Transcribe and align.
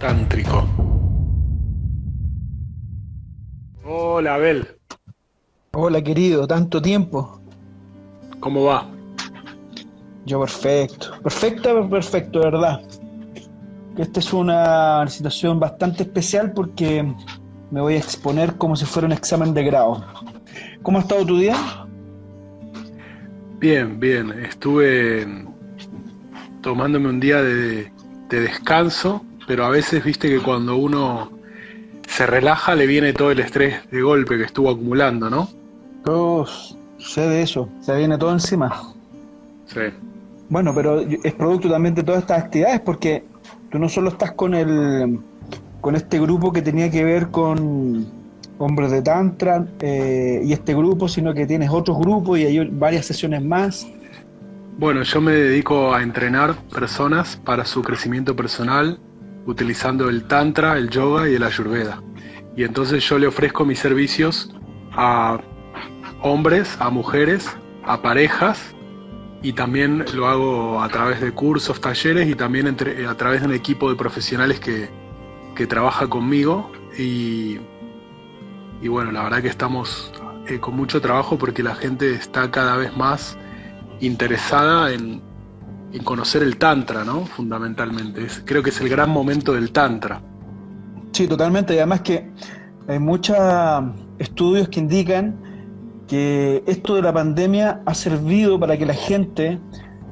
tántrico. 0.00 0.66
Hola, 3.84 4.34
Abel. 4.34 4.66
Hola, 5.72 6.02
querido, 6.02 6.48
tanto 6.48 6.82
tiempo. 6.82 7.40
¿Cómo 8.40 8.64
va? 8.64 8.88
Yo 10.24 10.40
perfecto. 10.40 11.12
Perfecto, 11.22 11.88
perfecto, 11.88 12.40
de 12.40 12.44
verdad. 12.46 12.80
Esta 13.98 14.20
es 14.20 14.32
una 14.32 15.06
situación 15.06 15.60
bastante 15.60 16.04
especial 16.04 16.52
porque 16.52 17.14
me 17.70 17.80
voy 17.80 17.94
a 17.94 17.98
exponer 17.98 18.56
como 18.56 18.76
si 18.76 18.86
fuera 18.86 19.06
un 19.06 19.12
examen 19.12 19.52
de 19.52 19.64
grado. 19.64 20.04
¿Cómo 20.82 20.98
ha 20.98 21.02
estado 21.02 21.26
tu 21.26 21.38
día? 21.38 21.56
Bien, 23.58 24.00
bien. 24.00 24.30
Estuve 24.30 25.44
tomándome 26.62 27.08
un 27.10 27.20
día 27.20 27.42
de, 27.42 27.92
de 28.30 28.40
descanso, 28.40 29.22
pero 29.50 29.64
a 29.64 29.70
veces 29.70 30.04
viste 30.04 30.28
que 30.28 30.38
cuando 30.38 30.76
uno 30.76 31.28
se 32.06 32.24
relaja 32.24 32.76
le 32.76 32.86
viene 32.86 33.12
todo 33.12 33.32
el 33.32 33.40
estrés 33.40 33.80
de 33.90 34.00
golpe 34.00 34.38
que 34.38 34.44
estuvo 34.44 34.70
acumulando, 34.70 35.28
¿no? 35.28 35.48
Oh, 36.06 36.46
sé 36.98 37.22
de 37.22 37.42
eso, 37.42 37.68
se 37.80 37.96
viene 37.96 38.16
todo 38.16 38.30
encima. 38.30 38.80
Sí. 39.66 39.80
Bueno, 40.50 40.72
pero 40.72 41.00
es 41.00 41.34
producto 41.34 41.68
también 41.68 41.96
de 41.96 42.04
todas 42.04 42.20
estas 42.20 42.44
actividades 42.44 42.78
porque 42.78 43.24
tú 43.72 43.80
no 43.80 43.88
solo 43.88 44.10
estás 44.10 44.30
con 44.34 44.54
el 44.54 45.18
con 45.80 45.96
este 45.96 46.20
grupo 46.20 46.52
que 46.52 46.62
tenía 46.62 46.88
que 46.88 47.02
ver 47.02 47.32
con 47.32 48.06
hombres 48.58 48.92
de 48.92 49.02
tantra 49.02 49.66
eh, 49.80 50.42
y 50.44 50.52
este 50.52 50.74
grupo, 50.74 51.08
sino 51.08 51.34
que 51.34 51.44
tienes 51.44 51.70
otros 51.70 51.98
grupos 51.98 52.38
y 52.38 52.44
hay 52.44 52.68
varias 52.70 53.04
sesiones 53.04 53.42
más. 53.42 53.84
Bueno, 54.78 55.02
yo 55.02 55.20
me 55.20 55.32
dedico 55.32 55.92
a 55.92 56.04
entrenar 56.04 56.54
personas 56.72 57.34
para 57.34 57.64
su 57.64 57.82
crecimiento 57.82 58.36
personal 58.36 59.00
utilizando 59.46 60.08
el 60.08 60.24
tantra, 60.24 60.76
el 60.76 60.90
yoga 60.90 61.28
y 61.28 61.34
el 61.34 61.42
ayurveda. 61.42 62.02
Y 62.56 62.64
entonces 62.64 63.08
yo 63.08 63.18
le 63.18 63.26
ofrezco 63.26 63.64
mis 63.64 63.78
servicios 63.78 64.54
a 64.92 65.40
hombres, 66.22 66.76
a 66.80 66.90
mujeres, 66.90 67.56
a 67.84 68.02
parejas 68.02 68.74
y 69.42 69.52
también 69.54 70.04
lo 70.14 70.26
hago 70.26 70.82
a 70.82 70.88
través 70.88 71.20
de 71.20 71.32
cursos, 71.32 71.80
talleres 71.80 72.28
y 72.28 72.34
también 72.34 72.68
a 72.68 73.16
través 73.16 73.40
de 73.40 73.46
un 73.46 73.54
equipo 73.54 73.88
de 73.88 73.96
profesionales 73.96 74.60
que, 74.60 74.90
que 75.54 75.66
trabaja 75.66 76.06
conmigo 76.08 76.70
y, 76.98 77.58
y, 78.82 78.88
bueno, 78.88 79.12
la 79.12 79.22
verdad 79.22 79.40
que 79.40 79.48
estamos 79.48 80.12
eh, 80.46 80.58
con 80.58 80.76
mucho 80.76 81.00
trabajo 81.00 81.38
porque 81.38 81.62
la 81.62 81.74
gente 81.74 82.12
está 82.12 82.50
cada 82.50 82.76
vez 82.76 82.94
más 82.96 83.38
interesada 84.00 84.92
en, 84.92 85.22
conocer 85.98 86.42
el 86.42 86.56
Tantra, 86.56 87.04
¿no? 87.04 87.26
Fundamentalmente. 87.26 88.26
creo 88.44 88.62
que 88.62 88.70
es 88.70 88.80
el 88.80 88.88
gran 88.88 89.10
momento 89.10 89.52
del 89.52 89.72
Tantra. 89.72 90.22
Sí, 91.12 91.26
totalmente. 91.26 91.74
Y 91.74 91.78
además 91.78 92.02
que 92.02 92.30
hay 92.88 92.98
muchos 92.98 93.36
estudios 94.18 94.68
que 94.68 94.80
indican 94.80 95.36
que 96.06 96.62
esto 96.66 96.94
de 96.94 97.02
la 97.02 97.12
pandemia 97.12 97.82
ha 97.86 97.94
servido 97.94 98.58
para 98.58 98.76
que 98.76 98.86
la 98.86 98.94
gente, 98.94 99.58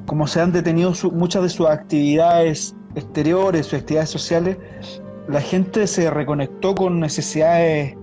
como 0.05 0.27
se 0.27 0.41
han 0.41 0.51
detenido 0.51 0.93
muchas 1.11 1.43
de 1.43 1.49
sus 1.49 1.67
actividades 1.67 2.75
exteriores, 2.95 3.67
sus 3.67 3.79
actividades 3.79 4.09
sociales, 4.09 4.57
la 5.27 5.41
gente 5.41 5.87
se 5.87 6.09
reconectó 6.09 6.73
con 6.73 6.99
necesidades 6.99 7.95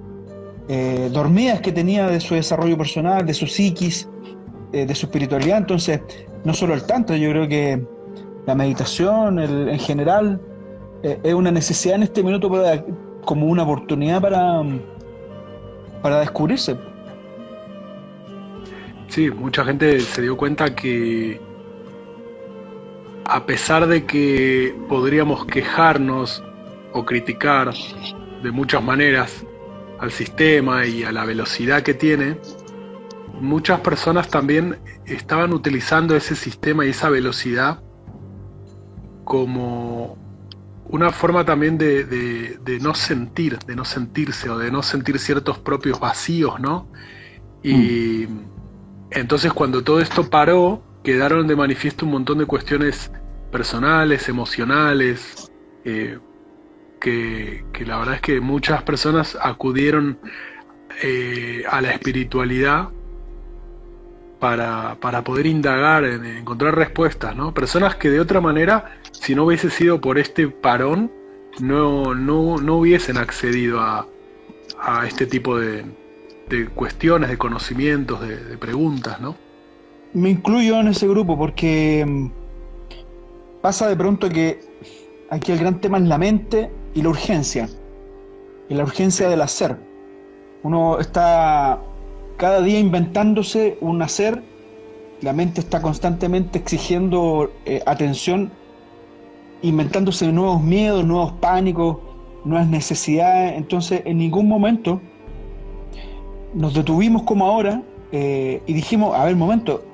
eh, 0.69 1.10
dormidas 1.12 1.60
que 1.60 1.72
tenía 1.72 2.06
de 2.08 2.20
su 2.20 2.34
desarrollo 2.34 2.77
personal, 2.77 3.24
de 3.24 3.34
su 3.34 3.47
psiquis, 3.47 4.08
eh, 4.72 4.86
de 4.86 4.95
su 4.95 5.06
espiritualidad. 5.06 5.59
Entonces, 5.59 6.00
no 6.45 6.55
solo 6.55 6.75
el 6.75 6.84
tanto, 6.84 7.14
yo 7.14 7.31
creo 7.31 7.48
que 7.48 7.84
la 8.47 8.55
meditación 8.55 9.39
en 9.39 9.78
general 9.78 10.41
eh, 11.03 11.19
es 11.22 11.34
una 11.34 11.50
necesidad 11.50 11.97
en 11.97 12.05
este 12.05 12.22
minuto 12.22 12.50
para, 12.50 12.84
como 13.25 13.47
una 13.47 13.64
oportunidad 13.64 14.20
para, 14.20 14.62
para 16.03 16.20
descubrirse. 16.20 16.77
Sí, 19.09 19.31
mucha 19.31 19.65
gente 19.65 20.00
se 20.00 20.22
dio 20.22 20.37
cuenta 20.37 20.75
que 20.75 21.41
a 23.25 23.44
pesar 23.44 23.87
de 23.87 24.05
que 24.05 24.75
podríamos 24.88 25.47
quejarnos 25.47 26.43
o 26.93 27.05
criticar 27.05 27.72
de 28.43 28.50
muchas 28.50 28.82
maneras 28.82 29.44
al 29.99 30.10
sistema 30.10 30.87
y 30.87 31.03
a 31.03 31.12
la 31.12 31.25
velocidad 31.25 31.82
que 31.82 31.94
tiene, 31.94 32.38
muchas 33.41 33.80
personas 33.80 34.28
también 34.28 34.78
estaban 35.04 35.52
utilizando 35.52 36.16
ese 36.16 36.34
sistema 36.34 36.84
y 36.86 36.91
esa 36.91 37.08
velocidad 37.10 37.80
como 39.24 40.16
una 40.88 41.10
forma 41.10 41.44
también 41.44 41.78
de, 41.78 42.58
no 42.80 42.94
sentir, 42.94 43.58
de 43.58 43.75
no 43.75 43.84
sentirse 43.84 44.48
o 44.48 44.58
de 44.58 44.70
no 44.70 44.82
sentir 44.82 45.19
ciertos 45.19 45.58
propios 45.58 45.98
vacíos, 45.98 46.60
¿no? 46.60 46.88
Y 47.62 48.26
mm. 48.28 48.41
entonces 49.10 49.52
cuando 49.52 49.82
todo 49.82 50.00
esto 50.00 50.30
paró, 50.30 50.82
quedaron 51.02 51.46
de 51.46 51.56
manifiesto 51.56 52.06
un 52.06 52.12
montón 52.12 52.38
de 52.38 52.46
cuestiones 52.46 53.10
personales, 53.50 54.28
emocionales, 54.28 55.50
eh, 55.84 56.19
que, 57.00 57.64
la 57.84 57.98
verdad 57.98 58.16
es 58.16 58.20
que 58.20 58.41
muchas 58.41 58.82
personas 58.82 59.36
acudieron 59.41 60.19
eh, 61.02 61.64
a 61.70 61.80
la 61.80 61.91
espiritualidad 61.92 62.91
para, 64.38 64.97
para 65.00 65.22
poder 65.22 65.47
indagar, 65.47 66.04
en, 66.04 66.24
encontrar 66.24 66.74
respuestas, 66.74 67.34
¿no? 67.36 67.54
Personas 67.54 67.97
que 67.97 68.10
de 68.10 68.20
otra 68.20 68.41
manera, 68.41 68.97
si 69.12 69.34
no 69.34 69.44
hubiese 69.44 69.70
sido 69.70 70.00
por 70.00 70.19
este 70.19 70.48
parón, 70.48 71.10
no, 71.60 72.14
no, 72.14 72.58
no 72.58 72.76
hubiesen 72.76 73.16
accedido 73.16 73.80
a, 73.80 74.06
a 74.78 75.06
este 75.06 75.26
tipo 75.26 75.58
de, 75.58 75.84
de, 76.48 76.69
cuestiones, 76.69 77.30
de 77.30 77.38
conocimientos, 77.38 78.20
de, 78.20 78.58
preguntas, 78.58 79.20
¿no? 79.20 79.36
Me 80.12 80.30
incluyo 80.30 80.80
en 80.80 80.88
ese 80.88 81.08
grupo 81.08 81.36
porque 81.36 82.04
mm, 82.06 82.30
pasa 83.60 83.88
de 83.88 83.96
pronto 83.96 84.28
que 84.28 84.60
aquí 85.30 85.52
el 85.52 85.58
gran 85.58 85.80
tema 85.80 85.98
es 85.98 86.04
la 86.04 86.19
mente 86.19 86.70
y 86.94 87.02
la 87.02 87.10
urgencia, 87.10 87.69
y 88.69 88.75
la 88.75 88.84
urgencia 88.84 89.28
del 89.28 89.42
hacer. 89.42 89.76
Uno 90.62 90.98
está 90.98 91.80
cada 92.36 92.60
día 92.60 92.78
inventándose 92.78 93.78
un 93.80 94.02
hacer, 94.02 94.42
la 95.22 95.32
mente 95.32 95.60
está 95.60 95.80
constantemente 95.80 96.58
exigiendo 96.58 97.50
eh, 97.64 97.82
atención, 97.86 98.50
inventándose 99.62 100.30
nuevos 100.30 100.62
miedos, 100.62 101.04
nuevos 101.04 101.32
pánicos, 101.32 101.98
nuevas 102.44 102.69
necesidades, 102.69 103.56
entonces 103.56 104.02
en 104.04 104.19
ningún 104.19 104.46
momento 104.48 105.00
nos 106.54 106.75
detuvimos 106.75 107.22
como 107.22 107.46
ahora 107.46 107.82
eh, 108.12 108.62
y 108.66 108.72
dijimos, 108.72 109.14
a 109.14 109.25
ver, 109.25 109.36
momento, 109.36 109.84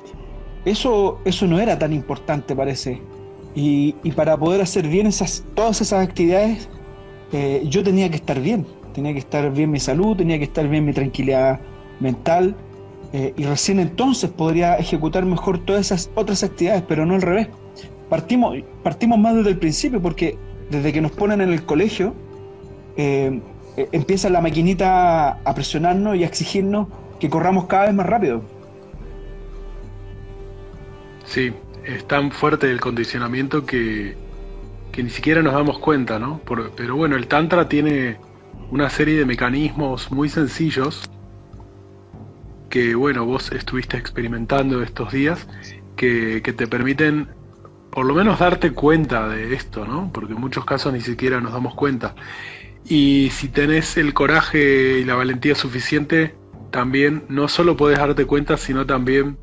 eso, 0.65 1.21
eso 1.25 1.47
no 1.47 1.61
era 1.61 1.79
tan 1.79 1.93
importante 1.93 2.55
parece. 2.55 3.01
Y, 3.55 3.93
para 4.17 4.37
poder 4.37 4.63
hacer 4.63 4.89
bien 4.89 5.07
esas, 5.07 5.45
todas 5.55 5.81
esas 5.81 6.07
actividades, 6.07 6.69
eh, 7.33 7.63
yo 7.69 7.83
tenía 7.83 8.09
que 8.09 8.17
estar 8.17 8.41
bien, 8.41 8.67
tenía 8.95 9.13
que 9.13 9.19
estar 9.19 9.51
bien 9.53 9.71
mi 9.71 9.79
salud, 9.79 10.17
tenía 10.17 10.39
que 10.39 10.45
estar 10.45 10.67
bien 10.69 10.85
mi 10.85 10.93
tranquilidad 10.93 11.61
mental, 12.03 12.55
eh, 13.13 13.35
y 13.37 13.45
recién 13.45 13.79
entonces 13.79 14.31
podría 14.31 14.77
ejecutar 14.77 15.25
mejor 15.25 15.59
todas 15.59 15.87
esas 15.87 16.11
otras 16.15 16.43
actividades, 16.43 16.83
pero 16.89 17.05
no 17.05 17.15
al 17.15 17.23
revés. 17.23 17.49
Partimos, 18.09 18.57
partimos 18.83 19.19
más 19.19 19.37
desde 19.37 19.51
el 19.51 19.59
principio, 19.59 20.01
porque 20.01 20.37
desde 20.71 20.93
que 20.93 21.01
nos 21.01 21.13
ponen 21.13 21.41
en 21.41 21.51
el 21.51 21.65
colegio, 21.65 22.15
eh, 22.97 23.41
eh, 23.77 23.89
empieza 23.93 24.31
la 24.31 24.41
maquinita 24.41 25.33
a 25.45 25.55
presionarnos 25.55 26.17
y 26.17 26.25
a 26.25 26.27
exigirnos 26.27 26.89
que 27.21 27.29
corramos 27.29 27.67
cada 27.67 27.87
vez 27.87 27.95
más 27.95 28.07
rápido. 28.07 28.43
Sí, 31.25 31.53
es 31.85 32.07
tan 32.07 32.31
fuerte 32.31 32.71
el 32.71 32.81
condicionamiento 32.81 33.65
que, 33.65 34.17
que 34.91 35.03
ni 35.03 35.11
siquiera 35.11 35.43
nos 35.43 35.55
damos 35.55 35.79
cuenta, 35.79 36.19
¿no? 36.19 36.41
pero 36.77 36.97
bueno, 36.97 37.17
el 37.17 37.27
Tantra 37.27 37.69
tiene 37.69 38.17
una 38.71 38.91
serie 38.91 39.19
de 39.19 39.25
mecanismos 39.25 40.11
muy 40.11 40.29
sencillos 40.29 41.11
que, 42.73 42.95
bueno, 42.95 43.27
vos 43.27 43.53
estuviste 43.53 43.99
experimentando 43.99 44.83
estos 44.83 45.13
días, 45.13 45.47
que, 45.95 46.41
te 46.41 46.67
permiten 46.67 47.29
por 47.91 48.07
lo 48.07 48.15
menos 48.15 48.39
darte 48.39 48.73
cuenta 48.73 49.29
de 49.29 49.53
esto, 49.53 49.85
¿no? 49.85 50.11
Porque 50.11 50.33
en 50.33 50.41
muchos 50.41 50.65
casos 50.65 50.91
ni 50.95 51.03
siquiera 51.03 51.39
nos 51.43 51.53
damos 51.53 51.75
cuenta. 51.75 52.15
Y 52.87 53.29
si 53.31 53.49
tenés 53.49 53.99
el 53.99 54.15
coraje 54.15 55.01
y 55.01 55.05
la 55.05 55.17
valentía 55.17 55.55
suficiente, 55.55 56.35
también 56.71 57.25
no 57.29 57.47
solo 57.47 57.77
podés 57.77 57.99
darte 57.99 58.25
cuenta, 58.25 58.57
sino 58.57 58.87
también 58.87 59.37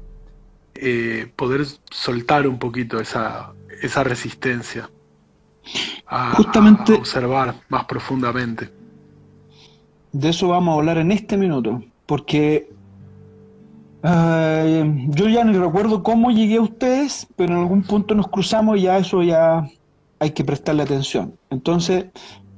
eh, 0.74 1.32
poder 1.36 1.68
soltar 1.92 2.48
un 2.48 2.58
poquito 2.58 3.00
esa, 3.00 3.54
esa 3.84 4.04
resistencia 4.04 4.90
a, 6.08 6.32
Justamente, 6.32 6.94
observar 6.94 7.54
más 7.70 7.86
profundamente. 7.86 8.72
De 10.14 10.30
eso 10.30 10.48
vamos 10.48 10.74
a 10.74 10.80
hablar 10.80 10.98
en 10.98 11.12
este 11.12 11.38
minuto, 11.38 11.84
porque 12.08 12.79
yo 14.04 15.28
ya 15.28 15.44
ni 15.44 15.58
recuerdo 15.58 16.04
cómo 16.04 16.32
llegué 16.32 16.58
a 16.58 16.62
ustedes, 16.62 17.28
pero 17.36 17.54
en 17.54 17.60
algún 17.60 17.84
punto 17.84 18.16
nos 18.16 18.28
cruzamos 18.28 18.78
y 18.78 18.84
ya 18.84 18.98
eso 18.98 19.22
ya 19.24 19.68
hay 20.20 20.32
que 20.32 20.44
prestarle 20.44 20.84
atención. 20.84 21.36
Entonces 21.50 22.06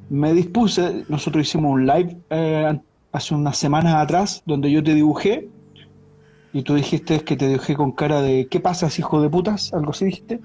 me 0.10 0.34
dispuse, 0.34 1.06
nosotros 1.08 1.48
hicimos 1.48 1.72
un 1.72 1.88
live 1.88 2.18
eh, 2.30 2.80
hace 3.12 3.34
unas 3.34 3.58
semanas 3.58 3.96
atrás 3.96 4.44
donde 4.46 4.72
yo 4.72 4.84
te 4.84 4.94
dibujé 4.94 5.48
y 6.54 6.64
tú 6.64 6.76
dijiste 6.76 7.22
que 7.22 7.38
te 7.38 7.48
dibujé 7.48 7.76
con 7.76 7.94
cara 7.94 8.22
de 8.22 8.48
¿qué 8.48 8.60
pasas, 8.60 9.00
hijo 9.00 9.22
de 9.22 9.30
putas? 9.30 9.74
Algo 9.74 9.92
así 9.92 10.06
dijiste. 10.06 10.42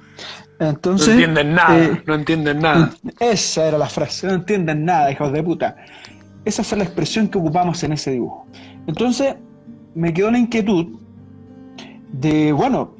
Entonces, 0.60 1.08
no 1.08 1.14
entienden 1.14 1.54
nada, 1.54 1.78
eh, 1.78 2.02
no 2.06 2.14
entienden 2.14 2.60
nada. 2.60 2.90
Esa 3.18 3.66
era 3.66 3.76
la 3.76 3.88
frase, 3.88 4.28
no 4.28 4.34
entienden 4.34 4.84
nada, 4.84 5.10
hijos 5.10 5.32
de 5.32 5.42
puta. 5.42 5.76
Esa 6.44 6.62
fue 6.62 6.78
la 6.78 6.84
expresión 6.84 7.28
que 7.28 7.38
ocupamos 7.38 7.82
en 7.82 7.92
ese 7.92 8.12
dibujo. 8.12 8.46
Entonces, 8.86 9.34
me 9.96 10.12
quedó 10.12 10.30
la 10.30 10.38
inquietud 10.38 10.86
de, 12.12 12.52
bueno, 12.52 12.90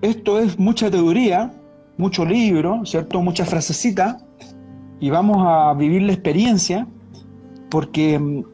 esto 0.00 0.38
es 0.38 0.58
mucha 0.58 0.90
teoría, 0.90 1.52
mucho 1.98 2.24
libro, 2.24 2.86
¿cierto? 2.86 3.20
Mucha 3.20 3.44
frasecita, 3.44 4.18
y 5.00 5.10
vamos 5.10 5.38
a 5.40 5.74
vivir 5.74 6.02
la 6.02 6.12
experiencia, 6.12 6.86
porque 7.68 8.18
mm, 8.18 8.44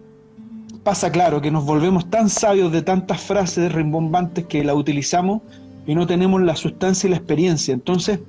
pasa 0.83 1.13
claro 1.13 1.41
que 1.43 1.51
nos 1.51 1.67
volvemos 1.67 2.09
tan 2.09 2.31
sabios 2.31 2.73
de 2.73 2.81
tantas 2.81 3.21
frases 3.21 3.71
rimbombantes 3.73 4.47
que 4.47 4.65
la 4.65 4.75
utilizamos 4.75 5.43
y 5.87 5.95
no 5.95 6.07
tenemos 6.07 6.41
la 6.43 6.57
sustancia 6.57 7.09
y 7.09 7.11
la 7.11 7.17
experiencia. 7.19 7.75
Entonces, 7.75 8.21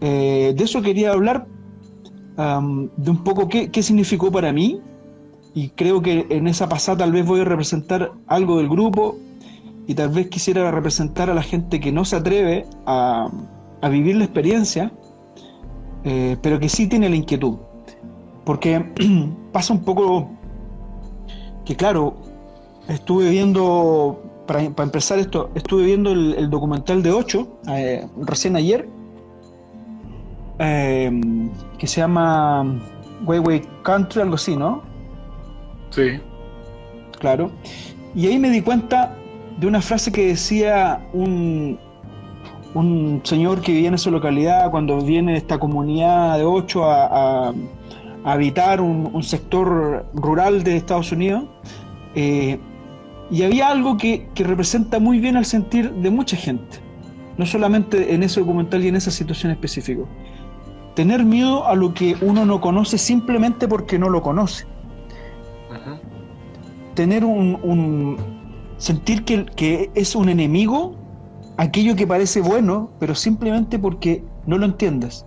eh, 0.00 0.54
de 0.56 0.64
eso 0.64 0.80
quería 0.80 1.12
hablar, 1.12 1.46
de 2.34 3.10
un 3.10 3.22
poco 3.22 3.46
qué, 3.46 3.70
qué 3.70 3.82
significó 3.82 4.32
para 4.32 4.52
mí, 4.52 4.80
y 5.54 5.70
creo 5.70 6.00
que 6.00 6.26
en 6.30 6.46
esa 6.48 6.68
pasada 6.68 6.98
tal 6.98 7.12
vez 7.12 7.26
voy 7.26 7.40
a 7.40 7.44
representar 7.44 8.12
algo 8.26 8.58
del 8.58 8.68
grupo 8.68 9.18
y 9.86 9.94
tal 9.94 10.10
vez 10.10 10.28
quisiera 10.28 10.70
representar 10.70 11.28
a 11.28 11.34
la 11.34 11.42
gente 11.42 11.80
que 11.80 11.92
no 11.92 12.04
se 12.04 12.16
atreve 12.16 12.66
a, 12.86 13.30
vivir 13.90 14.16
la 14.16 14.24
experiencia, 14.24 14.92
eh, 16.04 16.36
pero 16.40 16.58
que 16.60 16.68
sí 16.68 16.86
tiene 16.86 17.08
la 17.08 17.16
inquietud. 17.16 17.56
Porque 18.44 18.84
pasa 19.52 19.72
un 19.72 19.84
poco 19.84 20.30
que, 21.64 21.76
claro, 21.76 22.14
estuve 22.88 23.28
viendo, 23.28 24.22
para, 24.46 24.62
empezar 24.62 25.18
esto, 25.18 25.50
estuve 25.54 25.84
viendo 25.84 26.12
el, 26.12 26.48
documental 26.48 27.02
de 27.02 27.10
8, 27.10 27.48
eh, 27.68 28.06
recién 28.20 28.56
ayer, 28.56 28.88
eh, 30.60 31.10
que 31.76 31.86
se 31.86 32.00
llama 32.00 32.80
Way 33.26 33.62
Country, 33.82 34.22
algo 34.22 34.36
así, 34.36 34.56
¿no? 34.56 34.91
Sí. 35.92 36.18
Claro. 37.18 37.50
Y 38.14 38.26
ahí 38.26 38.38
me 38.38 38.50
di 38.50 38.60
cuenta 38.60 39.16
de 39.58 39.66
una 39.66 39.80
frase 39.80 40.10
que 40.10 40.28
decía 40.28 41.06
un, 41.12 41.78
un 42.74 43.20
señor 43.24 43.60
que 43.60 43.72
vivía 43.72 43.88
en 43.88 43.94
esa 43.94 44.10
localidad 44.10 44.70
cuando 44.70 45.00
viene 45.00 45.36
esta 45.36 45.58
comunidad 45.58 46.38
de 46.38 46.44
ocho 46.44 46.84
a, 46.90 47.52
habitar 48.24 48.80
un, 48.80 49.22
sector 49.22 50.06
rural 50.14 50.62
de 50.62 50.76
Estados 50.76 51.12
Unidos. 51.12 51.44
Eh, 52.14 52.58
y 53.30 53.42
había 53.44 53.68
algo 53.68 53.96
que, 53.96 54.28
que, 54.34 54.44
representa 54.44 54.98
muy 54.98 55.18
bien 55.18 55.36
al 55.36 55.46
sentir 55.46 55.90
de 55.90 56.10
mucha 56.10 56.36
gente, 56.36 56.78
no 57.38 57.46
solamente 57.46 58.14
en 58.14 58.22
ese 58.22 58.40
documental 58.40 58.84
y 58.84 58.88
en 58.88 58.96
esa 58.96 59.10
situación 59.10 59.52
específica. 59.52 60.02
Tener 60.94 61.24
miedo 61.24 61.66
a 61.66 61.74
lo 61.74 61.94
que 61.94 62.14
uno 62.20 62.44
no 62.44 62.60
conoce 62.60 62.98
simplemente 62.98 63.66
porque 63.66 63.98
no 63.98 64.10
lo 64.10 64.20
conoce 64.22 64.66
tener 66.94 67.24
un, 67.24 68.16
sentir 68.78 69.24
que, 69.24 69.90
es 69.94 70.14
un 70.14 70.28
enemigo 70.28 70.94
aquello 71.56 71.94
que 71.96 72.06
parece 72.06 72.40
bueno, 72.40 72.90
pero 72.98 73.14
simplemente 73.14 73.78
porque 73.78 74.24
no 74.46 74.58
lo 74.58 74.66
entiendes. 74.66 75.26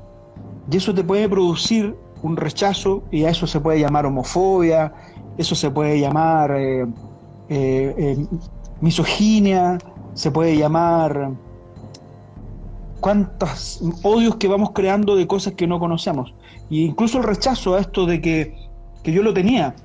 Y 0.71 0.77
eso 0.77 0.93
te 0.93 1.03
puede 1.03 1.29
producir 1.29 1.95
un 2.23 2.37
rechazo, 2.37 3.03
y 3.11 3.23
a 3.25 3.29
eso 3.29 3.45
se 3.45 3.59
puede 3.59 3.79
llamar 3.79 4.05
homofobia, 4.05 4.93
eso 5.37 5.53
se 5.53 5.69
puede 5.69 5.99
llamar 5.99 6.51
eh, 6.51 6.81
eh, 7.49 7.95
eh, 7.97 8.27
misoginia, 8.81 9.77
se 10.13 10.31
puede 10.31 10.57
llamar 10.57 11.31
cuántos 12.99 13.81
odios 14.01 14.37
que 14.37 14.47
vamos 14.47 14.71
creando 14.71 15.15
de 15.15 15.27
cosas 15.27 15.53
que 15.53 15.67
no 15.67 15.79
conocemos. 15.79 16.33
E 16.71 16.77
incluso 16.77 17.19
el 17.19 17.25
rechazo 17.25 17.75
a 17.75 17.81
esto 17.81 18.07
de 18.07 18.19
que, 18.19 18.57
que 19.03 19.11
yo 19.11 19.21
lo 19.21 19.33
tenía, 19.33 19.75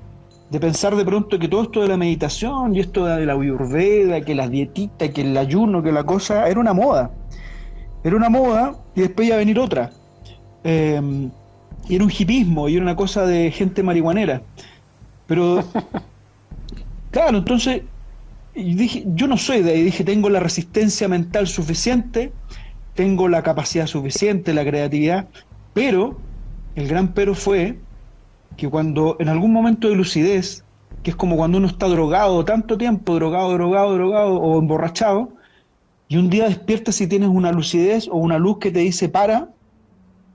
de 0.51 0.59
pensar 0.59 0.97
de 0.97 1.05
pronto 1.05 1.39
que 1.39 1.49
todo 1.49 1.63
esto 1.63 1.83
de 1.83 1.89
la 1.89 1.97
meditación 1.97 2.75
y 2.75 2.81
esto 2.81 3.07
de 3.07 3.25
la 3.25 3.35
ayurveda, 3.35 4.21
que 4.21 4.35
las 4.35 4.51
dietitas, 4.51 5.11
que 5.11 5.23
el 5.23 5.37
ayuno, 5.37 5.83
que 5.83 5.93
la 5.93 6.03
cosa, 6.05 6.49
era 6.49 6.59
una 6.59 6.73
moda. 6.73 7.13
Era 8.03 8.17
una 8.17 8.29
moda 8.29 8.75
y 8.97 9.03
después 9.03 9.29
iba 9.29 9.37
a 9.37 9.39
venir 9.39 9.59
otra. 9.61 9.91
Em, 10.65 11.31
y 11.89 11.95
era 11.95 12.05
un 12.05 12.11
hipismo 12.11 12.69
y 12.69 12.75
era 12.75 12.83
una 12.83 12.97
cosa 12.97 13.27
de 13.27 13.53
gente 13.53 13.83
marihuanera. 13.85 14.43
Pero, 15.29 15.63
claro, 17.13 17.39
entonces 17.39 17.83
dije, 18.55 19.05
yo 19.15 19.29
no 19.29 19.37
soy 19.37 19.63
de 19.63 19.73
ahí, 19.73 19.83
dije, 19.85 20.03
tengo 20.03 20.29
la 20.31 20.41
resistencia 20.41 21.07
mental 21.07 21.47
suficiente, 21.47 22.33
tengo 22.95 23.29
la 23.29 23.43
capacidad 23.45 23.87
suficiente, 23.87 24.53
la 24.53 24.65
creatividad, 24.65 25.29
pero 25.75 26.19
el 26.75 26.89
gran 26.89 27.15
pero 27.15 27.37
fue 27.37 27.79
que 28.61 28.69
cuando 28.69 29.17
en 29.21 29.31
algún 29.31 29.55
momento 29.55 29.89
de 29.89 29.97
lucidez, 29.97 30.65
que 31.03 31.13
es 31.13 31.17
como 31.17 31.39
cuando 31.39 31.57
uno 31.57 31.67
está 31.67 31.89
drogado 31.89 32.45
tanto 32.45 32.77
tiempo, 32.77 33.15
drogado, 33.15 33.55
drogado, 33.55 33.95
drogado 33.95 34.35
o 34.35 34.59
emborrachado, 34.59 35.31
y 36.09 36.19
un 36.19 36.29
día 36.29 36.45
despiertas 36.45 37.01
y 37.01 37.07
tienes 37.07 37.31
una 37.31 37.53
lucidez 37.53 38.07
o 38.09 38.17
una 38.19 38.37
luz 38.37 38.59
que 38.59 38.71
te 38.71 38.81
dice 38.81 39.09
para, 39.09 39.49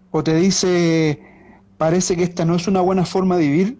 o 0.09 0.23
te 0.23 0.33
dice 0.37 1.21
parece 1.77 2.15
que 2.15 2.23
esta 2.23 2.45
no 2.45 2.55
es 2.55 2.67
una 2.67 2.81
buena 2.81 3.05
forma 3.05 3.37
de 3.37 3.47
vivir, 3.47 3.77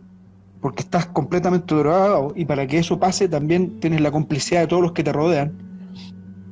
porque 0.62 0.84
estás 0.84 1.08
completamente 1.08 1.74
drogado 1.74 2.32
y 2.36 2.46
para 2.46 2.68
que 2.68 2.78
eso 2.78 3.00
pase 3.00 3.28
también 3.28 3.80
tienes 3.80 4.00
la 4.00 4.12
complicidad 4.12 4.62
de 4.62 4.68
todos 4.68 4.84
los 4.84 4.92
que 4.92 5.04
te 5.04 5.12
rodean. 5.12 5.54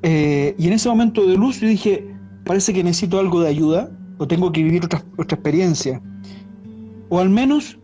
Eh, 0.02 0.56
y 0.58 0.66
en 0.66 0.74
ese 0.74 0.90
momento 0.90 1.28
de 1.28 1.38
luz 1.38 1.60
yo 1.60 1.68
dije, 1.68 2.12
parece 2.44 2.74
que 2.74 2.84
necesito 2.84 3.20
algo 3.20 3.40
de 3.40 3.50
ayuda 3.50 3.92
o 4.18 4.28
tengo 4.28 4.52
que 4.52 4.64
vivir 4.64 4.84
otra, 4.84 5.04
otra 5.16 5.36
experiencia. 5.36 6.02
O 7.10 7.20
al 7.20 7.30
menos 7.30 7.78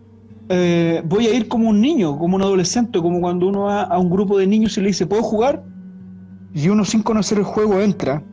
eh, 0.50 1.04
voy 1.06 1.28
a 1.28 1.34
ir 1.34 1.48
como 1.48 1.69
un 1.69 1.80
niño, 1.80 2.18
como 2.18 2.36
un 2.36 2.42
adolescente, 2.42 3.00
como 3.00 3.22
cuando 3.22 3.48
uno 3.48 3.62
va 3.63 3.84
a 3.84 4.00
un 4.00 4.10
grupo 4.10 4.38
de 4.38 4.48
niños 4.48 4.78
y 4.78 4.81
le 4.81 4.88
dice, 4.88 5.06
¿puedo 5.06 5.22
jugar? 5.22 5.63
Y 6.54 6.69
uno 6.69 6.84
sin 6.84 7.04
conocer 7.04 7.38
el 7.38 7.44
juego 7.44 7.80
entra 7.80 8.24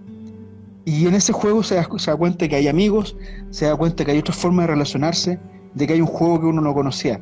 y 0.87 1.07
en 1.07 1.15
ese 1.15 1.33
juego 1.33 1.63
se 1.63 1.75
da, 1.75 1.87
se 1.99 2.11
da 2.11 2.17
cuenta 2.17 2.49
que 2.49 2.57
hay 2.57 2.69
amigos, 2.69 3.17
se 3.51 3.67
da 3.67 3.77
cuenta 3.77 4.05
que 4.05 4.13
hay 4.13 4.19
otras 4.19 4.39
formas 4.39 4.67
de 4.67 4.73
relacionarse, 4.73 5.39
de 5.75 5.87
que 5.87 5.93
hay 5.93 6.01
un 6.01 6.07
juego 6.07 6.41
que 6.41 6.47
uno 6.47 6.63
no 6.63 6.73
conocía. 6.73 7.21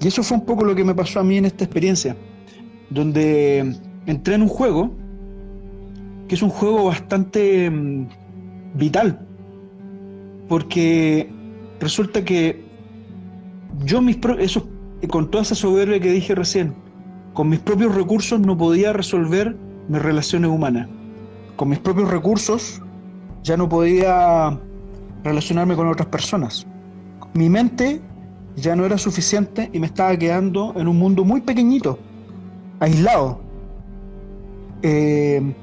Y 0.00 0.08
eso 0.08 0.22
fue 0.22 0.38
un 0.38 0.44
poco 0.44 0.64
lo 0.64 0.74
que 0.74 0.84
me 0.84 0.94
pasó 0.94 1.20
a 1.20 1.24
mí 1.24 1.36
en 1.36 1.44
esta 1.44 1.64
experiencia, 1.64 2.16
donde 2.90 3.76
entré 4.06 4.34
en 4.34 4.42
un 4.42 4.48
juego 4.48 4.90
que 6.28 6.34
es 6.34 6.42
un 6.42 6.50
juego 6.50 6.84
bastante 6.84 7.70
mm, 7.70 8.08
vital, 8.74 9.26
porque 10.48 11.30
resulta 11.80 12.24
que 12.24 12.67
yo 13.84 14.00
mis 14.00 14.18
con 15.08 15.30
toda 15.30 15.42
esa 15.42 15.54
soberbia 15.54 16.00
que 16.00 16.10
dije 16.10 16.34
recién, 16.34 16.74
con 17.34 17.48
mis 17.48 17.60
propios 17.60 17.94
recursos 17.94 18.40
no 18.40 18.56
podía 18.56 18.92
resolver 18.92 19.56
mis 19.88 20.02
relaciones 20.02 20.50
humanas. 20.50 20.88
Con 21.56 21.68
mis 21.68 21.78
propios 21.78 22.10
recursos 22.10 22.82
ya 23.42 23.56
no 23.56 23.68
podía 23.68 24.58
relacionarme 25.24 25.76
con 25.76 25.88
otras 25.88 26.08
personas. 26.08 26.66
Mi 27.34 27.48
mente 27.48 28.00
ya 28.56 28.74
no 28.74 28.84
era 28.84 28.98
suficiente 28.98 29.70
y 29.72 29.78
me 29.78 29.86
estaba 29.86 30.16
quedando 30.16 30.74
en 30.76 30.88
un 30.88 30.98
mundo 30.98 31.24
muy 31.24 31.40
pequeñito, 31.40 31.98
aislado, 32.80 33.40
eh, 34.82 35.54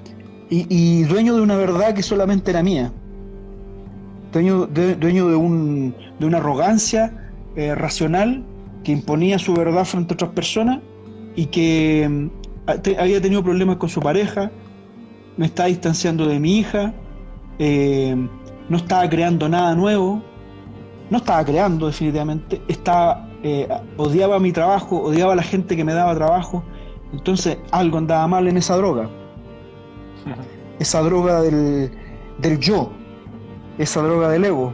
y, 0.50 1.04
dueño 1.04 1.36
de 1.36 1.42
una 1.42 1.56
verdad 1.58 1.94
que 1.94 2.04
solamente 2.04 2.52
era 2.52 2.62
mía, 2.62 2.92
dueño 4.32 4.68
dueño 4.68 5.28
de, 5.28 5.36
un, 5.36 5.96
de 6.20 6.26
una 6.26 6.38
arrogancia 6.38 7.25
eh, 7.56 7.74
racional 7.76 8.44
que 8.84 8.92
imponía 8.92 9.40
su 9.40 9.54
verdad 9.54 9.86
frente 9.86 10.14
a 10.14 10.16
otras 10.16 10.32
personas 10.32 10.80
y 11.36 11.48
que 11.48 12.08
mm, 12.10 12.30
había 13.00 13.22
tenido 13.22 13.44
problemas 13.44 13.78
con 13.78 13.90
su 13.90 14.00
pareja, 14.00 14.52
me 15.38 15.46
estaba 15.48 15.68
distanciando 15.68 16.28
de 16.28 16.40
mi 16.40 16.60
hija, 16.60 16.94
eh, 17.60 18.16
no 18.70 18.78
estaba 18.78 19.10
creando 19.10 19.50
nada 19.50 19.76
nuevo, 19.76 20.22
no 21.10 21.18
estaba 21.18 21.44
creando 21.46 21.88
definitivamente, 21.88 22.62
estaba, 22.68 23.30
eh, 23.44 23.68
odiaba 23.98 24.40
mi 24.40 24.52
trabajo, 24.52 25.02
odiaba 25.02 25.34
a 25.34 25.36
la 25.36 25.44
gente 25.44 25.76
que 25.76 25.84
me 25.84 25.94
daba 25.94 26.16
trabajo, 26.16 26.64
entonces 27.14 27.58
algo 27.72 27.98
andaba 27.98 28.28
mal 28.28 28.48
en 28.48 28.58
esa 28.58 28.76
droga, 28.78 29.10
esa 30.80 31.02
droga 31.02 31.42
del, 31.42 31.92
del 32.40 32.60
yo, 32.60 32.92
esa 33.78 34.02
droga 34.02 34.30
del 34.30 34.46
ego. 34.46 34.74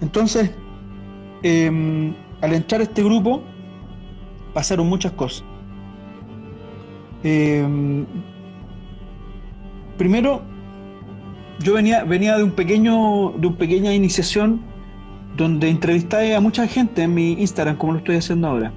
Entonces, 0.00 0.50
Em, 1.42 2.14
al 2.40 2.54
entrar 2.54 2.80
a 2.80 2.84
este 2.84 3.02
grupo 3.02 3.42
pasaron 4.52 4.88
muchas 4.88 5.12
cosas. 5.12 5.44
Em, 7.22 8.06
primero, 9.96 10.42
yo 11.60 11.74
venía, 11.74 12.04
venía 12.04 12.36
de 12.36 12.44
un 12.44 12.52
pequeño, 12.52 13.32
de 13.36 13.46
una 13.46 13.56
pequeña 13.56 13.94
iniciación 13.94 14.60
donde 15.36 15.68
entrevisté 15.68 16.34
a 16.34 16.40
mucha 16.40 16.66
gente 16.66 17.02
en 17.02 17.14
mi 17.14 17.32
Instagram, 17.32 17.76
como 17.76 17.92
lo 17.92 17.98
estoy 17.98 18.16
haciendo 18.16 18.48
ahora. 18.48 18.72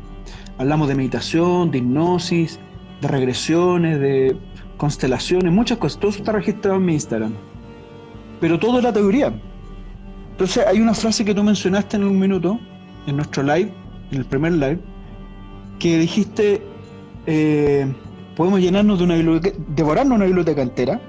Hablamos 0.58 0.88
de 0.88 0.96
meditación, 0.96 1.72
de 1.72 1.80
hipnosis, 1.80 2.60
de 3.02 3.08
regresiones, 3.08 4.00
de 4.00 4.38
constelaciones, 4.78 5.52
muchas 5.52 5.78
cosas. 5.78 6.00
Todo 6.00 6.12
eso 6.12 6.20
está 6.20 6.32
registrado 6.32 6.78
en 6.78 6.86
mi 6.86 6.94
Instagram. 6.94 7.34
Pero 8.40 8.60
todo 8.60 8.78
es 8.78 8.84
la 8.84 8.94
teoría. 8.94 9.34
Entonces 10.34 10.66
hay 10.66 10.80
una 10.80 10.96
frase 10.96 11.24
que 11.24 11.36
tú 11.36 11.44
mencionaste 11.44 11.98
en 11.98 12.06
un 12.06 12.18
minuto, 12.18 12.60
en 13.06 13.18
nuestro 13.18 13.44
live, 13.44 13.72
en 14.12 14.18
el 14.18 14.26
primer 14.26 14.54
live, 14.54 14.80
que 15.78 16.00
dijiste, 16.00 16.60
eh, 17.28 17.94
podemos 18.36 18.60
llenarnos 18.60 18.98
de 18.98 19.06
una 19.06 19.16
biblioteca, 19.16 19.56
devorarnos 19.76 20.16
una 20.16 20.26
biblioteca 20.26 20.64
entera, 20.64 21.00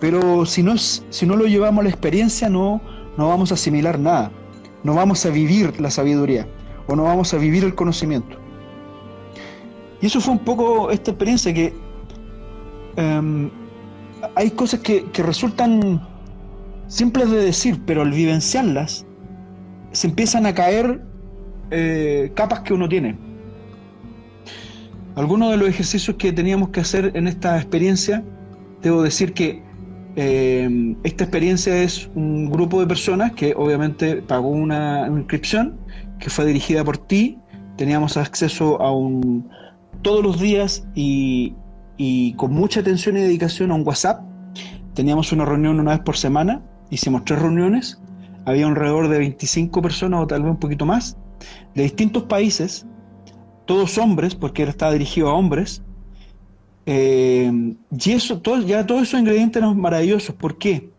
pero 0.00 0.44
si 0.44 0.64
no, 0.64 0.76
si 0.76 1.24
no 1.24 1.36
lo 1.36 1.46
llevamos 1.46 1.82
a 1.82 1.84
la 1.84 1.90
experiencia 1.90 2.48
no, 2.48 2.80
no 3.16 3.28
vamos 3.28 3.52
a 3.52 3.54
asimilar 3.54 4.00
nada, 4.00 4.32
no 4.82 4.94
vamos 4.94 5.24
a 5.24 5.30
vivir 5.30 5.80
la 5.80 5.92
sabiduría 5.92 6.48
o 6.88 6.96
no 6.96 7.04
vamos 7.04 7.32
a 7.34 7.38
vivir 7.38 7.62
el 7.62 7.76
conocimiento. 7.76 8.38
Y 10.00 10.06
eso 10.06 10.20
fue 10.20 10.32
un 10.32 10.40
poco 10.40 10.90
esta 10.90 11.12
experiencia 11.12 11.54
que 11.54 11.72
em, 12.96 13.50
hay 14.34 14.50
cosas 14.50 14.80
que, 14.80 15.06
resultan 15.18 16.04
simples 16.92 17.30
de 17.30 17.38
decir, 17.38 17.80
pero 17.86 18.02
al 18.02 18.10
vivenciarlas 18.10 19.06
se 19.92 20.06
empiezan 20.08 20.44
a 20.44 20.54
caer 20.54 21.02
eh, 21.70 22.30
capas 22.34 22.60
que 22.60 22.74
uno 22.74 22.86
tiene. 22.86 23.16
Algunos 25.14 25.50
de 25.50 25.56
los 25.56 25.68
ejercicios 25.68 26.16
que 26.18 26.32
teníamos 26.32 26.68
que 26.68 26.80
hacer 26.80 27.12
en 27.14 27.28
esta 27.28 27.56
experiencia, 27.56 28.22
debo 28.82 29.02
decir 29.02 29.32
que 29.32 29.62
eh, 30.16 30.94
esta 31.02 31.24
experiencia 31.24 31.82
es 31.82 32.10
un 32.14 32.50
grupo 32.50 32.78
de 32.80 32.86
personas 32.86 33.32
que 33.32 33.54
obviamente 33.56 34.16
pagó 34.16 34.48
una, 34.48 35.06
inscripción 35.06 35.78
que 36.18 36.28
fue 36.28 36.44
dirigida 36.44 36.84
por 36.84 36.98
ti. 36.98 37.38
Teníamos 37.78 38.18
acceso 38.18 38.80
a 38.82 38.94
un 38.94 39.48
todos 40.02 40.22
los 40.22 40.38
días 40.38 40.86
y, 40.94 41.54
con 42.36 42.52
mucha 42.52 42.80
atención 42.80 43.16
y 43.16 43.20
dedicación 43.20 43.70
a 43.70 43.76
un 43.76 43.86
WhatsApp. 43.86 44.20
Teníamos 44.92 45.32
una 45.32 45.46
reunión 45.46 45.80
una 45.80 45.92
vez 45.92 46.00
por 46.00 46.18
semana. 46.18 46.60
Hicimos 46.92 47.24
tres 47.24 47.40
reuniones. 47.40 47.98
Había 48.44 48.66
alrededor 48.66 49.08
de 49.08 49.18
25 49.18 49.80
personas 49.80 50.20
o 50.20 50.26
tal 50.26 50.42
vez 50.42 50.50
un 50.50 50.58
poquito 50.58 50.84
más 50.84 51.16
de 51.74 51.84
distintos 51.84 52.24
países, 52.24 52.86
todos 53.64 53.96
hombres, 53.96 54.34
porque 54.34 54.62
estaba 54.64 54.92
dirigido 54.92 55.30
a 55.30 55.32
hombres, 55.32 55.82
eh, 56.84 57.50
y 57.90 58.10
eso, 58.12 58.40
todo, 58.40 58.60
ya 58.60 58.86
todos 58.86 59.04
esos 59.04 59.18
ingredientes 59.18 59.62
eran 59.62 59.80
maravillosos. 59.80 60.34
¿Por 60.34 60.58
qué? 60.58 60.90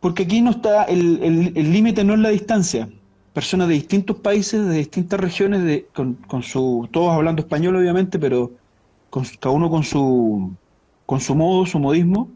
Porque 0.00 0.24
aquí 0.24 0.40
no 0.40 0.50
está, 0.50 0.82
el 0.84 1.72
límite 1.72 2.02
no 2.02 2.14
es 2.14 2.18
la 2.18 2.30
distancia. 2.30 2.88
Personas 3.32 3.68
de 3.68 3.74
distintos 3.74 4.16
países, 4.16 4.66
de 4.66 4.78
distintas 4.78 5.20
regiones, 5.20 5.62
de, 5.62 5.86
con, 5.94 6.42
su, 6.42 6.88
todos 6.90 7.12
hablando 7.12 7.42
español 7.42 7.76
obviamente, 7.76 8.18
pero 8.18 8.50
con, 9.10 9.24
cada 9.38 9.54
uno 9.54 9.70
con 9.70 9.84
su, 9.84 10.50
con 11.06 11.20
su 11.20 11.36
modo, 11.36 11.66
su 11.66 11.78
modismo, 11.78 12.30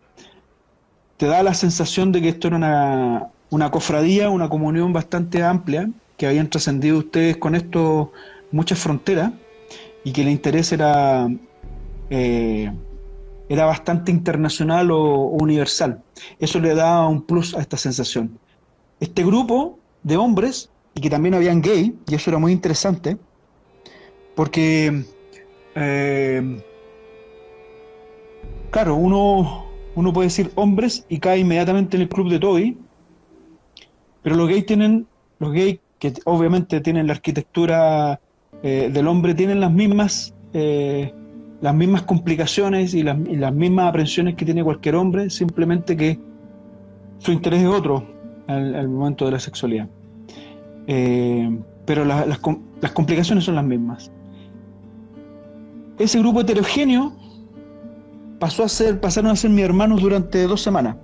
te 1.23 1.29
da 1.29 1.41
la 1.45 1.55
sensación 1.55 2.11
de 2.11 2.21
que 2.21 2.31
esto 2.31 2.49
era 2.49 3.31
una, 3.51 3.71
cofradía, 3.71 4.29
una 4.29 4.49
comunión 4.49 4.93
bastante 4.93 5.41
amplia, 5.45 5.89
que 6.17 6.27
habían 6.27 6.51
trascendido 6.51 6.99
ustedes 6.99 7.37
con 7.37 7.55
esto 7.55 8.11
muchas 8.51 8.81
fronteras 8.81 9.31
y 10.03 10.11
que 10.11 10.23
el 10.23 10.31
interés 10.31 10.73
era 10.73 11.29
eh, 12.11 12.73
era 13.49 13.67
bastante 13.67 14.11
internacional 14.11 14.91
o, 14.91 15.29
universal. 15.41 16.03
Eso 16.41 16.59
le 16.59 16.75
da 16.75 17.07
un 17.07 17.23
plus 17.23 17.55
a 17.55 17.61
esta 17.61 17.77
sensación. 17.77 18.37
Este 18.99 19.23
grupo 19.23 19.79
de 20.03 20.17
hombres, 20.17 20.71
y 20.93 21.03
que 21.03 21.09
también 21.09 21.37
habían 21.37 21.63
gay, 21.63 21.97
y 22.09 22.17
eso 22.17 22.31
era 22.31 22.41
muy 22.41 22.51
interesante, 22.51 23.17
porque, 24.35 25.05
eh, 25.77 26.63
claro, 28.73 28.97
uno, 28.97 29.72
uno 29.95 30.13
puede 30.13 30.29
decir 30.29 30.51
hombres 30.55 31.07
y 31.09 31.19
cae 31.19 31.39
inmediatamente 31.39 31.97
en 31.97 32.03
el 32.03 32.09
club 32.09 32.31
de 32.31 32.39
Toby, 32.39 32.79
pero 34.23 34.37
los 34.37 34.49
gays 34.49 34.67
tienen, 34.67 35.07
los 35.39 35.53
gays 35.53 35.81
que 35.99 36.13
obviamente 36.25 36.81
tienen 36.81 37.07
la 37.07 37.15
arquitectura 37.15 38.21
eh, 38.63 38.91
del 38.93 39.09
hombre, 39.09 39.35
tienen 39.35 39.61
las 39.61 39.73
mismas 39.73 40.35
las 41.63 41.75
mismas 41.77 42.03
complicaciones 42.03 42.93
y 42.93 43.05
las, 43.05 43.17
mismas 43.17 43.89
aprensiones 43.89 44.35
que 44.35 44.45
tiene 44.45 44.65
cualquier 44.65 44.97
hombre, 44.97 45.31
simplemente 45.31 45.97
que 45.97 46.19
su 47.19 47.31
interés 47.31 47.63
es 47.63 47.69
otro 47.69 48.05
al, 48.49 48.89
momento 48.89 49.25
de 49.27 49.31
la 49.31 49.39
sexualidad. 49.39 49.89
Eh, 50.89 51.57
pero 51.87 52.05
las, 52.05 52.41
complicaciones 52.93 53.45
son 53.45 53.55
las 53.55 53.65
mismas. 53.65 54.11
Ese 56.01 56.19
grupo 56.19 56.41
heterogéneo 56.41 57.13
pasó 58.43 58.65
a 58.65 58.69
ser, 58.69 59.01
pasaron 59.01 59.31
a 59.31 59.37
ser 59.37 59.51
mis 59.51 59.65
hermanos 59.65 60.03
durante 60.03 60.49
dos 60.49 60.61
semanas, 60.61 60.97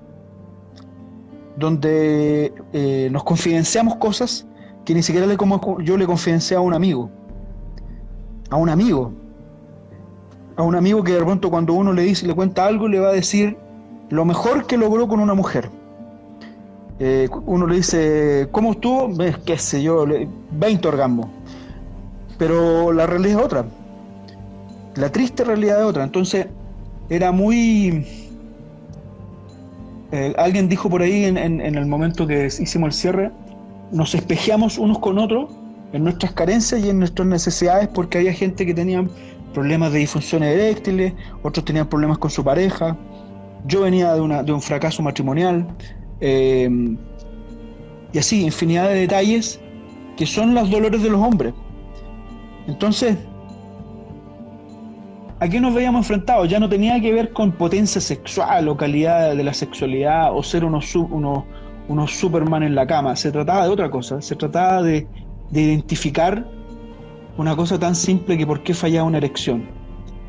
donde 1.56 2.52
eh, 2.72 3.08
nos 3.12 3.22
confidenciamos 3.22 3.94
cosas 3.94 4.44
que 4.84 4.92
ni 4.92 5.04
siquiera 5.04 5.24
le, 5.24 5.36
como 5.36 5.80
yo 5.80 5.96
le 5.96 6.04
confidencié 6.04 6.56
a 6.56 6.60
un 6.60 6.74
amigo, 6.74 7.08
a 8.50 8.56
un 8.56 8.68
amigo, 8.68 9.12
a 10.56 10.64
un 10.64 10.74
amigo 10.74 11.04
que 11.04 11.12
de 11.12 11.24
pronto 11.24 11.48
cuando 11.48 11.74
uno 11.74 11.92
le 11.92 12.02
dice, 12.02 12.26
le 12.26 12.34
cuenta 12.34 12.66
algo, 12.66 12.88
le 12.88 12.98
va 12.98 13.10
a 13.10 13.12
decir 13.12 13.56
lo 14.10 14.24
mejor 14.24 14.66
que 14.66 14.76
logró 14.76 15.06
con 15.06 15.20
una 15.20 15.34
mujer. 15.34 15.70
Eh, 16.98 17.28
uno 17.46 17.68
le 17.68 17.76
dice, 17.76 18.48
¿cómo 18.50 18.72
estuvo? 18.72 19.10
Qué 19.44 19.58
sé 19.58 19.80
yo, 19.80 20.04
20 20.50 20.88
orgasmos. 20.88 21.28
Pero 22.36 22.92
la 22.92 23.06
realidad 23.06 23.38
es 23.38 23.44
otra. 23.44 23.64
La 24.96 25.12
triste 25.12 25.44
realidad 25.44 25.78
es 25.78 25.84
otra. 25.84 26.02
Entonces, 26.02 26.48
era 27.10 27.32
muy... 27.32 28.06
Eh, 30.10 30.34
alguien 30.38 30.68
dijo 30.68 30.88
por 30.88 31.02
ahí 31.02 31.24
en, 31.24 31.36
el 31.36 31.86
momento 31.86 32.26
que 32.26 32.46
hicimos 32.46 32.88
el 32.88 32.92
cierre, 32.92 33.30
nos 33.92 34.14
espejeamos 34.14 34.78
unos 34.78 34.98
con 35.00 35.18
otros 35.18 35.50
en 35.92 36.04
nuestras 36.04 36.32
carencias 36.32 36.82
y 36.82 36.88
en 36.88 36.98
nuestras 36.98 37.28
necesidades 37.28 37.88
porque 37.88 38.18
había 38.18 38.32
gente 38.32 38.64
que 38.64 38.72
tenía 38.72 39.06
problemas 39.52 39.92
de 39.92 39.98
disfunciones 39.98 40.54
eréctiles, 40.54 41.12
otros 41.42 41.64
tenían 41.64 41.88
problemas 41.88 42.18
con 42.18 42.30
su 42.30 42.42
pareja. 42.42 42.96
Yo 43.66 43.82
venía 43.82 44.14
de, 44.14 44.20
una, 44.20 44.42
de 44.42 44.52
un 44.52 44.62
fracaso 44.62 45.02
matrimonial. 45.02 45.66
Eh, 46.20 46.96
y 48.12 48.18
así, 48.18 48.44
infinidad 48.44 48.88
de 48.88 49.00
detalles 49.00 49.60
que 50.16 50.26
son 50.26 50.54
los 50.54 50.70
dolores 50.70 51.02
de 51.02 51.10
los 51.10 51.20
hombres. 51.20 51.54
Entonces, 52.66 53.16
¿a 55.40 55.48
qué 55.48 55.60
nos 55.60 55.74
veíamos 55.74 56.00
enfrentados? 56.00 56.48
Ya 56.48 56.58
no 56.58 56.68
tenía 56.68 57.00
que 57.00 57.12
ver 57.12 57.32
con 57.32 57.52
potencia 57.52 58.00
sexual 58.00 58.68
o 58.68 58.76
calidad 58.76 59.34
de 59.34 59.44
la 59.44 59.54
sexualidad 59.54 60.36
o 60.36 60.42
ser 60.42 60.64
unos, 60.64 60.96
Superman 62.06 62.62
en 62.62 62.74
la 62.74 62.86
cama. 62.86 63.16
Se 63.16 63.30
trataba 63.30 63.64
de 63.64 63.70
otra 63.70 63.90
cosa. 63.90 64.20
Se 64.20 64.36
trataba 64.36 64.82
de, 64.82 65.06
de 65.50 65.60
identificar 65.60 66.46
una 67.36 67.54
cosa 67.54 67.78
tan 67.78 67.94
simple 67.94 68.36
que 68.36 68.46
por 68.46 68.62
qué 68.62 68.74
fallaba 68.74 69.06
una 69.06 69.18
erección. 69.18 69.68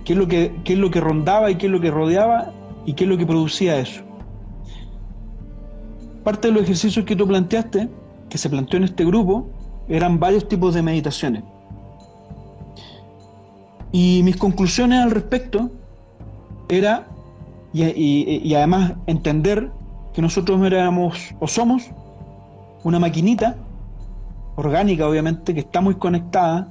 ¿Qué 0.05 0.13
es, 0.13 0.19
lo 0.19 0.27
que, 0.27 0.55
es 0.65 0.77
lo 0.77 0.89
que 0.89 1.01
rondaba 1.01 1.51
y 1.51 1.55
qué 1.55 1.65
es 1.65 1.71
lo 1.71 1.81
que 1.81 1.91
rodeaba 1.91 2.53
y 2.85 2.93
qué 2.93 3.03
es 3.03 3.09
lo 3.09 3.17
que 3.17 3.25
producía 3.25 3.77
eso? 3.79 4.03
Parte 6.23 6.47
de 6.47 6.53
los 6.53 6.63
ejercicios 6.63 7.05
que 7.05 7.15
tú 7.15 7.27
planteaste, 7.27 7.89
que 8.29 8.37
se 8.37 8.49
planteó 8.49 8.77
en 8.77 8.83
este 8.85 9.05
grupo, 9.05 9.47
eran 9.87 10.19
varios 10.19 10.47
tipos 10.47 10.73
de 10.73 10.81
meditaciones. 10.81 11.43
Y 13.91 14.22
mis 14.24 14.38
conclusiones 14.38 15.03
al 15.03 15.12
respecto 15.12 15.72
era, 16.67 17.08
y, 17.74 18.53
además 18.53 18.93
entender 19.08 19.72
que 20.13 20.22
nosotros 20.22 20.62
éramos 20.65 21.34
o 21.39 21.48
somos 21.48 21.89
una 22.84 23.00
maquinita 23.00 23.55
orgánica, 24.55 25.08
obviamente, 25.08 25.53
que 25.53 25.62
está 25.62 25.81
muy 25.81 25.96
conectada 25.96 26.67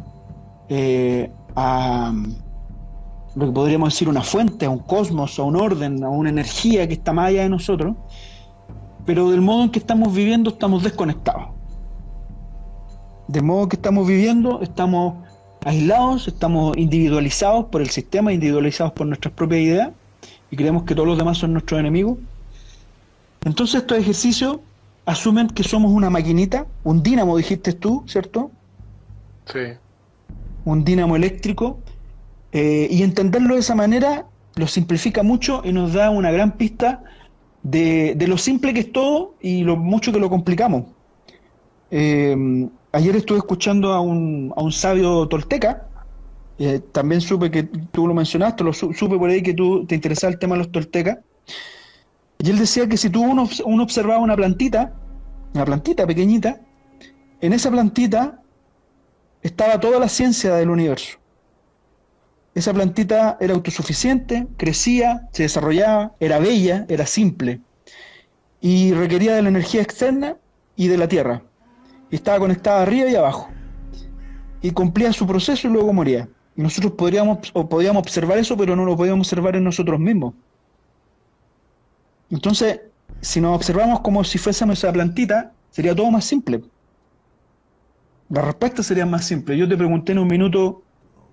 eh, 0.68 1.30
a 1.56 2.12
lo 3.34 3.46
que 3.46 3.52
podríamos 3.52 3.92
decir 3.92 4.08
una 4.08 4.22
fuente, 4.22 4.66
a 4.66 4.70
un 4.70 4.80
cosmos, 4.80 5.38
a 5.38 5.42
un 5.42 5.56
orden, 5.56 6.02
a 6.02 6.08
una 6.08 6.30
energía 6.30 6.86
que 6.86 6.94
está 6.94 7.12
más 7.12 7.28
allá 7.28 7.42
de 7.42 7.48
nosotros, 7.48 7.96
pero 9.04 9.30
del 9.30 9.40
modo 9.40 9.64
en 9.64 9.70
que 9.70 9.78
estamos 9.78 10.12
viviendo 10.12 10.50
estamos 10.50 10.82
desconectados. 10.82 11.48
Del 13.28 13.42
modo 13.42 13.68
que 13.68 13.76
estamos 13.76 14.06
viviendo 14.06 14.60
estamos 14.62 15.27
aislados, 15.64 16.28
estamos 16.28 16.76
individualizados 16.76 17.66
por 17.66 17.80
el 17.80 17.90
sistema, 17.90 18.32
individualizados 18.32 18.92
por 18.92 19.06
nuestras 19.06 19.34
propias 19.34 19.60
ideas 19.60 19.90
y 20.50 20.56
creemos 20.56 20.84
que 20.84 20.94
todos 20.94 21.08
los 21.08 21.18
demás 21.18 21.38
son 21.38 21.52
nuestros 21.52 21.80
enemigos. 21.80 22.18
Entonces 23.44 23.82
estos 23.82 23.98
ejercicios 23.98 24.58
asumen 25.06 25.48
que 25.48 25.62
somos 25.62 25.92
una 25.92 26.10
maquinita, 26.10 26.66
un 26.84 27.02
dínamo 27.02 27.36
dijiste 27.36 27.72
tú, 27.72 28.04
¿cierto? 28.06 28.50
Sí 29.46 29.78
un 30.68 30.84
dínamo 30.84 31.16
eléctrico, 31.16 31.78
eh, 32.52 32.88
y 32.90 33.02
entenderlo 33.02 33.54
de 33.54 33.60
esa 33.60 33.74
manera 33.74 34.26
lo 34.56 34.66
simplifica 34.66 35.22
mucho 35.22 35.62
y 35.64 35.72
nos 35.72 35.94
da 35.94 36.10
una 36.10 36.30
gran 36.30 36.52
pista 36.52 37.02
de, 37.62 38.16
lo 38.26 38.38
simple 38.38 38.74
que 38.74 38.80
es 38.80 38.92
todo 38.92 39.34
y 39.40 39.62
lo 39.64 39.76
mucho 39.76 40.12
que 40.12 40.20
lo 40.20 40.28
complicamos. 40.28 40.84
Eh, 41.90 42.68
ayer 42.92 43.16
estuve 43.16 43.38
escuchando 43.38 43.92
a 43.92 44.00
un, 44.00 44.52
a 44.56 44.62
un 44.62 44.72
sabio 44.72 45.26
tolteca, 45.28 45.86
eh, 46.58 46.80
también 46.92 47.20
supe 47.20 47.50
que 47.50 47.64
tú 47.64 48.06
lo 48.06 48.14
mencionaste, 48.14 48.64
lo 48.64 48.72
supe 48.72 49.16
por 49.18 49.30
ahí 49.30 49.42
que 49.42 49.54
tú 49.54 49.86
te 49.86 49.94
interesaba 49.94 50.32
el 50.32 50.38
tema 50.38 50.54
de 50.54 50.58
los 50.58 50.72
toltecas, 50.72 51.18
y 52.38 52.50
él 52.50 52.58
decía 52.58 52.88
que 52.88 52.96
si 52.96 53.10
tú 53.10 53.22
uno, 53.22 53.48
uno 53.64 53.82
observaba 53.82 54.20
una 54.20 54.36
plantita, 54.36 54.92
una 55.54 55.64
plantita 55.64 56.06
pequeñita, 56.06 56.60
en 57.40 57.52
esa 57.52 57.70
plantita 57.70 58.40
estaba 59.42 59.78
toda 59.80 59.98
la 59.98 60.08
ciencia 60.08 60.54
del 60.54 60.70
universo. 60.70 61.18
Esa 62.54 62.74
plantita 62.74 63.36
era 63.40 63.54
autosuficiente, 63.54 64.48
crecía, 64.56 65.28
se 65.32 65.44
desarrollaba, 65.44 66.14
era 66.18 66.38
bella, 66.38 66.86
era 66.88 67.06
simple 67.06 67.60
y 68.60 68.92
requería 68.92 69.34
de 69.34 69.42
la 69.42 69.48
energía 69.48 69.82
externa 69.82 70.36
y 70.76 70.88
de 70.88 70.96
la 70.96 71.08
tierra. 71.08 71.42
Y 72.10 72.16
estaba 72.16 72.38
conectada 72.38 72.82
arriba 72.82 73.08
y 73.10 73.14
abajo. 73.14 73.48
Y 74.62 74.70
cumplía 74.70 75.12
su 75.12 75.26
proceso 75.26 75.68
y 75.68 75.70
luego 75.70 75.92
moría. 75.92 76.28
Y 76.56 76.62
nosotros 76.62 76.92
podríamos, 76.94 77.50
o 77.52 77.68
podíamos 77.68 78.00
observar 78.00 78.38
eso, 78.38 78.56
pero 78.56 78.74
no 78.74 78.84
lo 78.84 78.96
podíamos 78.96 79.26
observar 79.26 79.56
en 79.56 79.64
nosotros 79.64 80.00
mismos. 80.00 80.34
Entonces, 82.30 82.80
si 83.20 83.40
nos 83.40 83.56
observamos 83.56 84.00
como 84.00 84.24
si 84.24 84.38
fuésemos 84.38 84.78
esa 84.78 84.92
plantita, 84.92 85.52
sería 85.70 85.94
todo 85.94 86.10
más 86.10 86.24
simple. 86.24 86.62
La 88.28 88.42
respuesta 88.42 88.82
sería 88.82 89.06
más 89.06 89.24
simple. 89.24 89.56
Yo 89.56 89.68
te 89.68 89.76
pregunté 89.76 90.12
en 90.12 90.18
un 90.18 90.28
minuto, 90.28 90.82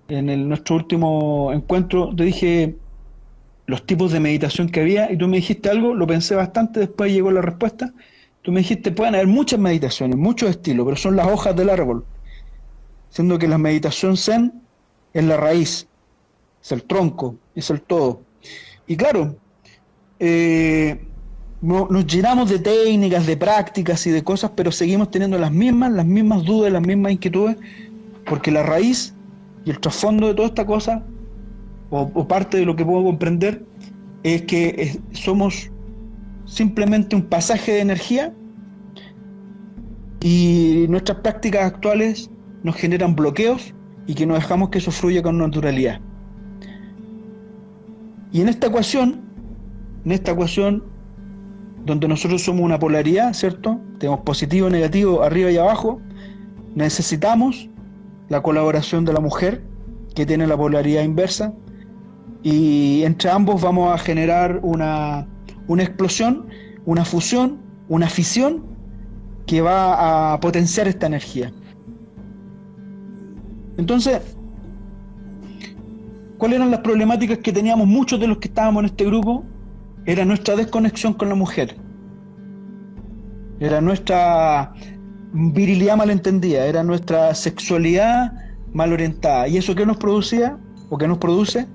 en 0.08 0.48
nuestro 0.48 0.76
último 0.76 1.52
encuentro, 1.52 2.14
te 2.14 2.24
dije 2.24 2.76
los 3.66 3.84
tipos 3.84 4.12
de 4.12 4.20
meditación 4.20 4.68
que 4.68 4.80
había 4.80 5.10
y 5.10 5.18
tú 5.18 5.26
me 5.26 5.36
dijiste 5.38 5.68
algo, 5.68 5.94
lo 5.94 6.06
pensé 6.06 6.34
bastante, 6.34 6.80
después 6.80 7.12
llegó 7.12 7.30
la 7.32 7.42
respuesta. 7.42 7.92
Tú 8.46 8.52
me 8.52 8.60
dijiste, 8.60 8.92
pueden 8.92 9.16
haber 9.16 9.26
muchas 9.26 9.58
meditaciones, 9.58 10.16
muchos 10.16 10.50
estilos, 10.50 10.84
pero 10.84 10.96
son 10.96 11.16
las 11.16 11.26
hojas 11.26 11.56
del 11.56 11.68
árbol. 11.68 12.04
Siendo 13.10 13.40
que 13.40 13.48
la 13.48 13.58
meditación 13.58 14.16
zen 14.16 14.62
es 15.12 15.24
la 15.24 15.36
raíz, 15.36 15.88
es 16.62 16.70
el 16.70 16.84
tronco, 16.84 17.34
es 17.56 17.70
el 17.70 17.80
todo. 17.80 18.20
Y 18.86 18.96
claro, 18.96 19.34
eh, 20.20 21.04
nos 21.60 22.06
llenamos 22.06 22.48
de 22.48 22.60
técnicas, 22.60 23.26
de 23.26 23.36
prácticas 23.36 24.06
y 24.06 24.12
de 24.12 24.22
cosas, 24.22 24.52
pero 24.54 24.70
seguimos 24.70 25.10
teniendo 25.10 25.38
las 25.38 25.50
mismas, 25.50 25.90
las 25.90 26.06
mismas 26.06 26.44
dudas, 26.44 26.72
las 26.72 26.86
mismas 26.86 27.10
inquietudes, 27.10 27.56
porque 28.26 28.52
la 28.52 28.62
raíz 28.62 29.12
y 29.64 29.70
el 29.70 29.80
trasfondo 29.80 30.28
de 30.28 30.34
toda 30.34 30.46
esta 30.46 30.64
cosa, 30.64 31.02
o, 31.90 32.28
parte 32.28 32.58
de 32.58 32.64
lo 32.64 32.76
que 32.76 32.84
puedo 32.84 33.02
comprender, 33.02 33.64
es 34.22 34.42
que 34.42 35.00
somos 35.10 35.68
simplemente 36.46 37.14
un 37.14 37.22
pasaje 37.22 37.72
de 37.72 37.80
energía 37.80 38.32
y 40.20 40.86
nuestras 40.88 41.18
prácticas 41.18 41.64
actuales 41.64 42.30
nos 42.62 42.76
generan 42.76 43.14
bloqueos 43.14 43.74
y 44.06 44.14
que 44.14 44.26
no 44.26 44.34
dejamos 44.34 44.70
que 44.70 44.78
eso 44.78 44.90
fluya 44.90 45.22
con 45.22 45.38
naturalidad. 45.38 46.00
Y 48.32 48.40
en 48.40 48.48
esta 48.48 48.68
ecuación, 48.68 49.20
en 50.04 50.12
esta 50.12 50.32
ecuación 50.32 50.82
donde 51.84 52.08
nosotros 52.08 52.42
somos 52.42 52.62
una 52.62 52.78
polaridad, 52.78 53.32
¿cierto? 53.32 53.80
Tenemos 53.98 54.20
positivo, 54.20 54.68
negativo, 54.68 55.22
arriba 55.22 55.50
y 55.52 55.56
abajo. 55.56 56.00
Necesitamos 56.74 57.68
la 58.28 58.42
colaboración 58.42 59.04
de 59.04 59.12
la 59.12 59.20
mujer, 59.20 59.62
que 60.14 60.26
tiene 60.26 60.46
la 60.48 60.56
polaridad 60.56 61.02
inversa, 61.04 61.54
y 62.42 63.02
entre 63.04 63.30
ambos 63.30 63.62
vamos 63.62 63.94
a 63.94 63.98
generar 63.98 64.58
una, 64.62 65.28
una 65.68 65.82
explosión, 65.82 66.46
una 66.84 67.04
fusión, 67.04 67.58
una 67.88 68.08
fisión 68.08 68.64
que 69.46 69.60
va 69.60 70.32
a 70.32 70.40
potenciar 70.40 70.88
esta 70.88 71.06
energía. 71.06 71.52
Entonces, 73.76 74.20
¿cuáles 76.38 76.56
eran 76.56 76.70
las 76.70 76.80
problemáticas 76.80 77.38
que 77.38 77.52
teníamos 77.52 77.86
muchos 77.86 78.18
de 78.18 78.26
los 78.26 78.38
que 78.38 78.48
estábamos 78.48 78.80
en 78.80 78.86
este 78.86 79.04
grupo? 79.04 79.44
era 80.06 80.24
nuestra 80.24 80.54
desconexión 80.54 81.12
con 81.12 81.28
la 81.28 81.34
mujer. 81.34 81.76
Era 83.58 83.80
nuestra 83.80 84.72
virilidad 85.32 85.96
malentendida, 85.96 86.64
era 86.64 86.82
nuestra 86.82 87.34
sexualidad 87.34 88.32
mal 88.72 88.92
orientada. 88.92 89.48
¿Y 89.48 89.56
eso 89.56 89.74
qué 89.74 89.84
nos 89.84 89.96
producía 89.96 90.56
o 90.90 90.96
qué 90.96 91.08
nos 91.08 91.18
produce? 91.18 91.66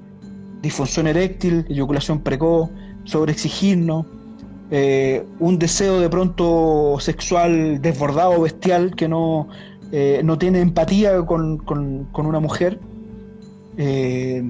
Disfunción 0.62 1.08
eréctil, 1.08 1.66
eyaculación 1.70 2.22
precoz, 2.22 2.70
sobreexigirnos, 3.04 4.06
eh, 4.74 5.26
un 5.40 5.60
deseo 5.60 6.00
de 6.00 6.10
pronto 6.10 6.98
sexual 7.00 7.82
desbordado, 7.82 8.42
bestial, 8.42 8.96
que 8.96 9.10
no, 9.10 9.50
eh, 9.92 10.22
no 10.24 10.38
tiene 10.38 10.62
empatía 10.62 11.22
con, 11.26 11.58
con 11.58 12.26
una 12.26 12.40
mujer. 12.40 12.80
Eh, 13.78 14.50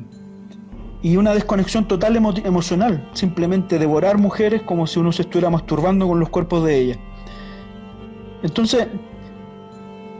y 1.04 1.18
una 1.18 1.34
desconexión 1.34 1.88
total 1.88 2.16
emocional, 2.16 3.10
simplemente 3.14 3.80
devorar 3.80 4.20
mujeres 4.20 4.62
como 4.62 4.86
si 4.86 5.00
uno 5.00 5.12
se 5.12 5.24
estuviera 5.24 5.50
masturbando 5.50 6.08
con 6.08 6.20
los 6.20 6.30
cuerpos 6.30 6.64
de 6.64 6.78
ellas. 6.78 6.98
Entonces, 8.44 8.88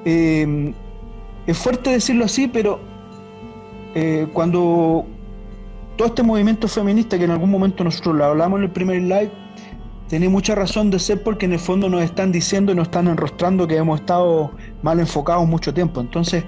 eh, 0.06 0.74
es 1.46 1.58
fuerte 1.58 1.92
decirlo 1.92 2.26
así, 2.26 2.48
pero 2.48 2.80
cuando 4.34 5.06
todo 6.02 6.08
este 6.08 6.24
movimiento 6.24 6.68
feminista 6.68 7.16
que 7.16 7.26
en 7.26 7.30
algún 7.30 7.52
momento 7.52 7.84
nosotros 7.84 8.16
lo 8.16 8.26
hablamos 8.26 8.58
en 8.58 8.64
el 8.64 8.72
primer 8.72 9.04
live, 9.04 9.32
tiene 10.08 10.30
mucha 10.30 10.56
razón 10.56 10.90
de 10.90 10.98
ser 10.98 11.22
porque 11.22 11.46
en 11.46 11.54
el 11.54 11.60
fondo 11.60 11.90
nos 11.90 12.02
están 12.02 12.32
diciendo 12.32 12.72
y 12.72 12.76
nos 12.76 12.88
están 12.88 13.08
enrostrando 13.08 13.68
que 13.68 13.78
hemos 13.78 14.00
estado 14.00 14.50
mal 14.82 15.00
enfocados 15.00 15.48
mucho 15.48 15.72
tiempo. 15.76 16.02
Entonces, 16.02 16.44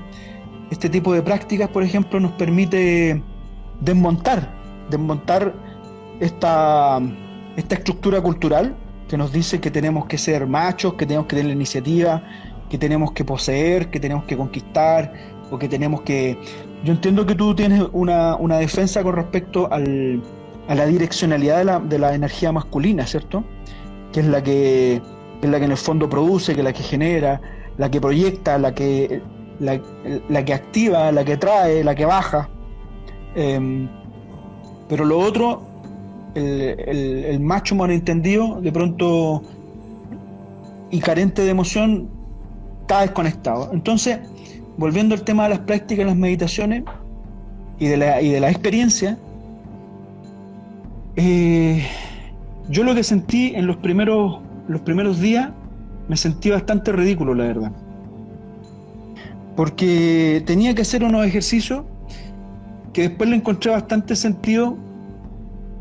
este 0.71 0.89
tipo 0.89 1.13
de 1.13 1.21
prácticas, 1.21 1.69
por 1.69 1.83
ejemplo, 1.83 2.19
nos 2.19 2.31
permite 2.31 3.21
desmontar, 3.79 4.51
desmontar 4.89 5.53
esta, 6.19 6.99
esta 7.55 7.75
estructura 7.75 8.21
cultural 8.21 8.75
que 9.07 9.17
nos 9.17 9.31
dice 9.31 9.61
que 9.61 9.69
tenemos 9.69 10.07
que 10.07 10.17
ser 10.17 10.47
machos, 10.47 10.95
que 10.95 11.05
tenemos 11.05 11.27
que 11.27 11.35
tener 11.35 11.49
la 11.49 11.53
iniciativa, 11.53 12.23
que 12.71 12.79
tenemos 12.79 13.11
que 13.11 13.23
poseer, 13.23 13.91
que 13.91 13.99
tenemos 13.99 14.23
que 14.23 14.35
conquistar, 14.35 15.13
o 15.51 15.59
que 15.59 15.69
tenemos 15.69 16.01
que... 16.01 16.39
Yo 16.83 16.91
entiendo 16.91 17.25
que 17.25 17.35
tú 17.35 17.55
tienes 17.55 17.81
una, 17.93 18.35
una 18.35 18.57
defensa 18.57 19.03
con 19.03 19.15
respecto 19.15 19.71
al, 19.71 20.21
a 20.67 20.75
la 20.75 20.85
direccionalidad 20.85 21.59
de 21.59 21.65
la, 21.65 21.79
de 21.79 21.99
la, 21.99 22.13
energía 22.13 22.51
masculina, 22.51 23.07
¿cierto? 23.07 23.43
Que 24.11 24.19
es 24.19 24.27
la 24.27 24.43
que, 24.43 25.01
es 25.41 25.49
la 25.49 25.59
que 25.59 25.65
en 25.65 25.71
el 25.71 25.77
fondo 25.77 26.09
produce, 26.09 26.53
que 26.53 26.59
es 26.59 26.65
la 26.65 26.73
que 26.73 26.83
genera, 26.83 27.39
la 27.77 27.89
que 27.89 28.01
proyecta, 28.01 28.57
la 28.57 28.75
que, 28.75 29.21
la, 29.59 30.45
que 30.45 30.53
activa, 30.53 31.11
la 31.13 31.23
que 31.23 31.37
trae, 31.37 31.85
la 31.85 31.95
que 31.95 32.05
baja. 32.05 32.49
Em, 33.35 33.87
pero 34.89 35.05
lo 35.05 35.19
otro, 35.19 35.63
el, 36.35 37.23
el, 37.25 37.39
macho 37.39 37.75
malentendido, 37.75 38.59
de 38.61 38.71
pronto 38.73 39.41
y 40.91 40.99
carente 40.99 41.43
de 41.43 41.49
emoción, 41.49 42.09
está 42.81 43.01
desconectado. 43.01 43.69
Entonces, 43.71 44.19
volviendo 44.77 45.15
al 45.15 45.23
tema 45.23 45.43
de 45.43 45.49
las 45.49 45.59
prácticas, 45.59 46.05
las 46.05 46.15
meditaciones 46.15 46.83
y 47.79 47.87
de 47.87 47.97
la, 47.97 48.21
y 48.21 48.29
de 48.29 48.39
la 48.39 48.49
experiencia, 48.49 49.17
eh, 51.15 51.85
yo 52.69 52.83
lo 52.83 52.95
que 52.95 53.03
sentí 53.03 53.53
en 53.55 53.67
los 53.67 53.77
primeros, 53.77 54.39
los 54.67 54.81
primeros 54.81 55.19
días, 55.19 55.49
me 56.07 56.17
sentí 56.17 56.49
bastante 56.49 56.91
ridículo, 56.91 57.33
la 57.33 57.45
verdad. 57.45 57.71
Porque 59.55 60.43
tenía 60.45 60.73
que 60.73 60.81
hacer 60.81 61.03
unos 61.03 61.25
ejercicios 61.25 61.83
que 62.91 63.03
después 63.09 63.29
le 63.29 63.35
encontré 63.35 63.71
bastante 63.71 64.15
sentido 64.15 64.77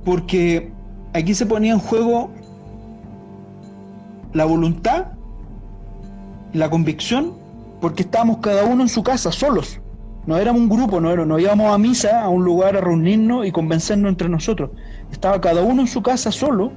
porque 0.05 0.73
aquí 1.13 1.35
se 1.35 1.47
ponía 1.47 1.73
en 1.73 1.79
juego 1.79 2.31
la 4.33 4.45
voluntad, 4.45 5.13
la 6.53 6.71
convicción, 6.71 7.35
porque 7.83 8.03
estábamos 8.03 8.39
cada 8.39 8.65
uno 8.65 8.85
en 8.85 8.89
su 8.89 9.03
casa, 9.03 9.33
solos. 9.33 9.81
No 10.25 10.37
éramos 10.37 10.63
un 10.63 10.69
grupo, 10.69 11.01
no, 11.01 11.27
no 11.27 11.39
íbamos 11.41 11.75
a 11.75 11.77
misa, 11.79 12.23
a 12.23 12.29
un 12.29 12.45
lugar 12.45 12.77
a 12.77 12.81
reunirnos 12.81 13.45
y 13.45 13.51
convencernos 13.51 14.09
entre 14.09 14.29
nosotros. 14.29 14.71
Estaba 15.11 15.41
cada 15.41 15.63
uno 15.63 15.83
en 15.83 15.89
su 15.89 16.01
casa 16.01 16.31
solo, 16.31 16.73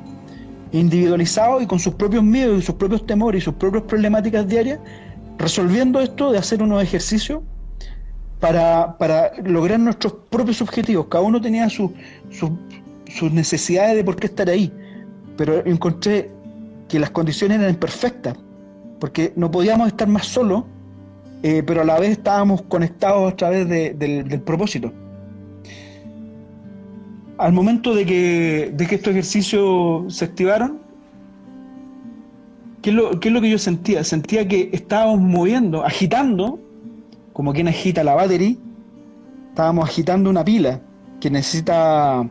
individualizado 0.72 1.62
y 1.62 1.68
con 1.68 1.78
sus 1.78 1.94
propios 1.94 2.24
miedos 2.24 2.58
y 2.58 2.62
sus 2.64 2.74
propios 2.74 3.06
temores 3.06 3.44
y 3.44 3.46
sus 3.46 3.54
propias 3.54 3.84
problemáticas 3.84 4.48
diarias, 4.48 4.80
resolviendo 5.38 6.02
esto 6.02 6.32
de 6.32 6.40
hacer 6.40 6.64
unos 6.64 6.82
ejercicios 6.82 7.44
para, 8.40 8.98
para 8.98 9.32
lograr 9.44 9.80
nuestros 9.80 10.16
propios 10.32 10.60
objetivos. 10.60 11.06
Cada 11.08 11.24
uno 11.24 11.40
tenía 11.40 11.70
sus 11.70 11.92
necesidades 13.32 13.96
de 13.96 14.04
por 14.04 14.16
qué 14.16 14.26
estar 14.26 14.50
ahí, 14.50 14.74
pero 15.38 15.64
encontré 15.68 16.32
que 16.90 16.98
las 16.98 17.12
condiciones 17.12 17.60
eran 17.60 17.76
perfectas, 17.76 18.36
porque 19.00 19.34
no 19.36 19.52
podíamos 19.52 19.90
estar 19.90 20.08
más 20.08 20.26
solos, 20.26 20.64
eh, 21.48 21.62
pero 21.62 21.82
a 21.82 21.86
la 21.86 22.00
vez 22.00 22.10
estábamos 22.10 22.64
conectados 22.64 23.32
a 23.32 23.36
través 23.36 23.70
del, 23.70 24.42
propósito. 24.42 24.92
Al 27.38 27.54
momento 27.54 27.94
de 27.94 28.04
que, 28.04 28.74
de 28.74 28.88
que 28.88 28.96
estos 28.96 29.12
ejercicios 29.12 30.12
se 30.12 30.26
activaron, 30.26 30.80
¿qué 32.82 32.90
es, 32.90 32.96
lo, 32.96 33.20
¿qué 33.20 33.28
es 33.28 33.34
lo 33.36 33.42
que 33.42 33.52
yo 33.52 33.60
sentía? 33.60 34.04
Sentía 34.04 34.48
que 34.48 34.72
estábamos 34.74 35.20
moviendo, 35.20 35.86
agitando, 35.86 36.58
como 37.32 37.54
quien 37.54 37.68
agita 37.68 38.04
la 38.04 38.16
batería, 38.16 38.56
estábamos 39.50 39.88
agitando 39.88 40.32
una 40.32 40.44
pila 40.44 40.82
que 41.22 41.30
necesita 41.30 42.28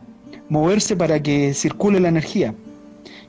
moverse 0.49 0.93
para 0.93 1.23
que 1.23 1.53
circule 1.53 2.01
la 2.01 2.09
energía. 2.09 2.53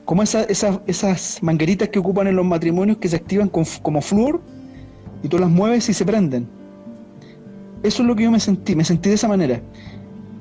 Como 0.03 0.21
esas 0.23 1.39
mangueritas 1.41 1.87
que 1.87 1.99
ocupan 1.99 2.27
en 2.27 2.35
los 2.35 2.45
matrimonios 2.45 2.97
que 2.97 3.07
se 3.07 3.15
activan 3.15 3.47
como 3.47 4.01
flúor 4.01 4.41
y 5.23 5.27
tú 5.27 5.37
las 5.39 5.49
mueves 5.49 5.89
y 5.89 5.93
se 5.93 6.05
prenden. 6.05 6.47
Eso 7.83 8.01
es 8.01 8.07
lo 8.07 8.15
que 8.15 8.23
yo 8.23 8.31
me 8.31 8.39
sentí, 8.39 8.75
me 8.75 8.83
sentí 8.83 9.09
de 9.09 9.15
esa 9.15 9.27
manera, 9.27 9.61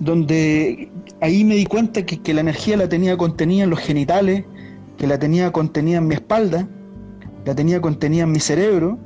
donde 0.01 0.91
ahí 1.21 1.45
me 1.45 1.55
di 1.55 1.67
cuenta 1.67 2.05
que, 2.05 2.21
que 2.21 2.35
la 2.35 2.41
energía 2.41 2.77
la 2.77 2.89
tenía 2.89 3.17
contenida 3.17 3.65
en 3.65 3.71
los 3.71 3.81
genitales, 3.81 4.45
que 4.97 5.07
la 5.07 5.19
tenía 5.19 5.53
contenida 5.53 5.99
en 5.99 6.09
mi 6.09 6.15
espalda, 6.15 6.67
la 7.45 7.55
tenía 7.55 7.81
contenida 7.81 8.25
en 8.25 8.33
mi 8.33 8.41
cerebro, 8.41 8.99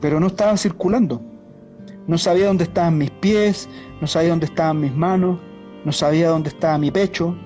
pero 0.00 0.20
no 0.20 0.26
estaba 0.26 0.56
circulando. 0.56 1.22
No 2.06 2.18
sabía 2.18 2.46
dónde 2.46 2.64
estaban 2.64 2.98
mis 2.98 3.10
pies, 3.10 3.68
no 4.00 4.06
sabía 4.06 4.30
dónde 4.30 4.46
estaban 4.46 4.80
mis 4.80 4.94
manos, 4.94 5.38
no 5.84 5.92
sabía 5.92 6.28
dónde 6.28 6.48
estaba 6.48 6.76
mi 6.78 6.90
pecho, 6.90 7.36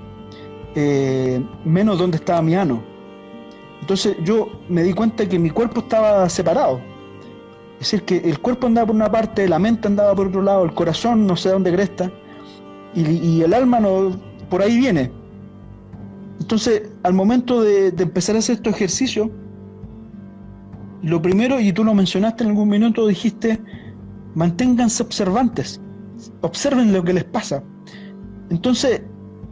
eh, 0.75 1.45
menos 1.65 1.99
dónde 1.99 2.17
estaba 2.17 2.43
mi 2.43 2.55
ano. 2.55 2.83
Entonces 3.81 4.17
yo 4.25 4.49
me 4.69 4.83
di 4.83 4.93
cuenta 4.93 5.29
que 5.29 5.39
mi 5.39 5.51
cuerpo 5.51 5.81
estaba 5.81 6.29
separado. 6.29 6.81
Es 7.85 7.91
decir, 7.91 8.07
que 8.07 8.31
el 8.31 8.39
cuerpo 8.39 8.67
andaba 8.67 8.87
por 8.87 8.97
una 8.97 9.13
parte, 9.13 9.47
la 9.47 9.59
mente 9.59 9.89
andaba 9.89 10.15
por 10.15 10.29
otro 10.29 10.41
lado, 10.41 10.65
el 10.65 10.73
corazón 10.73 11.27
no 11.27 11.37
sé 11.37 11.51
dónde 11.51 11.71
cresta, 11.71 12.11
y, 12.95 13.43
el 13.43 13.53
alma 13.53 13.79
no, 13.79 14.19
por 14.49 14.63
ahí 14.63 14.79
viene. 14.79 15.13
Entonces, 16.41 16.89
al 17.03 17.13
momento 17.13 17.61
de, 17.61 17.91
de 17.91 18.05
empezar 18.05 18.37
a 18.37 18.39
hacer 18.39 18.57
estos 18.57 18.73
ejercicios, 18.73 19.29
lo 21.03 21.21
primero, 21.21 21.61
y 21.61 21.75
tú 21.75 21.85
lo 21.85 21.93
mencionaste 21.93 22.45
en 22.45 22.51
algún 22.51 22.71
minuto, 22.71 23.07
dijiste, 23.07 23.61
manténganse 24.35 25.03
observantes, 25.03 25.79
observen 26.41 26.91
lo 26.91 27.05
que 27.05 27.13
les 27.13 27.25
pasa. 27.25 27.63
Entonces, 28.49 29.03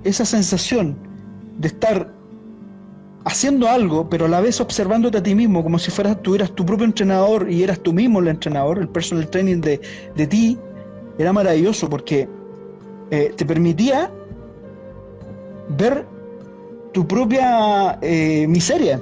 esa 0.04 0.24
sensación 0.24 0.96
de 1.58 1.68
estar 1.68 2.10
haciendo 3.24 3.68
algo, 3.68 4.08
pero 4.08 4.26
a 4.26 4.28
la 4.28 4.40
vez 4.40 4.60
observándote 4.60 5.18
a 5.18 5.22
ti 5.22 5.34
mismo, 5.34 5.62
como 5.62 5.78
si 5.78 5.90
fueras, 5.90 6.20
tú 6.22 6.34
eras 6.34 6.50
tu 6.52 6.66
propio 6.66 6.84
entrenador 6.84 7.50
y 7.50 7.62
eras 7.62 7.78
tú 7.80 7.92
mismo 7.92 8.20
el 8.20 8.28
entrenador, 8.28 8.78
el 8.78 8.88
personal 8.88 9.28
training 9.28 9.60
de, 9.60 9.80
de 10.14 10.26
ti, 10.26 10.58
era 11.18 11.32
maravilloso 11.32 11.88
porque 11.88 12.28
eh, 13.10 13.32
te 13.36 13.44
permitía 13.44 14.10
ver 15.76 16.06
tu 16.92 17.06
propia 17.06 17.98
eh, 18.02 18.46
miseria 18.48 19.00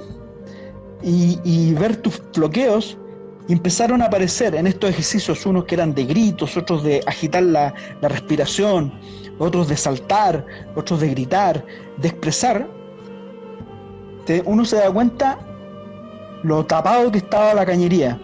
y, 1.01 1.39
y, 1.43 1.73
ver 1.73 1.97
tus 1.97 2.21
bloqueos 2.35 2.97
y 3.47 3.53
empezaron 3.53 4.01
a 4.01 4.05
aparecer 4.05 4.55
en 4.55 4.67
estos 4.67 4.89
ejercicios. 4.89 5.45
Unos 5.45 5.65
que 5.65 5.75
eran 5.75 5.93
de 5.93 6.05
gritos, 6.05 6.55
otros 6.55 6.83
de 6.83 7.01
agitar 7.07 7.43
la, 7.43 7.73
la 8.01 8.07
respiración, 8.07 8.93
otros 9.39 9.67
de 9.67 9.77
saltar, 9.77 10.45
otros 10.75 10.99
de 11.01 11.09
gritar, 11.09 11.65
de 11.97 12.07
expresar, 12.07 12.69
uno 14.45 14.65
se 14.65 14.77
da 14.77 14.91
cuenta 14.91 15.39
lo 16.43 16.65
tapado 16.65 17.11
que 17.11 17.19
estaba 17.19 17.53
la 17.53 17.65
cañería, 17.65 18.19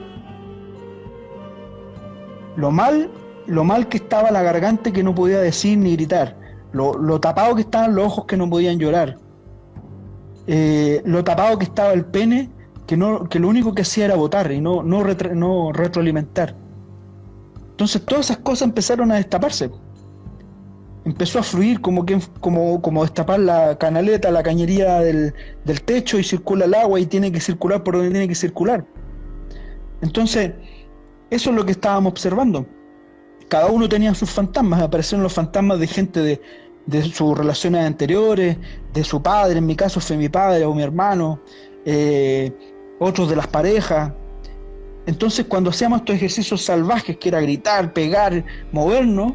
lo 2.55 2.71
mal, 2.71 3.10
lo 3.45 3.63
mal 3.63 3.88
que 3.88 3.97
estaba 3.97 4.31
la 4.31 4.41
garganta 4.41 4.91
que 4.91 5.03
no 5.03 5.13
podía 5.13 5.39
decir 5.39 5.77
ni 5.77 5.93
gritar, 5.93 6.36
lo, 6.71 7.19
tapado 7.19 7.55
que 7.55 7.62
estaban 7.62 7.95
los 7.95 8.05
ojos 8.05 8.25
que 8.25 8.38
no 8.38 8.49
podían 8.49 8.79
llorar, 8.79 9.17
eh, 10.47 11.01
lo 11.05 11.23
tapado 11.23 11.57
que 11.57 11.65
estaba 11.65 11.93
el 11.93 12.05
pene 12.05 12.49
que, 12.88 12.95
no, 12.95 13.27
que 13.27 13.39
lo 13.39 13.49
único 13.49 13.73
que 13.73 13.81
hacía 13.81 14.05
era 14.05 14.15
votar 14.15 14.51
y 14.51 14.62
no, 14.62 14.81
no, 14.81 15.03
no 15.33 15.71
retroalimentar. 15.73 16.55
Entonces 17.71 18.03
todas 18.05 18.25
esas 18.25 18.38
cosas 18.38 18.69
empezaron 18.69 19.12
a 19.12 19.15
destaparse 19.15 19.69
empezó 21.08 21.39
a 21.39 21.43
fluir 21.43 21.80
como, 21.80 22.06
que, 22.06 22.20
como, 22.41 22.82
como 22.82 23.02
destapar 23.02 23.39
la 23.39 23.78
canaleta, 23.78 24.30
la 24.30 24.43
cañería 24.43 25.00
del, 25.00 25.34
techo 25.86 26.20
y 26.20 26.24
circula 26.24 26.65
el 26.65 26.74
agua 26.74 27.00
y 27.00 27.06
tiene 27.06 27.32
que 27.32 27.39
circular 27.39 27.82
por 27.82 27.96
donde 27.96 28.12
tiene 28.12 28.28
que 28.28 28.36
circular. 28.36 28.86
Entonces, 30.02 30.52
eso 31.30 31.50
es 31.50 31.56
lo 31.56 31.65
que 31.65 31.72
estábamos 31.72 32.12
observando. 32.12 32.65
Cada 33.48 33.67
uno 33.67 33.88
tenía 33.88 34.13
sus 34.13 34.30
fantasmas, 34.30 34.82
aparecieron 34.82 35.24
los 35.24 35.34
fantasmas 35.34 35.80
de 35.80 35.88
gente 35.88 36.20
de, 36.20 36.41
de 36.88 37.04
sus 37.04 37.38
relaciones 37.38 37.86
anteriores, 37.86 38.58
de 38.93 39.04
su 39.06 39.24
padre, 39.24 39.60
en 39.60 39.65
mi 39.65 39.78
caso 39.78 40.02
fue 40.02 40.17
mi 40.17 40.28
padre 40.28 40.65
o 40.65 40.74
mi 40.74 40.84
hermano, 40.84 41.39
eh, 41.86 42.52
otros 43.00 43.30
de 43.30 43.38
las 43.38 43.48
parejas. 43.48 44.12
Entonces, 45.06 45.46
cuando 45.46 45.70
hacíamos 45.70 46.00
estos 46.00 46.17
ejercicios 46.17 46.65
salvajes, 46.65 47.15
que 47.15 47.30
era 47.30 47.39
gritar, 47.39 47.93
pegar, 47.93 48.43
movernos, 48.74 49.32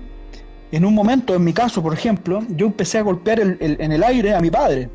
en 0.73 0.87
un 0.87 0.95
momento, 0.95 1.35
en 1.35 1.45
mi 1.45 1.53
caso, 1.53 1.83
por 1.83 1.93
ejemplo, 1.93 2.43
yo 2.49 2.67
empecé 2.67 2.97
a 2.97 3.03
golpear 3.03 3.41
en 3.41 3.93
el 3.93 4.03
aire 4.03 4.35
a 4.35 4.41
mi 4.41 4.51
padre. 4.51 4.89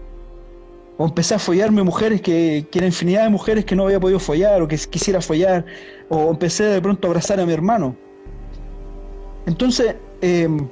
O 0.97 1.05
empecé 1.05 1.35
a 1.35 1.39
follarme 1.39 1.83
mujeres 1.83 2.19
que, 2.19 2.65
que 2.71 2.79
era 2.79 2.87
infinidad 2.87 3.23
de 3.25 3.29
mujeres 3.29 3.63
que 3.63 3.75
no 3.75 3.83
había 3.83 3.99
podido 3.99 4.19
follar 4.19 4.59
o 4.63 4.67
que 4.67 4.75
quisiera 4.75 5.21
follar. 5.21 5.63
O 6.09 6.31
empecé 6.31 6.63
de 6.63 6.81
pronto 6.81 7.07
a 7.07 7.11
abrazar 7.11 7.39
a 7.39 7.45
mi 7.45 7.53
hermano. 7.53 7.95
Entonces, 9.45 9.95
em, 10.21 10.67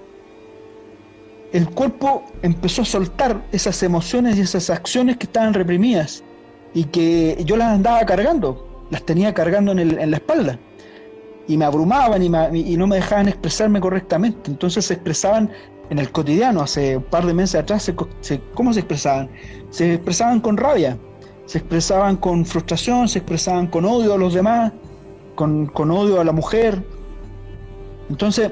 el 1.54 1.70
cuerpo 1.70 2.24
empezó 2.42 2.82
a 2.82 2.86
soltar 2.86 3.46
esas 3.52 3.84
emociones 3.84 4.38
y 4.38 4.42
esas 4.42 4.72
acciones 4.72 5.18
que 5.18 5.28
estaban 5.28 5.54
reprimidas 5.54 6.24
y 6.74 6.86
que 6.86 7.38
yo 7.46 7.58
las 7.58 7.68
andaba 7.68 8.04
cargando, 8.08 8.88
las 8.90 9.04
tenía 9.04 9.36
cargando 9.36 9.72
en, 9.72 9.80
en 9.80 10.10
la 10.10 10.18
espalda 10.18 10.60
y 11.48 11.58
me 11.58 11.66
abrumaban 11.66 12.24
y, 12.24 12.78
no 12.78 12.88
me 12.88 12.96
dejaban 12.96 13.28
expresarme 13.28 13.80
correctamente. 13.80 14.50
Entonces 14.50 14.86
se 14.86 14.96
expresaban 14.96 15.52
en 15.90 16.00
el 16.00 16.12
cotidiano, 16.12 16.62
hace 16.62 16.98
un 16.98 17.04
par 17.04 17.26
de 17.26 17.34
meses 17.34 17.62
atrás, 17.62 17.92
¿cómo 18.56 18.74
se 18.74 18.80
expresaban? 18.80 19.30
Se 19.70 19.94
expresaban 19.94 20.40
con 20.40 20.58
rabia, 20.58 20.98
se 21.46 21.60
expresaban 21.60 22.18
con 22.18 22.46
frustración, 22.46 23.08
se 23.08 23.20
expresaban 23.20 23.68
con 23.68 23.86
odio 23.86 24.14
a 24.14 24.18
los 24.18 24.34
demás, 24.34 24.74
con, 25.36 25.70
odio 25.92 26.20
a 26.20 26.24
la 26.24 26.32
mujer. 26.32 26.84
Entonces, 28.10 28.52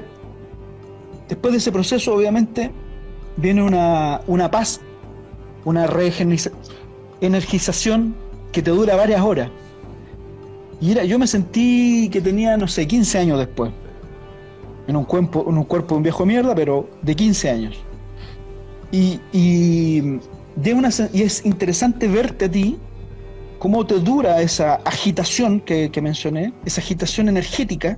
después 1.28 1.52
de 1.52 1.58
ese 1.58 1.72
proceso, 1.72 2.14
obviamente, 2.14 2.70
viene 3.36 3.62
una, 3.62 4.20
una 4.28 4.50
paz, 4.50 4.80
una 5.64 5.88
energización 7.20 8.14
que 8.52 8.62
te 8.62 8.70
dura 8.70 8.94
varias 8.94 9.20
horas. 9.22 9.50
Y 10.80 10.92
era, 10.92 11.04
yo 11.04 11.18
me 11.18 11.26
sentí 11.26 12.08
que 12.10 12.20
tenía, 12.20 12.56
no 12.56 12.68
sé, 12.68 12.86
15 12.86 13.18
años 13.18 13.38
después. 13.38 13.72
En 14.86 14.96
un 14.96 15.04
cuerpo, 15.04 15.46
en 15.48 15.58
un 15.58 15.64
cuerpo 15.64 15.94
de 15.94 15.96
un 15.98 16.02
viejo 16.02 16.26
mierda, 16.26 16.54
pero 16.54 16.88
de 17.02 17.14
15 17.14 17.50
años. 17.50 17.76
Y, 18.92 19.20
y, 19.32 20.18
de 20.56 20.74
una, 20.74 20.90
y 21.12 21.22
es 21.22 21.44
interesante 21.44 22.06
verte 22.06 22.44
a 22.44 22.50
ti 22.50 22.78
cómo 23.58 23.86
te 23.86 23.98
dura 23.98 24.40
esa 24.42 24.74
agitación 24.84 25.60
que, 25.60 25.90
mencioné, 26.02 26.52
esa 26.64 26.80
agitación 26.80 27.28
energética, 27.28 27.96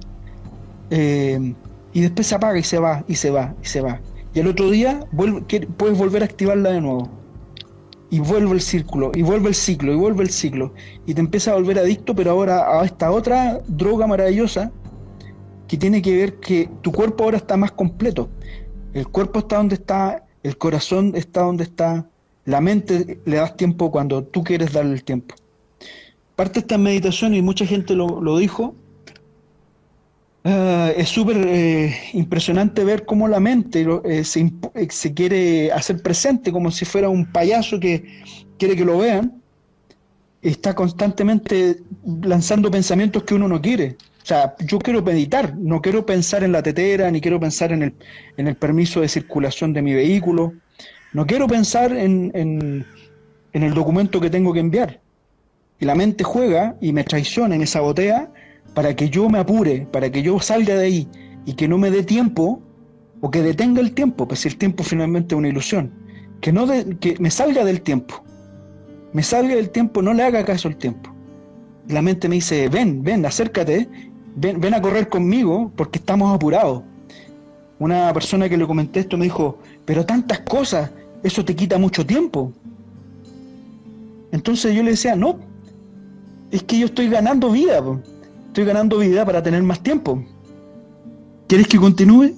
eh, 0.90 1.54
y 1.92 2.00
después 2.00 2.26
se 2.28 2.34
apaga 2.36 2.58
y 2.58 2.62
se 2.62 2.78
va, 2.78 3.04
y 3.08 3.16
se 3.16 3.30
va, 3.30 3.54
y 3.62 3.66
se 3.66 3.80
va. 3.80 4.00
Y 4.32 4.40
el 4.40 4.46
otro 4.46 4.70
día 4.70 5.00
puedes 5.76 5.98
volver 5.98 6.22
a 6.22 6.26
activarla 6.26 6.70
de 6.70 6.80
nuevo 6.80 7.10
y 8.10 8.20
vuelve 8.20 8.52
el 8.52 8.60
círculo, 8.60 9.12
y 9.14 9.22
vuelve 9.22 9.48
el 9.48 9.54
ciclo, 9.54 9.92
y 9.92 9.96
vuelve 9.96 10.22
el 10.22 10.30
ciclo, 10.30 10.72
y 11.06 11.14
te 11.14 11.20
empieza 11.20 11.52
a 11.52 11.54
volver 11.54 11.78
adicto, 11.78 12.14
pero 12.14 12.30
ahora 12.30 12.80
a 12.80 12.84
esta 12.84 13.10
otra 13.10 13.60
droga 13.66 14.06
maravillosa 14.06 14.70
que 15.66 15.76
tiene 15.76 16.00
que 16.00 16.16
ver 16.16 16.34
que 16.36 16.68
tu 16.82 16.92
cuerpo 16.92 17.24
ahora 17.24 17.38
está 17.38 17.56
más 17.56 17.72
completo. 17.72 18.28
El 18.94 19.08
cuerpo 19.08 19.40
está 19.40 19.56
donde 19.56 19.74
está, 19.74 20.24
el 20.42 20.56
corazón 20.56 21.12
está 21.16 21.42
donde 21.42 21.64
está, 21.64 22.08
la 22.44 22.60
mente 22.60 23.18
le 23.24 23.36
das 23.36 23.56
tiempo 23.56 23.90
cuando 23.90 24.22
tú 24.22 24.44
quieres 24.44 24.72
darle 24.72 24.92
el 24.92 25.02
tiempo. 25.02 25.34
Parte 26.36 26.60
esta 26.60 26.78
meditación, 26.78 27.34
y 27.34 27.42
mucha 27.42 27.66
gente 27.66 27.94
lo, 27.94 28.20
lo 28.20 28.38
dijo, 28.38 28.74
Ah, 30.48 30.92
es 30.96 31.08
súper 31.08 31.38
eh, 31.44 31.92
impresionante 32.12 32.84
ver 32.84 33.04
cómo 33.04 33.26
la 33.26 33.40
mente 33.40 33.84
eh, 34.04 34.22
se, 34.22 34.52
eh, 34.74 34.86
se, 34.88 35.12
quiere 35.12 35.72
hacer 35.72 36.00
presente 36.00 36.52
como 36.52 36.70
si 36.70 36.84
fuera 36.84 37.08
un 37.08 37.26
payaso 37.26 37.80
que 37.80 38.22
quiere 38.56 38.76
que 38.76 38.84
lo 38.84 38.98
vean. 38.98 39.42
Está 40.42 40.72
constantemente 40.72 41.78
lanzando 42.22 42.70
pensamientos 42.70 43.24
que 43.24 43.34
uno 43.34 43.48
no 43.48 43.60
quiere. 43.60 43.96
O 44.22 44.26
sea, 44.26 44.54
yo 44.60 44.78
quiero 44.78 45.02
meditar, 45.02 45.56
no 45.56 45.82
quiero 45.82 46.06
pensar 46.06 46.44
en 46.44 46.52
la 46.52 46.62
tetera, 46.62 47.10
ni 47.10 47.20
quiero 47.20 47.40
pensar 47.40 47.72
en 47.72 47.82
el, 47.82 47.94
en 48.36 48.46
el 48.46 48.54
permiso 48.54 49.00
de 49.00 49.08
circulación 49.08 49.72
de 49.72 49.82
mi 49.82 49.94
vehículo, 49.94 50.52
no 51.12 51.26
quiero 51.26 51.48
pensar 51.48 51.90
en, 51.92 52.30
en, 52.34 52.86
en 53.52 53.62
el 53.64 53.74
documento 53.74 54.20
que 54.20 54.30
tengo 54.30 54.52
que 54.52 54.60
enviar. 54.60 55.00
Y 55.80 55.86
la 55.86 55.96
mente 55.96 56.22
juega 56.22 56.76
y 56.80 56.92
me 56.92 57.02
traiciona, 57.02 57.56
en 57.56 57.62
esa 57.62 57.80
botea 57.80 58.30
para 58.76 58.94
que 58.94 59.08
yo 59.08 59.30
me 59.30 59.38
apure, 59.38 59.86
para 59.90 60.10
que 60.10 60.20
yo 60.20 60.38
salga 60.38 60.74
de 60.74 60.84
ahí 60.84 61.08
y 61.46 61.54
que 61.54 61.66
no 61.66 61.78
me 61.78 61.90
dé 61.90 62.02
tiempo 62.02 62.60
o 63.22 63.30
que 63.30 63.40
detenga 63.40 63.80
el 63.80 63.94
tiempo, 63.94 64.28
pues 64.28 64.44
el 64.44 64.58
tiempo 64.58 64.84
finalmente 64.84 65.34
es 65.34 65.38
una 65.38 65.48
ilusión, 65.48 65.90
que 66.42 66.52
no 66.52 66.66
que 67.00 67.16
me 67.18 67.30
salga 67.30 67.64
del 67.64 67.80
tiempo, 67.80 68.22
me 69.14 69.22
salga 69.22 69.54
del 69.54 69.70
tiempo, 69.70 70.02
no 70.02 70.12
le 70.12 70.24
haga 70.24 70.44
caso 70.44 70.68
al 70.68 70.76
tiempo. 70.76 71.10
la 71.88 72.02
mente 72.02 72.28
me 72.28 72.34
dice, 72.34 72.68
ven, 72.68 73.02
ven, 73.02 73.24
acércate, 73.24 73.88
ven, 74.34 74.60
ven 74.60 74.74
a 74.74 74.82
correr 74.82 75.08
conmigo 75.08 75.72
porque 75.74 75.98
estamos 75.98 76.34
apurados. 76.34 76.82
Una 77.78 78.12
persona 78.12 78.46
que 78.46 78.58
le 78.58 78.66
comenté 78.66 79.00
esto 79.00 79.16
me 79.16 79.24
dijo, 79.24 79.58
pero 79.86 80.04
tantas 80.04 80.40
cosas, 80.40 80.90
eso 81.22 81.42
te 81.42 81.56
quita 81.56 81.78
mucho 81.78 82.04
tiempo. 82.04 82.52
Entonces 84.32 84.74
yo 84.74 84.82
le 84.82 84.90
decía, 84.90 85.16
no, 85.16 85.38
es 86.50 86.62
que 86.64 86.78
yo 86.78 86.86
estoy 86.86 87.08
ganando 87.08 87.50
vida, 87.52 87.80
estoy 88.56 88.64
ganando 88.64 88.96
vida 88.96 89.22
para 89.26 89.42
tener 89.42 89.62
más 89.62 89.82
tiempo. 89.82 90.24
¿Quieres 91.46 91.68
que 91.68 91.76
continúe? 91.76 92.32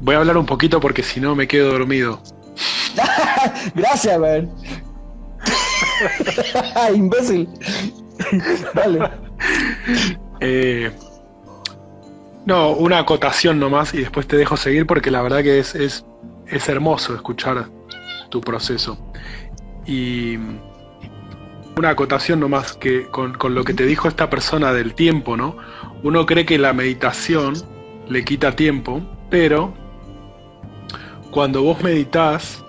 Voy 0.00 0.14
a 0.14 0.18
hablar 0.18 0.36
un 0.38 0.46
poquito 0.46 0.78
porque 0.78 1.02
si 1.02 1.18
no 1.18 1.34
me 1.34 1.48
quedo 1.48 1.72
dormido. 1.72 2.22
Gracias, 3.74 4.20
man. 4.20 4.54
Imbécil. 6.94 7.48
Dale. 8.72 9.10
Eh, 10.38 10.92
no, 12.46 12.70
una 12.70 13.00
acotación 13.00 13.58
nomás 13.58 13.94
y 13.94 13.98
después 13.98 14.28
te 14.28 14.36
dejo 14.36 14.56
seguir 14.56 14.86
porque 14.86 15.10
la 15.10 15.22
verdad 15.22 15.42
que 15.42 15.58
es, 15.58 15.74
es, 15.74 16.04
es 16.46 16.68
hermoso 16.68 17.16
escuchar 17.16 17.68
tu 18.30 18.40
proceso. 18.40 18.96
Y 19.86 20.38
una 21.76 21.90
acotación 21.90 22.40
nomás 22.40 22.74
que 22.74 23.06
con, 23.06 23.34
con, 23.34 23.54
lo 23.54 23.64
que 23.64 23.74
te 23.74 23.86
dijo 23.86 24.08
esta 24.08 24.30
persona 24.30 24.72
del 24.72 24.94
tiempo, 24.94 25.36
¿no? 25.36 25.56
Uno 26.02 26.26
cree 26.26 26.44
que 26.44 26.58
la 26.58 26.72
meditación 26.72 27.54
le 28.08 28.24
quita 28.24 28.54
tiempo, 28.54 29.02
pero 29.30 29.74
cuando 31.30 31.62
vos 31.62 31.82
meditas, 31.82 32.64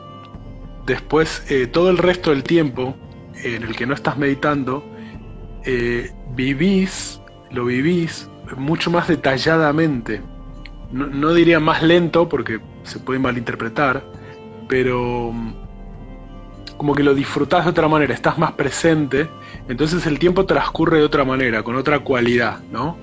después 0.86 1.44
eh, 1.52 1.68
todo 1.68 1.90
el 1.90 1.98
resto 1.98 2.32
del 2.32 2.44
tiempo 2.44 2.96
en 3.44 3.64
el 3.64 3.76
que 3.76 3.86
no 3.86 3.94
estás 3.94 4.18
meditando, 4.18 4.84
eh, 5.66 6.12
vivís, 6.36 7.22
lo 7.52 7.66
vivís 7.66 8.30
mucho 8.58 8.90
más 8.90 9.08
detalladamente. 9.08 10.22
No, 10.92 11.08
no, 11.08 11.34
diría 11.34 11.60
más 11.60 11.84
lento 11.84 12.30
porque 12.30 12.60
se 12.84 13.00
puede 13.00 13.20
malinterpretar, 13.20 14.04
pero 14.68 15.32
mm, 15.32 15.54
como 16.78 16.94
que 16.94 17.04
lo 17.04 17.14
disfrutás 17.14 17.66
de 17.66 17.72
otra 17.72 17.88
manera, 17.88 18.14
estás 18.14 18.38
más 18.38 18.54
presente, 18.54 19.30
entonces 19.68 20.06
el 20.06 20.20
tiempo 20.20 20.46
transcurre 20.46 21.00
de 21.00 21.04
otra 21.04 21.24
manera, 21.24 21.64
con 21.64 21.76
otra 21.76 22.00
cualidad, 22.00 22.60
¿no? 22.72 22.98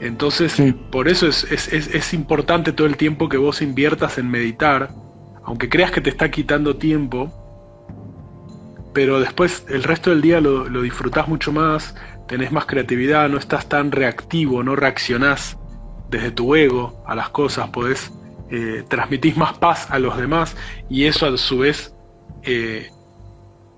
Entonces, 0.00 0.52
sí. 0.52 0.72
por 0.72 1.08
eso 1.08 1.26
es, 1.26 1.44
es, 1.52 1.68
es, 1.72 2.14
importante 2.14 2.72
todo 2.72 2.86
el 2.86 2.96
tiempo 2.96 3.28
que 3.28 3.36
vos 3.36 3.60
inviertas 3.60 4.16
en 4.16 4.30
meditar, 4.30 4.90
aunque 5.44 5.68
creas 5.68 5.90
que 5.90 6.00
te 6.00 6.08
está 6.08 6.30
quitando 6.30 6.76
tiempo, 6.76 7.30
pero 8.94 9.20
después 9.20 9.66
el 9.68 9.82
resto 9.82 10.10
del 10.10 10.22
día 10.22 10.40
lo, 10.40 10.68
lo 10.68 10.80
disfrutás 10.80 11.28
mucho 11.28 11.52
más, 11.52 11.94
tenés 12.28 12.50
más 12.50 12.64
creatividad, 12.64 13.28
no 13.28 13.36
estás 13.38 13.68
tan 13.68 13.92
reactivo, 13.92 14.62
no 14.62 14.74
reaccionás 14.74 15.58
desde 16.08 16.30
tu 16.30 16.54
ego 16.54 17.02
a 17.06 17.14
las 17.14 17.28
cosas, 17.28 17.68
podés 17.68 18.12
eh, 18.50 18.84
transmitís 18.88 19.36
más 19.36 19.58
paz 19.58 19.88
a 19.90 19.98
los 20.00 20.16
demás 20.16 20.56
y 20.88 21.04
eso 21.04 21.26
a 21.26 21.36
su 21.36 21.58
vez 21.58 21.94
eh, 22.42 22.90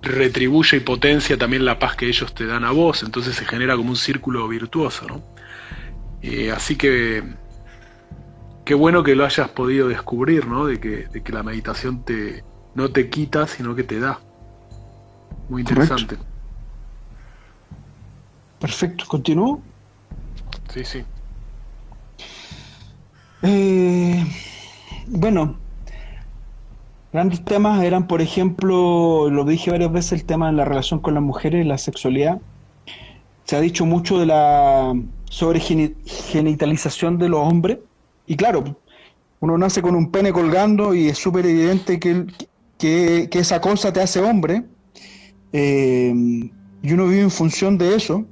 retribuye 0.03 0.79
y 0.79 0.81
potencia 0.81 1.39
también 1.39 1.65
la 1.65 1.79
paz 1.79 1.97
que 1.97 2.09
ellos 2.09 2.35
te 2.35 2.47
dan 2.47 2.65
a 2.65 2.73
vos, 2.73 3.03
entonces 3.03 3.37
se 3.37 3.45
genera 3.45 3.77
como 3.77 3.91
un 3.91 3.97
círculo 3.97 4.47
virtuoso, 4.49 5.07
¿no? 5.07 5.23
Eh, 6.23 6.51
así 6.51 6.77
que 6.77 7.23
qué 8.65 8.75
bueno 8.75 9.03
que 9.03 9.15
lo 9.15 9.25
hayas 9.25 9.49
podido 9.51 9.89
descubrir, 9.89 10.47
¿no? 10.47 10.67
De 10.67 10.79
que, 10.81 11.09
de 11.09 11.23
que 11.23 11.33
la 11.33 11.43
meditación 11.43 12.05
te, 12.05 12.45
no 12.75 12.91
te 12.91 13.09
quita, 13.09 13.47
sino 13.47 13.75
que 13.75 13.85
te 13.85 14.01
da. 14.01 14.21
Muy 15.49 15.63
interesante. 15.63 16.17
Correcto. 16.17 16.33
Perfecto, 18.59 19.05
¿continúo? 19.07 19.63
Sí, 20.73 20.85
sí. 20.85 21.05
Eh, 23.43 24.25
bueno, 25.09 25.59
grandes 27.13 27.45
temas 27.45 27.83
eran, 27.85 28.07
por 28.07 28.23
ejemplo, 28.23 29.29
lo 29.31 29.45
dije 29.45 29.71
varias 29.71 29.93
veces, 29.93 30.13
el 30.13 30.25
tema 30.25 30.47
de 30.47 30.55
la 30.55 30.65
relación 30.65 31.01
con 31.01 31.15
las 31.15 31.23
mujeres, 31.23 31.67
la 31.67 31.79
sexualidad. 31.79 32.41
Se 33.45 33.57
ha 33.57 33.61
dicho 33.61 33.85
mucho 33.85 34.19
de 34.19 34.27
la 34.27 34.95
sobre 35.29 35.61
genitalización 35.61 37.19
de 37.19 37.29
los 37.29 37.41
hombres. 37.41 37.79
Y 38.27 38.37
claro, 38.37 38.77
uno 39.41 39.59
nace 39.59 39.83
con 39.83 39.95
un 39.95 40.11
pene 40.11 40.33
colgando 40.33 40.95
y 40.95 41.09
es 41.09 41.19
súper 41.19 41.47
evidente 41.47 41.99
que, 41.99 42.27
que, 42.79 43.29
esa 43.33 43.61
cosa 43.61 43.93
te 43.93 44.01
hace 44.01 44.21
hombre. 44.21 44.65
Eh, 45.53 46.13
y 46.83 46.93
uno 46.93 47.07
vive 47.07 47.23
en 47.23 47.31
función 47.31 47.77
de 47.79 47.95
eso. 47.95 48.25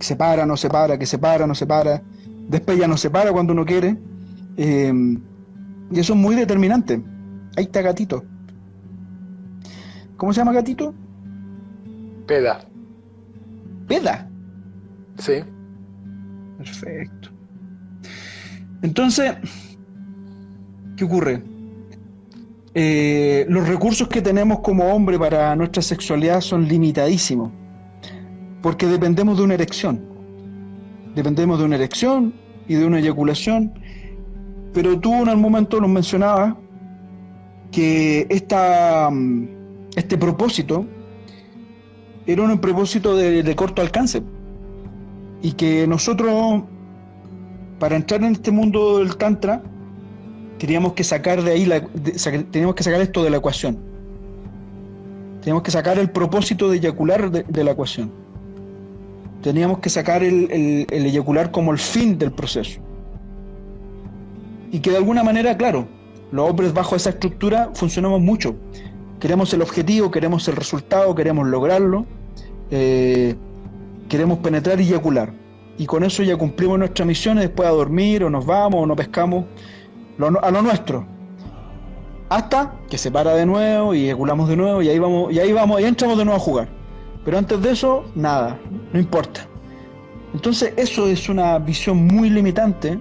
Se 0.00 0.14
para, 0.14 0.44
no 0.44 0.56
se 0.56 0.68
para, 0.68 0.98
que 0.98 1.06
se 1.06 1.18
para, 1.18 1.46
no 1.46 1.54
se 1.54 1.66
para. 1.66 2.02
Después 2.48 2.78
ya 2.78 2.86
no 2.86 2.96
se 2.96 3.10
para 3.10 3.32
cuando 3.32 3.52
uno 3.52 3.64
quiere. 3.64 3.96
Eh, 4.56 4.92
y 5.90 5.98
eso 5.98 6.12
es 6.12 6.18
muy 6.18 6.34
determinante. 6.34 7.00
Ahí 7.56 7.64
está 7.64 7.82
Gatito. 7.82 8.22
¿Cómo 10.16 10.32
se 10.32 10.40
llama 10.40 10.52
Gatito? 10.52 10.94
Peda. 12.26 12.60
¿Peda? 13.88 14.28
Sí. 15.18 15.42
Perfecto. 16.58 17.30
Entonces, 18.82 19.34
¿qué 20.96 21.04
ocurre? 21.04 21.42
Eh, 22.74 23.46
los 23.48 23.66
recursos 23.66 24.06
que 24.08 24.20
tenemos 24.20 24.60
como 24.60 24.84
hombre 24.94 25.18
para 25.18 25.56
nuestra 25.56 25.82
sexualidad 25.82 26.42
son 26.42 26.68
limitadísimos, 26.68 27.50
porque 28.62 28.86
dependemos 28.86 29.38
de 29.38 29.44
una 29.44 29.54
erección. 29.54 30.04
Dependemos 31.14 31.58
de 31.58 31.64
una 31.64 31.76
erección 31.76 32.34
y 32.68 32.74
de 32.74 32.84
una 32.84 32.98
eyaculación, 32.98 33.72
pero 34.74 34.98
tú 35.00 35.14
en 35.14 35.28
algún 35.30 35.42
momento 35.42 35.80
nos 35.80 35.88
mencionabas 35.88 36.54
que 37.76 38.26
esta, 38.30 39.10
este 39.96 40.16
propósito 40.16 40.86
era 42.26 42.42
un 42.42 42.58
propósito 42.58 43.14
de, 43.14 43.54
corto 43.54 43.82
alcance 43.82 44.22
y 45.42 45.52
que 45.52 45.86
nosotros, 45.86 46.62
para 47.78 47.96
entrar 47.96 48.24
en 48.24 48.32
este 48.32 48.50
mundo 48.50 49.00
del 49.00 49.18
Tantra, 49.18 49.62
teníamos 50.56 50.94
que 50.94 51.04
sacar 51.04 51.42
de 51.42 51.52
ahí, 51.52 51.66
la, 51.66 51.86
teníamos 52.50 52.76
que 52.76 52.82
sacar 52.82 53.02
esto 53.02 53.22
de 53.22 53.28
la 53.28 53.36
ecuación. 53.36 53.76
Teníamos 55.42 55.62
que 55.62 55.70
sacar 55.70 55.98
el 55.98 56.10
propósito 56.10 56.70
de 56.70 56.78
eyacular 56.78 57.30
de, 57.30 57.62
la 57.64 57.72
ecuación. 57.72 58.10
Teníamos 59.42 59.80
que 59.80 59.90
sacar 59.90 60.24
el, 60.24 60.50
el, 60.50 61.04
eyacular 61.04 61.50
como 61.50 61.72
el 61.72 61.78
fin 61.78 62.16
del 62.16 62.32
proceso. 62.32 62.80
Y 64.72 64.80
que 64.80 64.92
de 64.92 64.96
alguna 64.96 65.22
manera, 65.22 65.58
claro, 65.58 65.86
los 66.32 66.50
hombres 66.50 66.72
bajo 66.72 66.96
esa 66.96 67.10
estructura 67.10 67.70
funcionamos 67.74 68.20
mucho. 68.20 68.56
Queremos 69.20 69.52
el 69.54 69.62
objetivo, 69.62 70.10
queremos 70.10 70.46
el 70.48 70.56
resultado, 70.56 71.14
queremos 71.14 71.46
lograrlo. 71.46 72.06
Eh, 72.70 73.34
queremos 74.08 74.38
penetrar 74.38 74.80
y 74.80 74.84
eyacular. 74.84 75.32
Y 75.78 75.86
con 75.86 76.04
eso 76.04 76.22
ya 76.22 76.36
cumplimos 76.36 76.78
nuestra 76.78 77.04
misión 77.04 77.38
y 77.38 77.42
después 77.42 77.68
a 77.68 77.72
dormir 77.72 78.24
o 78.24 78.30
nos 78.30 78.46
vamos 78.46 78.82
o 78.82 78.86
no 78.86 78.96
pescamos 78.96 79.44
a 80.18 80.50
lo 80.50 80.62
nuestro. 80.62 81.06
Hasta 82.28 82.74
que 82.88 82.98
se 82.98 83.10
para 83.10 83.34
de 83.34 83.46
nuevo 83.46 83.94
y 83.94 84.04
eyaculamos 84.04 84.48
de 84.48 84.56
nuevo 84.56 84.82
y 84.82 84.88
ahí 84.88 84.98
vamos, 84.98 85.32
y 85.32 85.38
ahí 85.38 85.52
vamos, 85.52 85.80
y 85.80 85.84
entramos 85.84 86.18
de 86.18 86.24
nuevo 86.24 86.40
a 86.40 86.42
jugar. 86.42 86.68
Pero 87.24 87.38
antes 87.38 87.60
de 87.60 87.70
eso, 87.70 88.04
nada, 88.14 88.58
no 88.92 88.98
importa. 88.98 89.46
Entonces 90.32 90.72
eso 90.76 91.06
es 91.06 91.28
una 91.28 91.58
visión 91.58 92.06
muy 92.06 92.30
limitante, 92.30 92.98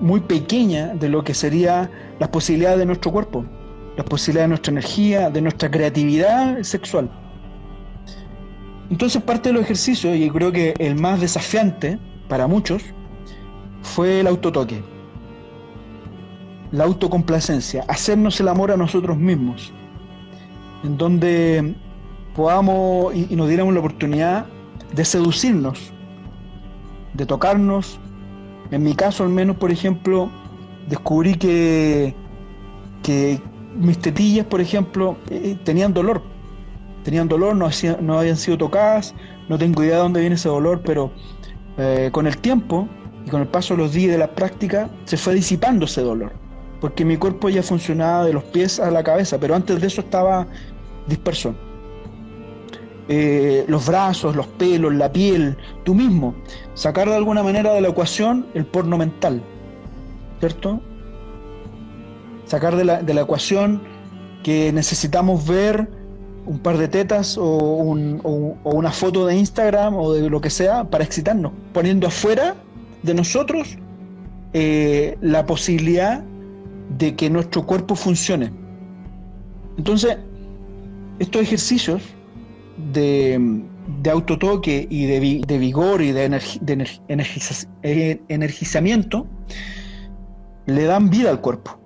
muy 0.00 0.20
pequeña 0.20 0.94
de 0.94 1.08
lo 1.08 1.24
que 1.24 1.34
serían 1.34 1.90
las 2.18 2.28
posibilidades 2.28 2.78
de 2.78 2.86
nuestro 2.86 3.12
cuerpo, 3.12 3.44
las 3.96 4.06
posibilidades 4.06 4.46
de 4.46 4.48
nuestra 4.48 4.72
energía, 4.72 5.30
de 5.30 5.40
nuestra 5.40 5.70
creatividad 5.70 6.62
sexual. 6.62 7.10
Entonces 8.90 9.22
parte 9.22 9.48
de 9.48 9.54
los 9.54 9.62
ejercicios, 9.62 10.16
y 10.16 10.30
creo 10.30 10.52
que 10.52 10.74
el 10.78 10.94
más 10.94 11.20
desafiante 11.20 11.98
para 12.28 12.46
muchos, 12.46 12.82
fue 13.82 14.20
el 14.20 14.26
autotoque, 14.26 14.82
la 16.72 16.84
autocomplacencia, 16.84 17.84
hacernos 17.88 18.40
el 18.40 18.48
amor 18.48 18.70
a 18.70 18.76
nosotros 18.76 19.16
mismos, 19.16 19.72
en 20.84 20.96
donde 20.96 21.74
podamos 22.34 23.14
y, 23.14 23.26
y 23.30 23.36
nos 23.36 23.48
diéramos 23.48 23.74
la 23.74 23.80
oportunidad 23.80 24.46
de 24.94 25.04
seducirnos, 25.04 25.92
de 27.14 27.26
tocarnos. 27.26 27.98
En 28.70 28.82
mi 28.82 28.94
caso 28.94 29.24
al 29.24 29.30
menos, 29.30 29.56
por 29.56 29.70
ejemplo, 29.70 30.30
descubrí 30.88 31.34
que, 31.34 32.14
que 33.02 33.40
mis 33.76 33.98
tetillas, 33.98 34.46
por 34.46 34.60
ejemplo, 34.60 35.16
eh, 35.30 35.56
tenían 35.64 35.92
dolor 35.92 36.22
tenían 37.06 37.28
dolor, 37.28 37.54
no, 37.54 37.66
hacía, 37.66 37.96
no 38.00 38.18
habían 38.18 38.36
sido 38.36 38.58
tocadas, 38.58 39.14
no 39.48 39.56
tengo 39.58 39.84
idea 39.84 39.94
de 39.94 40.00
dónde 40.00 40.18
viene 40.18 40.34
ese 40.34 40.48
dolor, 40.48 40.82
pero 40.84 41.12
eh, 41.78 42.10
con 42.10 42.26
el 42.26 42.36
tiempo 42.38 42.88
y 43.24 43.30
con 43.30 43.42
el 43.42 43.46
paso 43.46 43.74
de 43.74 43.82
los 43.84 43.92
días 43.92 44.10
de 44.10 44.18
la 44.18 44.34
práctica 44.34 44.90
se 45.04 45.16
fue 45.16 45.34
disipando 45.34 45.84
ese 45.84 46.00
dolor, 46.00 46.32
porque 46.80 47.04
mi 47.04 47.16
cuerpo 47.16 47.48
ya 47.48 47.62
funcionaba 47.62 48.24
de 48.24 48.32
los 48.32 48.42
pies 48.42 48.80
a 48.80 48.90
la 48.90 49.04
cabeza, 49.04 49.38
pero 49.38 49.54
antes 49.54 49.80
de 49.80 49.86
eso 49.86 50.00
estaba 50.00 50.48
disperso. 51.06 51.54
Eh, 53.08 53.64
los 53.68 53.86
brazos, 53.86 54.34
los 54.34 54.46
pelos, 54.46 54.94
la 54.94 55.12
piel, 55.12 55.56
tú 55.84 55.94
mismo. 55.94 56.34
Sacar 56.74 57.08
de 57.08 57.16
alguna 57.16 57.42
manera 57.42 57.72
de 57.72 57.80
la 57.80 57.88
ecuación 57.88 58.46
el 58.54 58.66
porno 58.66 58.98
mental, 58.98 59.42
¿cierto? 60.40 60.80
Sacar 62.46 62.76
de 62.76 62.84
la, 62.84 63.02
de 63.02 63.14
la 63.14 63.22
ecuación 63.22 63.82
que 64.42 64.72
necesitamos 64.72 65.46
ver 65.46 65.88
un 66.46 66.60
par 66.60 66.78
de 66.78 66.88
tetas 66.88 67.36
o, 67.36 67.46
una 67.46 68.90
foto 68.92 69.26
de 69.26 69.36
Instagram 69.36 69.96
o 69.96 70.12
de 70.12 70.30
lo 70.30 70.40
que 70.40 70.50
sea 70.50 70.84
para 70.84 71.04
excitarnos, 71.04 71.52
poniendo 71.72 72.06
afuera 72.06 72.54
de 73.02 73.14
nosotros 73.14 73.76
eh, 74.52 75.18
la 75.20 75.44
posibilidad 75.44 76.22
de 76.96 77.16
que 77.16 77.28
nuestro 77.28 77.66
cuerpo 77.66 77.96
funcione. 77.96 78.52
Entonces, 79.76 80.16
estos 81.18 81.42
ejercicios 81.42 82.00
de, 82.92 83.64
autotoque 84.10 84.86
y 84.90 85.06
de, 85.06 85.58
vigor 85.58 86.02
y 86.02 86.12
de, 86.12 86.26
eh, 87.82 88.22
energizamiento 88.28 89.26
le 90.66 90.84
dan 90.84 91.10
vida 91.10 91.30
al 91.30 91.40
cuerpo 91.40 91.78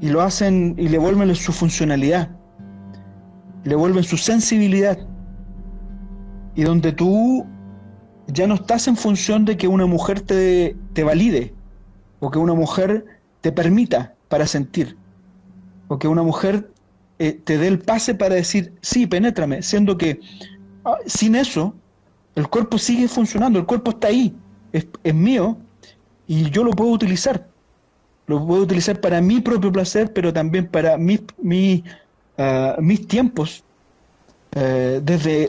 y 0.00 0.08
lo 0.08 0.22
hacen 0.22 0.74
y 0.78 0.88
le 0.88 0.98
vuelven 0.98 1.34
su 1.34 1.52
funcionalidad 1.52 2.30
le 3.64 3.74
vuelven 3.74 4.04
su 4.04 4.16
sensibilidad. 4.16 4.98
Y 6.54 6.62
donde 6.64 6.92
tú 6.92 7.46
ya 8.26 8.46
no 8.46 8.54
estás 8.54 8.88
en 8.88 8.96
función 8.96 9.44
de 9.44 9.56
que 9.56 9.68
una 9.68 9.86
mujer 9.86 10.20
te, 10.20 10.76
te 10.92 11.04
valide, 11.04 11.54
o 12.20 12.30
que 12.30 12.38
una 12.38 12.54
mujer 12.54 13.04
te 13.40 13.52
permita 13.52 14.14
para 14.28 14.46
sentir, 14.46 14.96
o 15.88 15.98
que 15.98 16.08
una 16.08 16.22
mujer 16.22 16.70
eh, 17.20 17.38
te 17.44 17.56
dé 17.58 17.68
el 17.68 17.78
pase 17.78 18.14
para 18.14 18.34
decir, 18.34 18.72
sí, 18.80 19.06
penétrame, 19.06 19.62
siendo 19.62 19.96
que 19.96 20.18
ah, 20.84 20.96
sin 21.06 21.36
eso 21.36 21.74
el 22.34 22.48
cuerpo 22.48 22.78
sigue 22.78 23.06
funcionando, 23.06 23.58
el 23.58 23.66
cuerpo 23.66 23.90
está 23.90 24.08
ahí, 24.08 24.34
es, 24.72 25.14
mío, 25.14 25.56
y 26.26 26.50
yo 26.50 26.64
lo 26.64 26.72
puedo 26.72 26.90
utilizar. 26.90 27.46
Lo 28.26 28.44
puedo 28.46 28.62
utilizar 28.62 29.00
para 29.00 29.20
mi 29.20 29.40
propio 29.40 29.70
placer, 29.70 30.12
pero 30.12 30.32
también 30.32 30.66
para 30.66 30.96
mi, 30.96 31.20
mi 31.42 31.84
mis 32.80 33.06
tiempos 33.06 33.62
eh, 34.52 35.00
desde, 35.02 35.48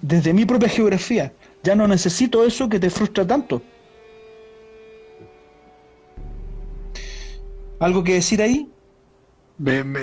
desde, 0.00 0.32
mi 0.32 0.46
propia 0.46 0.68
geografía. 0.68 1.32
Ya 1.62 1.74
no 1.74 1.86
necesito 1.86 2.44
eso 2.44 2.68
que 2.68 2.78
te 2.78 2.88
frustra 2.90 3.26
tanto. 3.26 3.60
¿Algo 7.80 8.02
que 8.02 8.14
decir 8.14 8.40
ahí? 8.40 8.70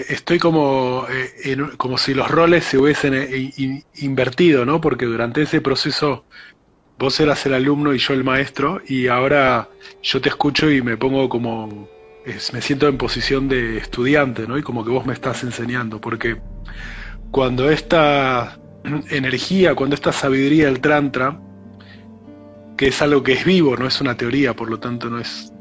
Estoy 0.10 0.38
como, 0.40 1.06
eh, 1.10 1.58
como 1.78 1.98
si 1.98 2.14
los 2.14 2.30
roles 2.30 2.66
se 2.66 2.78
hubiesen 2.78 3.14
eh, 3.14 3.84
invertido, 3.98 4.66
¿no? 4.66 4.82
Porque 4.82 5.06
durante 5.06 5.44
ese 5.44 5.62
proceso 5.62 6.26
vos 6.98 7.20
eras 7.20 7.46
el 7.46 7.54
alumno 7.54 7.94
y 7.94 7.98
yo 7.98 8.14
el 8.14 8.24
maestro, 8.24 8.82
y 8.88 9.08
ahora 9.08 9.70
yo 10.02 10.22
te 10.22 10.30
escucho 10.30 10.70
y 10.72 10.82
me 10.82 10.98
pongo 10.98 11.30
como, 11.30 11.90
me 12.54 12.62
siento 12.62 12.88
en 12.88 12.98
posición 12.98 13.48
de 13.48 13.78
estudiante, 13.78 14.48
¿no? 14.48 14.58
Y 14.58 14.64
como 14.64 14.84
que 14.84 14.92
vos 14.92 15.06
me 15.06 15.14
estás 15.14 15.44
enseñando, 15.44 16.00
porque 16.00 16.38
cuando 17.32 17.70
esta 17.70 18.60
energía, 19.10 19.76
cuando 19.76 19.96
esta 19.96 20.12
sabiduría 20.12 20.66
del 20.66 20.80
Tantra, 20.80 21.40
que 22.78 22.88
es 22.88 23.02
algo 23.02 23.24
que 23.24 23.34
es 23.34 23.46
vivo, 23.46 23.78
no 23.78 23.88
es 23.88 24.02
una 24.02 24.18
teoría, 24.18 24.54
por 24.54 24.70
lo 24.70 24.80
tanto 24.80 25.10
no 25.10 25.20
es 25.20 25.52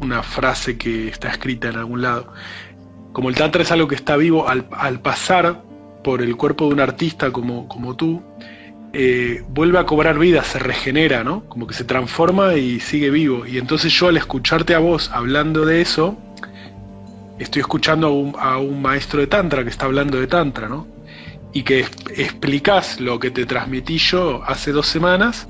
una 0.00 0.22
frase 0.22 0.78
que 0.78 1.08
está 1.08 1.28
escrita 1.28 1.68
en 1.68 1.76
algún 1.76 2.02
lado, 2.02 2.32
como 3.18 3.30
el 3.30 3.34
Tantra 3.34 3.62
es 3.62 3.72
algo 3.72 3.88
que 3.88 3.96
está 3.96 4.16
vivo 4.16 4.48
al, 4.48 5.00
pasar 5.00 5.64
por 6.04 6.22
el 6.22 6.36
cuerpo 6.36 6.68
de 6.68 6.74
un 6.74 6.78
artista 6.78 7.32
como, 7.32 7.96
tú, 7.96 8.22
eh, 8.92 9.42
vuelve 9.48 9.80
a 9.80 9.86
cobrar 9.86 10.20
vida, 10.20 10.44
se 10.44 10.60
regenera, 10.60 11.24
¿no? 11.24 11.42
Como 11.48 11.66
que 11.66 11.74
se 11.74 11.82
transforma 11.82 12.54
y 12.54 12.78
sigue 12.78 13.10
vivo. 13.10 13.44
Y 13.44 13.58
entonces 13.58 13.92
yo 13.92 14.06
al 14.06 14.16
escucharte 14.18 14.72
a 14.76 14.78
vos 14.78 15.10
hablando 15.12 15.66
de 15.66 15.80
eso, 15.80 16.16
estoy 17.40 17.58
escuchando 17.58 18.06
a 18.38 18.58
un, 18.58 18.80
maestro 18.80 19.18
de 19.18 19.26
Tantra 19.26 19.64
que 19.64 19.70
está 19.70 19.86
hablando 19.86 20.20
de 20.20 20.28
Tantra, 20.28 20.68
¿no? 20.68 20.86
y 21.52 21.64
que 21.64 21.80
explicás 22.16 23.00
lo 23.00 23.18
que 23.18 23.32
te 23.32 23.46
transmití 23.46 23.98
yo 23.98 24.44
hace 24.46 24.70
dos 24.70 24.86
semanas, 24.86 25.48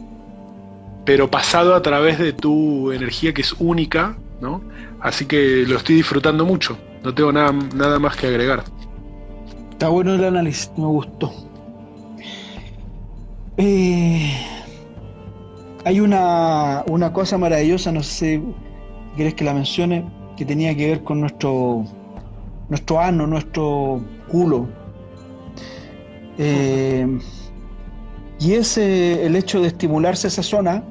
pero 1.04 1.30
pasado 1.30 1.74
a 1.74 1.82
través 1.82 2.18
de 2.18 2.32
tu 2.32 2.92
energía 2.92 3.34
que 3.34 3.42
es 3.42 3.54
única, 3.58 4.16
¿no? 4.40 4.62
Así 5.00 5.26
que 5.26 5.66
lo 5.68 5.76
estoy 5.76 5.96
disfrutando 5.96 6.46
mucho, 6.46 6.78
no 7.08 7.14
tengo 7.14 7.32
nada, 7.32 7.52
nada 7.74 7.98
más 7.98 8.16
que 8.16 8.26
agregar. 8.26 8.64
Está 9.70 9.88
bueno 9.88 10.14
el 10.14 10.24
análisis, 10.24 10.70
me 10.76 10.84
gustó. 10.84 11.32
Eh, 13.56 14.30
hay 15.86 16.00
una, 16.00 16.84
una 16.86 17.10
cosa 17.10 17.38
maravillosa, 17.38 17.92
no 17.92 18.02
sé 18.02 18.12
si 18.12 18.42
quieres 19.16 19.32
que 19.32 19.44
la 19.44 19.54
mencione, 19.54 20.04
que 20.36 20.44
tenía 20.44 20.76
que 20.76 20.90
ver 20.90 21.02
con 21.02 21.22
nuestro, 21.22 21.86
nuestro 22.68 23.00
ano, 23.00 23.26
nuestro 23.26 24.02
culo, 24.28 24.68
eh, 26.36 27.18
y 28.38 28.52
ese, 28.52 29.24
el 29.24 29.34
hecho 29.34 29.62
de 29.62 29.68
estimularse 29.68 30.28
esa 30.28 30.42
zona 30.42 30.84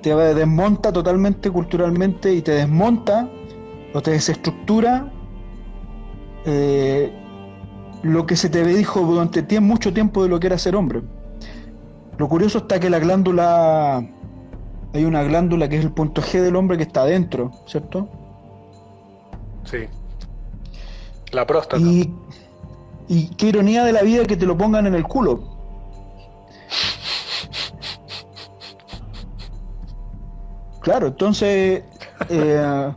te 0.00 0.14
desmonta 0.14 0.90
totalmente 0.90 1.50
culturalmente 1.50 2.34
y 2.34 2.40
te 2.40 2.52
desmonta 2.52 3.28
o 3.92 4.00
te 4.00 4.12
desestructura 4.12 5.12
eh, 6.44 7.12
lo 8.02 8.26
que 8.26 8.36
se 8.36 8.48
te 8.48 8.64
dijo 8.64 9.00
durante 9.00 9.60
mucho 9.60 9.92
tiempo 9.92 10.22
de 10.22 10.28
lo 10.28 10.40
que 10.40 10.48
era 10.48 10.58
ser 10.58 10.76
hombre. 10.76 11.02
Lo 12.18 12.28
curioso 12.28 12.58
está 12.58 12.78
que 12.78 12.90
la 12.90 12.98
glándula, 12.98 14.06
hay 14.92 15.04
una 15.04 15.22
glándula 15.24 15.68
que 15.68 15.78
es 15.78 15.84
el 15.84 15.92
punto 15.92 16.22
G 16.22 16.40
del 16.40 16.56
hombre 16.56 16.76
que 16.76 16.84
está 16.84 17.02
adentro, 17.02 17.50
¿cierto? 17.66 18.08
Sí. 19.64 19.88
La 21.32 21.46
próstata. 21.46 21.82
Y 23.08 23.28
qué 23.36 23.48
ironía 23.48 23.84
de 23.84 23.92
la 23.92 24.02
vida 24.02 24.24
que 24.24 24.36
te 24.36 24.46
lo 24.46 24.56
pongan 24.56 24.86
en 24.86 24.94
el 24.94 25.04
culo. 25.04 25.54
Claro, 30.84 31.06
entonces, 31.06 31.82
eh, 32.28 32.92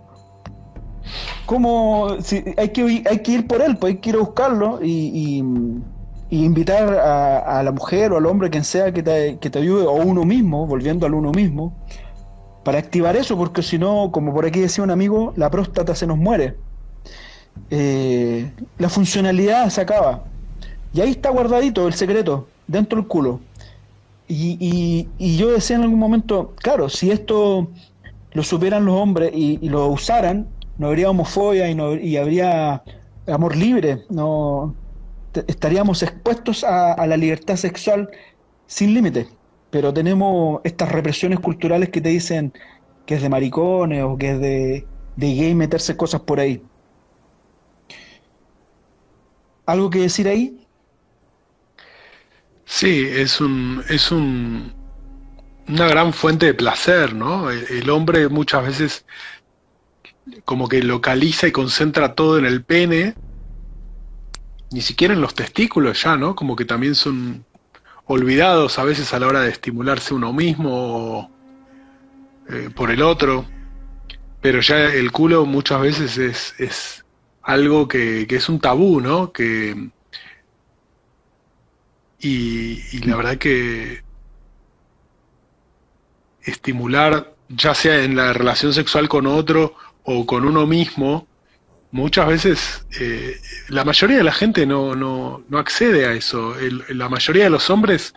¿cómo? 1.47 2.21
Si 2.21 2.43
hay, 2.57 2.69
que, 2.69 3.03
hay 3.09 3.19
que 3.23 3.31
ir 3.31 3.47
por 3.47 3.63
él, 3.63 3.77
pues 3.77 3.95
hay 3.95 3.99
que 3.99 4.09
ir 4.11 4.15
a 4.17 4.19
buscarlo 4.19 4.79
y, 4.83 5.43
invitar 6.29 6.93
a, 6.93 7.63
la 7.63 7.71
mujer 7.71 8.11
o 8.11 8.17
al 8.17 8.27
hombre, 8.27 8.51
quien 8.51 8.63
sea, 8.63 8.91
que 8.91 9.01
te, 9.01 9.39
que 9.39 9.49
te 9.49 9.57
ayude, 9.57 9.87
o 9.87 9.93
uno 9.93 10.23
mismo, 10.23 10.67
volviendo 10.67 11.07
al 11.07 11.15
uno 11.15 11.31
mismo, 11.31 11.73
para 12.63 12.77
activar 12.79 13.15
eso, 13.15 13.37
porque 13.37 13.63
si 13.63 13.79
no, 13.79 14.11
como 14.11 14.33
por 14.33 14.45
aquí 14.45 14.59
decía 14.59 14.83
un 14.83 14.91
amigo, 14.91 15.33
la 15.37 15.49
próstata 15.49 15.95
se 15.95 16.05
nos 16.05 16.17
muere. 16.17 16.57
Eh, 17.69 18.51
la 18.77 18.89
funcionalidad 18.89 19.69
se 19.69 19.81
acaba. 19.81 20.25
Y 20.93 21.01
ahí 21.01 21.11
está 21.11 21.29
guardadito 21.29 21.87
el 21.87 21.93
secreto, 21.93 22.47
dentro 22.67 22.99
del 22.99 23.07
culo. 23.07 23.39
Y, 24.27 25.07
yo 25.17 25.51
decía 25.51 25.77
en 25.77 25.83
algún 25.83 25.99
momento, 25.99 26.53
claro, 26.57 26.89
si 26.89 27.11
esto 27.11 27.69
lo 28.33 28.43
supieran 28.43 28.83
los 28.83 28.95
hombres 28.95 29.31
y, 29.33 29.69
lo 29.69 29.87
usaran, 29.87 30.47
no 30.77 30.87
habría 30.87 31.09
homofobia 31.09 31.69
y, 31.69 31.75
no, 31.75 31.95
y 31.95 32.17
habría 32.17 32.83
amor 33.27 33.55
libre, 33.55 34.03
no 34.09 34.75
estaríamos 35.47 36.01
expuestos 36.03 36.63
a, 36.63 37.05
la 37.05 37.17
libertad 37.17 37.55
sexual 37.55 38.09
sin 38.65 38.93
límite. 38.93 39.27
Pero 39.69 39.93
tenemos 39.93 40.61
estas 40.63 40.91
represiones 40.91 41.39
culturales 41.39 41.89
que 41.89 42.01
te 42.01 42.09
dicen 42.09 42.53
que 43.05 43.15
es 43.15 43.21
de 43.21 43.29
maricones 43.29 44.03
o 44.03 44.17
que 44.17 44.31
es 44.31 44.39
de, 44.39 44.87
de 45.15 45.35
gay 45.35 45.55
meterse 45.55 45.97
cosas 45.97 46.21
por 46.21 46.39
ahí. 46.39 46.61
¿Algo 49.65 49.89
que 49.89 49.99
decir 49.99 50.27
ahí? 50.27 50.65
Sí, 52.65 53.05
es 53.09 53.41
un, 53.41 53.83
es 53.89 54.11
un, 54.11 54.73
una 55.67 55.87
gran 55.87 56.13
fuente 56.13 56.47
de 56.47 56.53
placer, 56.53 57.13
¿no? 57.13 57.49
El, 57.51 57.89
hombre 57.89 58.29
muchas 58.29 58.65
veces 58.65 59.05
como 60.45 60.67
que 60.67 60.81
localiza 60.83 61.47
y 61.47 61.51
concentra 61.51 62.15
todo 62.15 62.37
en 62.37 62.45
el 62.45 62.63
pene, 62.63 63.15
ni 64.71 64.81
siquiera 64.81 65.13
en 65.13 65.21
los 65.21 65.33
testículos 65.33 66.03
ya, 66.03 66.17
¿no? 66.17 66.35
Como 66.35 66.55
que 66.55 66.65
también 66.65 66.95
son 66.95 67.45
olvidados 68.05 68.79
a 68.79 68.83
veces 68.83 69.13
a 69.13 69.19
la 69.19 69.27
hora 69.27 69.41
de 69.41 69.49
estimularse 69.49 70.13
uno 70.13 70.33
mismo 70.33 70.69
o, 70.71 71.31
eh, 72.49 72.69
por 72.73 72.91
el 72.91 73.01
otro, 73.01 73.45
pero 74.41 74.61
ya 74.61 74.85
el 74.85 75.11
culo 75.11 75.45
muchas 75.45 75.81
veces 75.81 76.17
es, 76.17 76.55
es 76.57 77.05
algo 77.41 77.87
que, 77.87 78.25
es 78.29 78.49
un 78.49 78.59
tabú, 78.59 79.01
¿no? 79.01 79.31
Que, 79.31 79.89
y, 82.19 82.99
la 83.05 83.15
verdad 83.15 83.37
que 83.37 84.03
estimular, 86.41 87.35
ya 87.49 87.73
sea 87.73 88.03
en 88.03 88.15
la 88.15 88.33
relación 88.33 88.73
sexual 88.73 89.09
con 89.09 89.27
otro 89.27 89.75
o 90.09 90.25
con 90.25 90.45
uno 90.45 90.65
mismo, 90.65 91.27
muchas 91.91 92.27
veces 92.27 92.85
eh, 92.97 93.35
la 93.67 93.83
mayoría 93.83 94.17
de 94.17 94.23
la 94.23 94.31
gente 94.31 94.65
no, 94.65 94.95
no, 94.95 95.43
no 95.49 95.57
accede 95.57 96.05
a 96.05 96.13
eso. 96.13 96.55
la 96.89 97.09
mayoría 97.09 97.43
de 97.43 97.49
los 97.49 97.69
hombres 97.69 98.13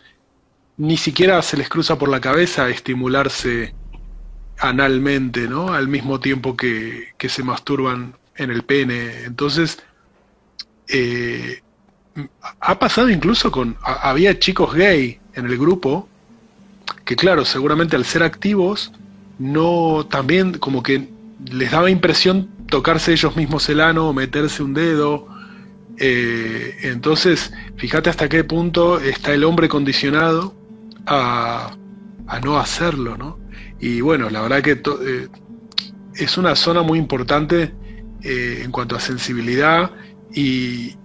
ni 0.77 0.97
siquiera 0.97 1.43
se 1.43 1.57
les 1.57 1.69
cruza 1.69 1.99
por 1.99 2.09
la 2.09 2.21
cabeza 2.21 2.69
estimularse 2.69 3.75
analmente, 4.61 5.49
¿no? 5.49 5.73
Al 5.73 5.89
mismo 5.89 6.21
tiempo 6.21 6.57
que, 6.57 7.09
que 7.19 7.29
se 7.29 7.43
masturban 7.43 8.15
en 8.37 8.51
el 8.53 8.63
pene. 8.63 9.25
Entonces, 9.25 9.83
eh, 10.87 11.61
ha 12.61 12.79
pasado 12.79 13.11
incluso 13.11 13.51
con... 13.51 13.77
había 13.83 14.39
chicos 14.39 14.75
gay 14.75 15.19
en 15.35 15.47
el 15.47 15.59
grupo 15.59 16.09
que 17.05 17.17
claro, 17.17 17.45
seguramente 17.45 17.97
al 17.97 18.05
ser 18.05 18.23
activos, 18.23 18.93
no 19.41 20.07
también 20.09 20.57
como 20.59 20.85
que 20.85 21.09
les 21.47 21.71
daba 21.71 21.91
impresión 21.91 22.49
tocarse 22.67 23.13
ellos 23.13 23.37
mismos 23.37 23.69
el 23.69 23.81
ano, 23.81 24.13
meterse 24.13 24.63
un 24.63 24.75
dedo. 24.75 25.27
Eh, 25.99 26.77
entonces, 26.83 27.53
fíjate 27.77 28.11
hasta 28.11 28.29
qué 28.29 28.45
punto 28.45 29.01
está 29.01 29.35
el 29.35 29.45
hombre 29.45 29.69
condicionado 29.69 30.55
a, 31.07 31.77
no 32.43 32.59
hacerlo, 32.59 33.17
¿no? 33.17 33.39
Y 33.81 34.01
bueno, 34.01 34.31
la 34.31 34.41
verdad 34.43 34.63
que 34.63 34.73
eh, 34.73 35.29
es 36.15 36.39
una 36.39 36.55
zona 36.55 36.83
muy 36.83 36.99
importante 36.99 37.75
eh, 38.23 38.63
en 38.65 38.71
cuanto 38.71 38.97
a 38.97 39.01
sensibilidad 39.01 39.91
y, 40.33 40.97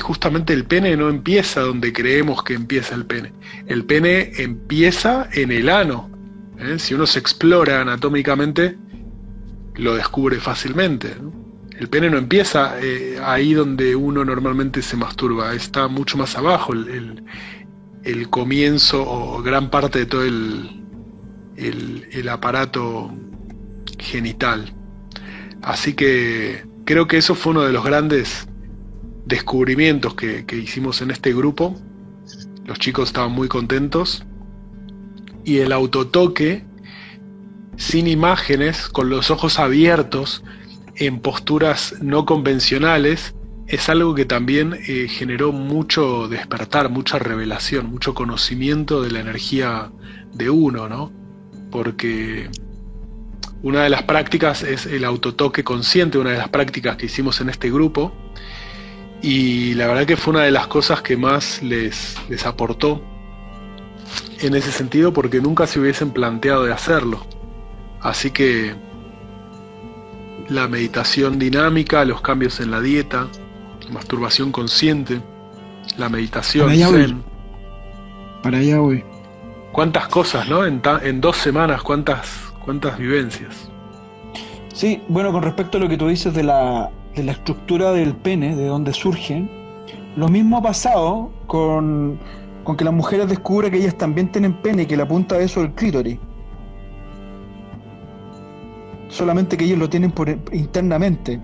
justamente 0.00 0.52
el 0.52 0.64
pene 0.64 0.96
no 0.96 1.08
empieza 1.08 1.60
donde 1.60 1.92
creemos 1.92 2.42
que 2.42 2.54
empieza 2.54 2.96
el 2.96 3.06
pene. 3.06 3.32
El 3.66 3.84
pene 3.84 4.32
empieza 4.38 5.28
en 5.32 5.52
el 5.52 5.68
ano. 5.68 6.10
Si 6.78 6.94
uno 6.94 7.06
se 7.06 7.20
explora 7.20 7.80
anatómicamente, 7.80 8.76
lo 9.74 9.94
descubre 9.94 10.40
fácilmente. 10.40 11.14
El 11.78 11.88
pene 11.88 12.08
no 12.08 12.18
empieza 12.18 12.80
eh, 12.80 13.18
ahí 13.22 13.54
donde 13.54 13.96
uno 13.96 14.24
normalmente 14.24 14.82
se 14.82 14.96
masturba, 14.96 15.54
está 15.54 15.88
mucho 15.88 16.16
más 16.16 16.36
abajo. 16.36 16.72
El, 16.72 17.22
comienzo 18.30 19.02
o 19.02 19.42
gran 19.42 19.70
parte 19.70 20.00
de 20.00 20.06
todo 20.06 20.24
el, 20.24 20.84
el 21.56 22.28
aparato 22.28 23.10
genital. 23.98 24.74
Así 25.62 25.94
que 25.94 26.64
creo 26.84 27.06
que 27.06 27.16
eso 27.16 27.34
fue 27.34 27.52
uno 27.52 27.62
de 27.62 27.72
los 27.72 27.84
grandes 27.84 28.46
descubrimientos 29.26 30.14
que, 30.14 30.44
hicimos 30.52 31.00
en 31.02 31.10
este 31.10 31.34
grupo. 31.34 31.74
Los 32.66 32.78
chicos 32.78 33.08
estaban 33.08 33.32
muy 33.32 33.48
contentos. 33.48 34.24
Y 35.44 35.58
el 35.58 35.72
autotoque, 35.72 36.64
sin 37.76 38.06
imágenes, 38.06 38.88
con 38.88 39.10
los 39.10 39.30
ojos 39.30 39.58
abiertos, 39.58 40.42
en 40.96 41.20
posturas 41.20 41.96
no 42.00 42.24
convencionales, 42.24 43.34
es 43.66 43.88
algo 43.88 44.14
que 44.14 44.24
también 44.24 44.78
eh, 44.86 45.08
generó 45.08 45.52
mucho 45.52 46.28
despertar, 46.28 46.90
mucha 46.90 47.18
revelación, 47.18 47.86
mucho 47.86 48.14
conocimiento 48.14 49.02
de 49.02 49.10
la 49.10 49.20
energía 49.20 49.90
de 50.32 50.50
uno, 50.50 50.88
¿no? 50.88 51.10
Porque 51.70 52.50
una 53.62 53.82
de 53.82 53.88
las 53.88 54.02
prácticas 54.02 54.62
es 54.62 54.86
el 54.86 55.04
autotoque 55.04 55.64
consciente, 55.64 56.18
una 56.18 56.30
de 56.30 56.38
las 56.38 56.50
prácticas 56.50 56.96
que 56.96 57.06
hicimos 57.06 57.40
en 57.40 57.48
este 57.48 57.70
grupo, 57.70 58.12
y 59.22 59.72
la 59.74 59.86
verdad 59.86 60.04
que 60.04 60.18
fue 60.18 60.34
una 60.34 60.42
de 60.42 60.50
las 60.50 60.66
cosas 60.66 61.00
que 61.00 61.16
más 61.16 61.62
les, 61.62 62.16
les 62.28 62.44
aportó 62.44 63.02
en 64.40 64.54
ese 64.54 64.70
sentido 64.70 65.14
porque 65.14 65.40
nunca 65.40 65.66
se 65.66 65.80
hubiesen 65.80 66.10
planteado 66.10 66.64
de 66.64 66.72
hacerlo. 66.74 67.26
Así 68.04 68.30
que 68.30 68.74
la 70.50 70.68
meditación 70.68 71.38
dinámica, 71.38 72.04
los 72.04 72.20
cambios 72.20 72.60
en 72.60 72.70
la 72.70 72.82
dieta, 72.82 73.28
masturbación 73.90 74.52
consciente, 74.52 75.22
la 75.96 76.10
meditación 76.10 76.66
Para 76.66 76.74
allá 76.74 76.90
Voy. 76.90 77.16
Para 78.42 78.58
allá 78.58 78.78
voy. 78.78 79.04
¿Cuántas 79.72 80.06
cosas, 80.08 80.46
no? 80.50 80.66
En, 80.66 80.82
en 81.02 81.20
dos 81.22 81.38
semanas, 81.38 81.82
cuántas, 81.82 82.52
cuántas 82.62 82.98
vivencias. 82.98 83.70
Sí, 84.74 85.02
bueno, 85.08 85.32
con 85.32 85.42
respecto 85.42 85.78
a 85.78 85.80
lo 85.80 85.88
que 85.88 85.96
tú 85.96 86.06
dices 86.08 86.34
de 86.34 86.42
la, 86.42 86.90
de 87.16 87.24
la 87.24 87.32
estructura 87.32 87.92
del 87.92 88.14
pene, 88.14 88.54
de 88.54 88.66
donde 88.66 88.92
surge, 88.92 89.48
lo 90.14 90.28
mismo 90.28 90.58
ha 90.58 90.62
pasado 90.62 91.32
con, 91.46 92.18
con 92.64 92.76
que 92.76 92.84
las 92.84 92.92
mujeres 92.92 93.30
descubren 93.30 93.72
que 93.72 93.78
ellas 93.78 93.96
también 93.96 94.30
tienen 94.30 94.52
pene 94.60 94.82
y 94.82 94.86
que 94.86 94.96
la 94.98 95.08
punta 95.08 95.38
de 95.38 95.44
eso 95.44 95.60
es 95.60 95.68
el 95.68 95.74
clítoris. 95.74 96.18
Solamente 99.14 99.56
que 99.56 99.64
ellos 99.64 99.78
lo 99.78 99.88
tienen 99.88 100.10
por, 100.10 100.28
internamente. 100.28 101.38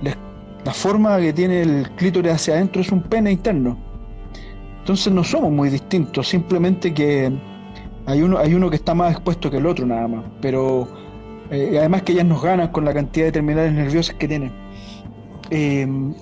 La, 0.00 0.72
forma 0.72 1.18
que 1.18 1.32
tiene 1.32 1.62
el 1.62 1.90
clítoris 1.96 2.32
hacia 2.32 2.54
adentro 2.54 2.80
es 2.80 2.92
un 2.92 3.02
pene 3.02 3.32
interno. 3.32 3.76
Entonces 4.78 5.12
no 5.12 5.24
somos 5.24 5.50
muy 5.50 5.68
distintos, 5.68 6.28
simplemente 6.28 6.94
que 6.94 7.32
hay 8.06 8.22
uno, 8.22 8.38
hay 8.38 8.54
uno 8.54 8.70
que 8.70 8.76
está 8.76 8.94
más 8.94 9.12
expuesto 9.12 9.50
que 9.50 9.56
el 9.56 9.66
otro 9.66 9.86
nada 9.86 10.06
más. 10.06 10.24
Pero 10.40 10.86
eh, 11.50 11.76
además 11.76 12.02
que 12.02 12.12
ellas 12.12 12.26
nos 12.26 12.40
ganan 12.40 12.68
con 12.68 12.84
la 12.84 12.94
cantidad 12.94 13.26
de 13.26 13.32
terminales 13.32 13.72
nerviosas 13.72 14.14
que 14.14 14.28
tienen. 14.28 14.52
Em, 15.50 16.14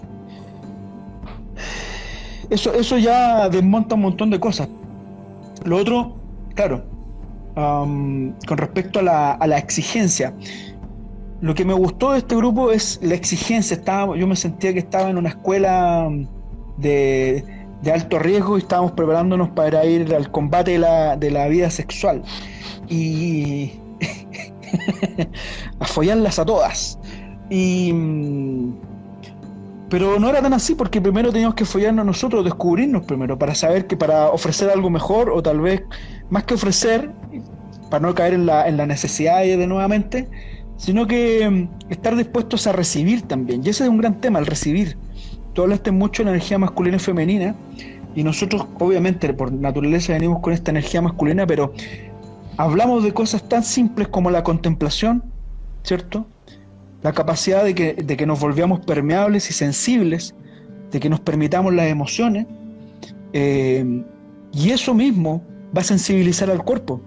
eso, 2.49 2.73
eso 2.73 2.97
ya 2.97 3.51
desmonta 3.51 3.95
un 3.95 4.01
montón 4.01 4.31
de 4.31 4.41
cosas. 4.41 4.71
Lo 5.67 5.77
otro, 5.77 6.17
claro, 6.55 6.83
con 7.55 8.35
respecto 8.57 9.01
a 9.01 9.03
la, 9.03 9.33
a 9.33 9.47
la, 9.47 9.59
exigencia. 9.59 10.35
Lo 11.45 11.55
que 11.55 11.67
me 11.67 11.75
gustó 11.75 12.13
de 12.13 12.21
este 12.21 12.37
grupo 12.37 12.73
es 12.73 12.99
la 13.03 13.15
exigencia. 13.15 13.77
Estaba, 13.77 14.17
yo 14.17 14.27
me 14.27 14.35
sentía 14.35 14.73
que 14.73 14.79
estaba 14.79 15.11
en 15.11 15.19
una 15.19 15.29
escuela 15.29 16.09
de, 16.79 17.45
de 17.83 17.93
alto 17.93 18.19
riesgo 18.19 18.57
y 18.57 18.63
estábamos 18.63 18.93
preparándonos 18.93 19.51
para 19.51 19.85
ir 19.85 20.15
al 20.15 20.31
combate 20.31 20.71
de 20.71 20.79
la, 20.79 21.19
de 21.19 21.31
la 21.31 21.47
vida 21.49 21.69
sexual. 21.69 22.23
Y 22.89 23.73
a 25.81 25.85
follarlas 25.85 26.39
a 26.39 26.47
todas. 26.47 26.99
Y 27.51 27.93
pero 29.91 30.19
no 30.19 30.31
era 30.31 30.41
tan 30.41 30.55
así 30.55 30.75
porque 30.75 30.99
primero 30.99 31.31
teníamos 31.31 31.57
que 31.57 31.67
follarnos 31.67 32.07
nosotros, 32.07 32.43
descubrirnos 32.43 33.05
primero, 33.05 33.39
para 33.39 33.55
saber 33.55 33.87
que 33.87 33.99
para 33.99 34.31
ofrecer 34.31 34.71
algo 34.71 34.89
mejor 34.89 35.29
o 35.29 35.43
tal 35.43 35.61
vez 35.61 35.83
más 36.31 36.45
que 36.45 36.55
ofrecer, 36.55 37.11
para 37.91 38.07
no 38.07 38.15
caer 38.15 38.33
en 38.33 38.47
la, 38.47 38.67
en 38.67 38.79
la 38.79 38.87
necesidad 38.87 39.43
de 39.43 39.67
nuevamente, 39.67 40.27
sino 40.77 41.07
que 41.07 41.49
mm, 41.49 41.91
estar 41.91 42.17
dispuestos 42.17 42.67
a 42.67 42.73
recibir 42.73 43.23
también. 43.23 43.63
Y 43.65 43.71
ese 43.71 43.85
es 43.85 43.91
un 43.91 43.99
gran 43.99 44.21
tema, 44.21 44.39
el 44.39 44.47
recibir. 44.47 44.97
Tú 45.53 45.63
hablaste 45.63 45.91
mucho 45.91 46.23
de 46.23 46.27
la 46.27 46.31
energía 46.33 46.59
masculina 46.59 46.97
y 46.97 47.01
femenina 47.01 47.55
y 48.15 48.25
nosotros 48.25 48.67
obviamente 48.79 49.33
por 49.33 49.53
naturaleza 49.53 50.13
venimos 50.13 50.41
con 50.41 50.53
esta 50.53 50.71
energía 50.71 51.01
masculina, 51.03 51.47
pero 51.47 51.73
hablamos 52.57 53.05
de 53.05 53.13
cosas 53.13 53.49
tan 53.49 53.63
simples 53.63 54.09
como 54.09 54.31
la 54.31 54.43
contemplación, 54.43 55.23
¿cierto? 55.83 56.27
la 57.05 57.13
capacidad 57.13 57.63
de 57.63 57.75
que, 57.75 58.27
nos 58.27 58.41
volvamos 58.41 58.81
permeables 58.81 59.51
y 59.51 59.53
sensibles, 59.53 60.35
de 60.91 61.01
que 61.01 61.11
nos 61.11 61.21
permitamos 61.21 61.75
las 61.75 61.89
emociones, 61.89 62.47
eh, 63.35 64.03
y 64.55 64.71
eso 64.71 64.95
mismo 64.95 65.45
va 65.77 65.83
a 65.83 65.85
sensibilizar 65.85 66.51
al 66.51 66.65
cuerpo, 66.65 67.03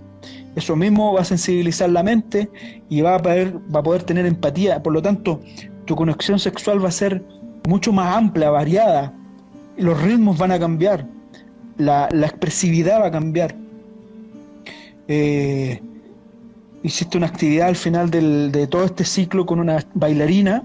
eso 0.58 0.76
mismo 0.76 1.14
va 1.14 1.22
a 1.22 1.24
sensibilizar 1.24 1.88
la 1.92 2.02
mente 2.02 2.50
y 2.90 3.02
va 3.02 3.14
a 3.14 3.20
poder, 3.20 3.60
va 3.74 3.82
a 3.82 3.84
poder 3.84 4.02
tener 4.02 4.26
empatía, 4.26 4.82
por 4.82 4.92
lo 4.92 5.04
tanto, 5.04 5.40
tu 5.86 5.96
conexión 5.96 6.40
sexual 6.40 6.84
va 6.84 6.90
a 6.90 6.92
ser 6.92 7.24
mucho 7.68 7.94
más 7.94 8.18
amplia, 8.18 8.50
variada, 8.50 9.14
los 9.78 10.02
ritmos 10.02 10.40
van 10.40 10.52
a 10.52 10.58
cambiar, 10.58 11.06
la, 11.78 12.08
expresividad 12.08 13.02
va 13.02 13.08
a 13.08 13.12
cambiar. 13.12 13.54
Eh, 15.08 15.80
hiciste 16.82 17.18
una 17.18 17.28
actividad 17.28 17.68
al 17.68 17.76
final 17.76 18.10
de 18.10 18.68
todo 18.68 18.84
este 18.84 19.06
ciclo 19.06 19.46
con 19.46 19.60
una 19.60 19.86
bailarina. 19.94 20.64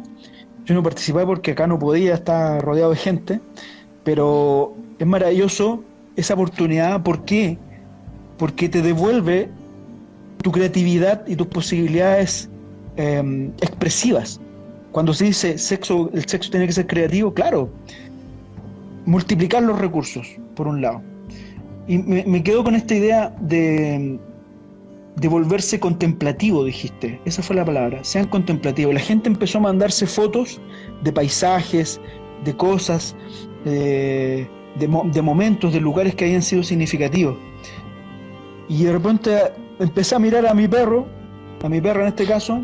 Yo 0.65 0.75
no 0.75 0.83
participé 0.83 1.27
porque 1.27 1.51
acá 1.51 1.67
no 1.67 1.79
podía 1.79 2.15
estar 2.15 2.63
rodeado 2.63 2.93
de 2.93 2.97
gente, 2.97 3.41
pero 4.05 4.75
es 4.99 5.07
maravilloso 5.07 5.85
esa 6.17 6.33
oportunidad. 6.33 7.03
¿Por 7.03 7.27
qué? 7.27 7.59
Porque 8.39 8.71
te 8.71 8.81
devuelve 8.81 9.51
tu 10.43 10.53
creatividad 10.53 11.27
y 11.27 11.37
tus 11.37 11.47
posibilidades 11.47 12.51
em, 12.97 13.49
expresivas. 13.61 14.41
Cuando 14.93 15.15
se 15.15 15.25
dice 15.27 15.57
sexo, 15.57 16.11
el 16.13 16.25
sexo 16.27 16.51
tiene 16.51 16.67
que 16.67 16.73
ser 16.73 16.87
creativo, 16.87 17.33
claro, 17.33 17.71
multiplicar 19.07 19.63
los 19.63 19.79
recursos, 19.79 20.27
por 20.55 20.69
un 20.69 20.83
lado. 20.83 21.01
Y 21.89 21.99
me 21.99 22.43
quedo 22.43 22.63
con 22.63 22.77
esta 22.77 22.95
idea 22.95 23.35
de, 23.41 24.19
de 25.17 25.29
volverse 25.29 25.79
contemplativo, 25.79 26.65
dijiste. 26.65 27.21
Esa 27.25 27.43
fue 27.43 27.57
la 27.57 27.65
palabra. 27.65 28.03
Sean 28.03 28.27
contemplativos. 28.27 28.95
La 28.95 29.01
gente 29.01 29.29
empezó 29.29 29.59
a 29.59 29.63
mandarse 29.63 30.07
fotos 30.07 30.61
de 31.03 31.13
paisajes, 31.13 32.01
de 32.45 32.57
cosas, 32.57 33.15
de, 33.65 34.49
momentos, 35.23 35.73
de 35.73 35.81
lugares 35.81 36.15
que 36.15 36.25
habían 36.25 36.43
sido 36.43 36.63
significativos. 36.63 37.37
Y 38.69 38.85
de 38.85 38.93
repente 38.93 39.31
empecé 39.83 40.15
a 40.15 40.19
mirar 40.19 40.47
a 40.47 40.55
mi 40.55 40.69
perro, 40.69 41.07
a 41.63 41.69
mi 41.69 41.81
perro 41.81 42.03
en 42.03 42.09
este 42.09 42.27
caso, 42.27 42.61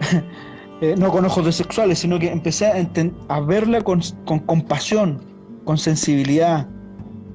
eh, 0.80 0.94
no 0.98 1.10
con 1.10 1.24
ojos 1.24 1.44
de 1.44 1.52
sexuales, 1.52 1.98
sino 1.98 2.18
que 2.18 2.30
empecé 2.30 2.66
a, 2.66 2.88
a 3.28 3.40
verla 3.40 3.80
con, 3.80 4.00
compasión, 4.46 5.20
con 5.64 5.78
sensibilidad, 5.78 6.68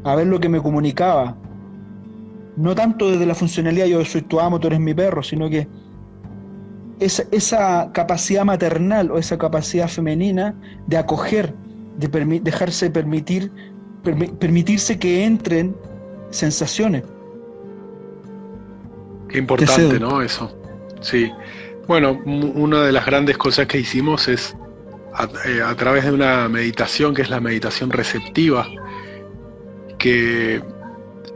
a 0.04 0.16
ver 0.16 0.28
lo 0.28 0.40
que 0.40 0.50
me 0.50 0.62
comunicaba. 0.62 1.36
No 2.56 2.76
tanto 2.76 3.10
desde 3.10 3.26
la 3.26 3.36
funcionalidad, 3.36 3.86
yo 3.86 4.04
soy 4.06 4.22
tu 4.22 4.40
amo, 4.40 4.60
tú 4.60 4.68
eres 4.68 4.80
mi 4.80 4.94
perro, 4.94 5.24
sino 5.24 5.50
que 5.50 5.68
esa 7.00 7.92
capacidad 7.94 8.44
maternal 8.44 9.10
o 9.12 9.18
esa 9.18 9.38
capacidad 9.38 9.88
femenina 9.88 10.54
de 10.88 10.98
acoger, 10.98 11.56
de 11.98 12.08
dejarse 12.42 12.90
permitir, 12.90 13.50
permitirse 14.04 15.00
que 15.00 15.24
entren 15.24 15.74
sensaciones. 16.32 17.04
Qué 19.30 19.38
importante, 19.38 20.00
¿no? 20.00 20.22
Eso. 20.22 20.52
Sí. 21.02 21.32
Bueno, 21.88 22.22
una 22.26 22.84
de 22.84 22.92
las 22.92 23.06
grandes 23.06 23.38
cosas 23.38 23.68
que 23.68 23.80
hicimos 23.80 24.28
es 24.28 24.56
eh, 25.46 25.62
a, 25.62 25.76
través 25.76 26.06
de 26.06 26.12
una 26.12 26.48
meditación 26.48 27.14
que 27.14 27.24
es 27.24 27.30
la 27.30 27.40
meditación 27.40 27.90
receptiva, 27.90 28.68
que 29.98 30.62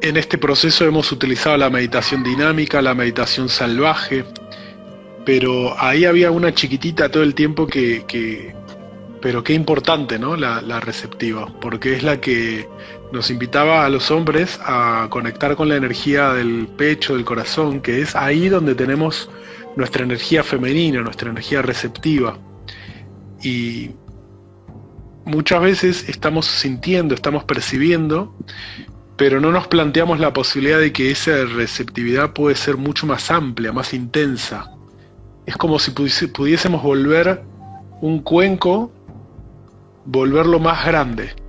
en 0.02 0.18
este 0.18 0.38
proceso 0.38 0.86
hemos 0.86 1.12
utilizado 1.12 1.58
la 1.58 1.70
meditación 1.70 2.24
dinámica, 2.24 2.82
la 2.82 2.94
meditación 2.94 3.50
salvaje, 3.50 4.26
pero 5.26 5.76
ahí 5.82 6.06
había 6.06 6.30
una 6.32 6.54
chiquitita 6.54 7.10
todo 7.10 7.24
el 7.24 7.34
tiempo 7.34 7.66
que, 7.66 8.54
pero 9.22 9.44
qué 9.44 9.54
importante, 9.54 10.20
¿no? 10.20 10.36
La, 10.36 10.62
la, 10.62 10.80
receptiva, 10.80 11.48
porque 11.60 11.96
es 11.96 12.04
la 12.04 12.22
que 12.22 12.68
nos 13.14 13.30
invitaba 13.30 13.86
a 13.86 13.90
los 13.90 14.10
hombres 14.10 14.60
a 14.66 15.06
conectar 15.12 15.56
con 15.56 15.70
la 15.70 15.76
energía 15.76 16.34
del 16.34 16.68
pecho, 16.68 17.14
del 17.14 17.24
corazón, 17.24 17.80
que 17.80 18.02
es 18.02 18.16
ahí 18.16 18.50
donde 18.50 18.74
tenemos 18.74 19.30
nuestra 19.76 20.04
energía 20.04 20.44
femenina, 20.44 21.02
nuestra 21.02 21.30
energía 21.30 21.62
receptiva. 21.62 22.40
Y 23.44 23.92
muchas 25.26 25.62
veces 25.62 26.10
estamos 26.10 26.48
sintiendo, 26.48 27.14
estamos 27.14 27.44
percibiendo, 27.44 28.36
pero 29.16 29.40
no 29.40 29.52
nos 29.52 29.68
planteamos 29.68 30.20
la 30.20 30.34
posibilidad 30.34 30.80
de 30.80 30.92
que 30.92 31.12
esa 31.12 31.46
receptividad 31.46 32.34
puede 32.34 32.56
ser 32.56 32.78
mucho 32.78 33.06
más 33.06 33.30
amplia, 33.30 33.72
más 33.72 33.94
intensa. 33.94 34.72
Es 35.46 35.56
como 35.56 35.78
si 35.78 35.92
pudiésemos 35.92 36.82
volver 36.82 37.44
un 38.02 38.24
cuenco, 38.24 38.92
volverlo 40.06 40.60
más 40.60 40.84
grande, 40.84 41.43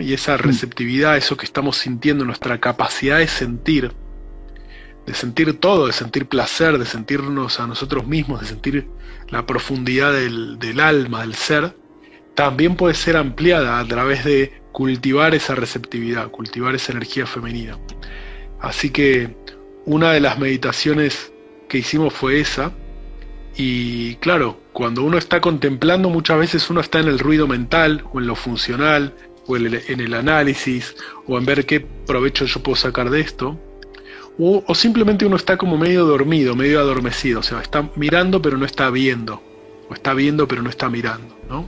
y 0.00 0.12
esa 0.12 0.36
receptividad, 0.36 1.16
eso 1.16 1.36
que 1.36 1.44
estamos 1.44 1.76
sintiendo, 1.76 2.24
nuestra 2.24 2.58
capacidad 2.58 3.18
de 3.18 3.28
sentir, 3.28 3.92
de 5.06 5.14
sentir 5.14 5.58
todo, 5.60 5.86
de 5.86 5.92
sentir 5.92 6.26
placer, 6.26 6.78
de 6.78 6.84
sentirnos 6.84 7.60
a 7.60 7.66
nosotros 7.66 8.06
mismos, 8.06 8.40
de 8.40 8.46
sentir 8.46 8.88
la 9.28 9.46
profundidad 9.46 10.12
del, 10.12 10.58
del 10.58 10.80
alma, 10.80 11.20
del 11.20 11.34
ser, 11.34 11.76
también 12.34 12.76
puede 12.76 12.94
ser 12.94 13.16
ampliada 13.16 13.78
a 13.78 13.84
través 13.84 14.24
de 14.24 14.60
cultivar 14.72 15.34
esa 15.34 15.54
receptividad, 15.54 16.30
cultivar 16.30 16.74
esa 16.74 16.92
energía 16.92 17.26
femenina. 17.26 17.78
Así 18.60 18.90
que 18.90 19.36
una 19.86 20.12
de 20.12 20.20
las 20.20 20.38
meditaciones 20.38 21.32
que 21.68 21.78
hicimos 21.78 22.12
fue 22.12 22.40
esa. 22.40 22.72
Y 23.56 24.16
claro, 24.16 24.60
cuando 24.72 25.02
uno 25.02 25.18
está 25.18 25.40
contemplando, 25.40 26.10
muchas 26.10 26.38
veces 26.38 26.70
uno 26.70 26.80
está 26.80 27.00
en 27.00 27.08
el 27.08 27.18
ruido 27.18 27.46
mental 27.46 28.04
o 28.12 28.20
en 28.20 28.26
lo 28.26 28.36
funcional, 28.36 29.14
o 29.48 29.56
en 29.56 30.00
el, 30.00 30.14
análisis, 30.14 30.94
o 31.26 31.38
en 31.38 31.46
ver 31.46 31.64
qué 31.64 31.80
provecho 31.80 32.44
yo 32.44 32.62
puedo 32.62 32.76
sacar 32.76 33.10
de 33.10 33.20
esto, 33.20 33.58
o, 34.38 34.62
simplemente 34.74 35.26
uno 35.26 35.34
está 35.34 35.56
como 35.56 35.76
medio 35.76 36.04
dormido, 36.04 36.54
medio 36.54 36.78
adormecido, 36.78 37.40
o 37.40 37.42
sea, 37.42 37.60
está 37.60 37.90
mirando 37.96 38.40
pero 38.40 38.56
no 38.56 38.66
está 38.66 38.88
viendo, 38.90 39.42
o 39.88 39.94
está 39.94 40.14
viendo 40.14 40.46
pero 40.46 40.62
no 40.62 40.70
está 40.70 40.88
mirando, 40.88 41.36
¿no? 41.48 41.66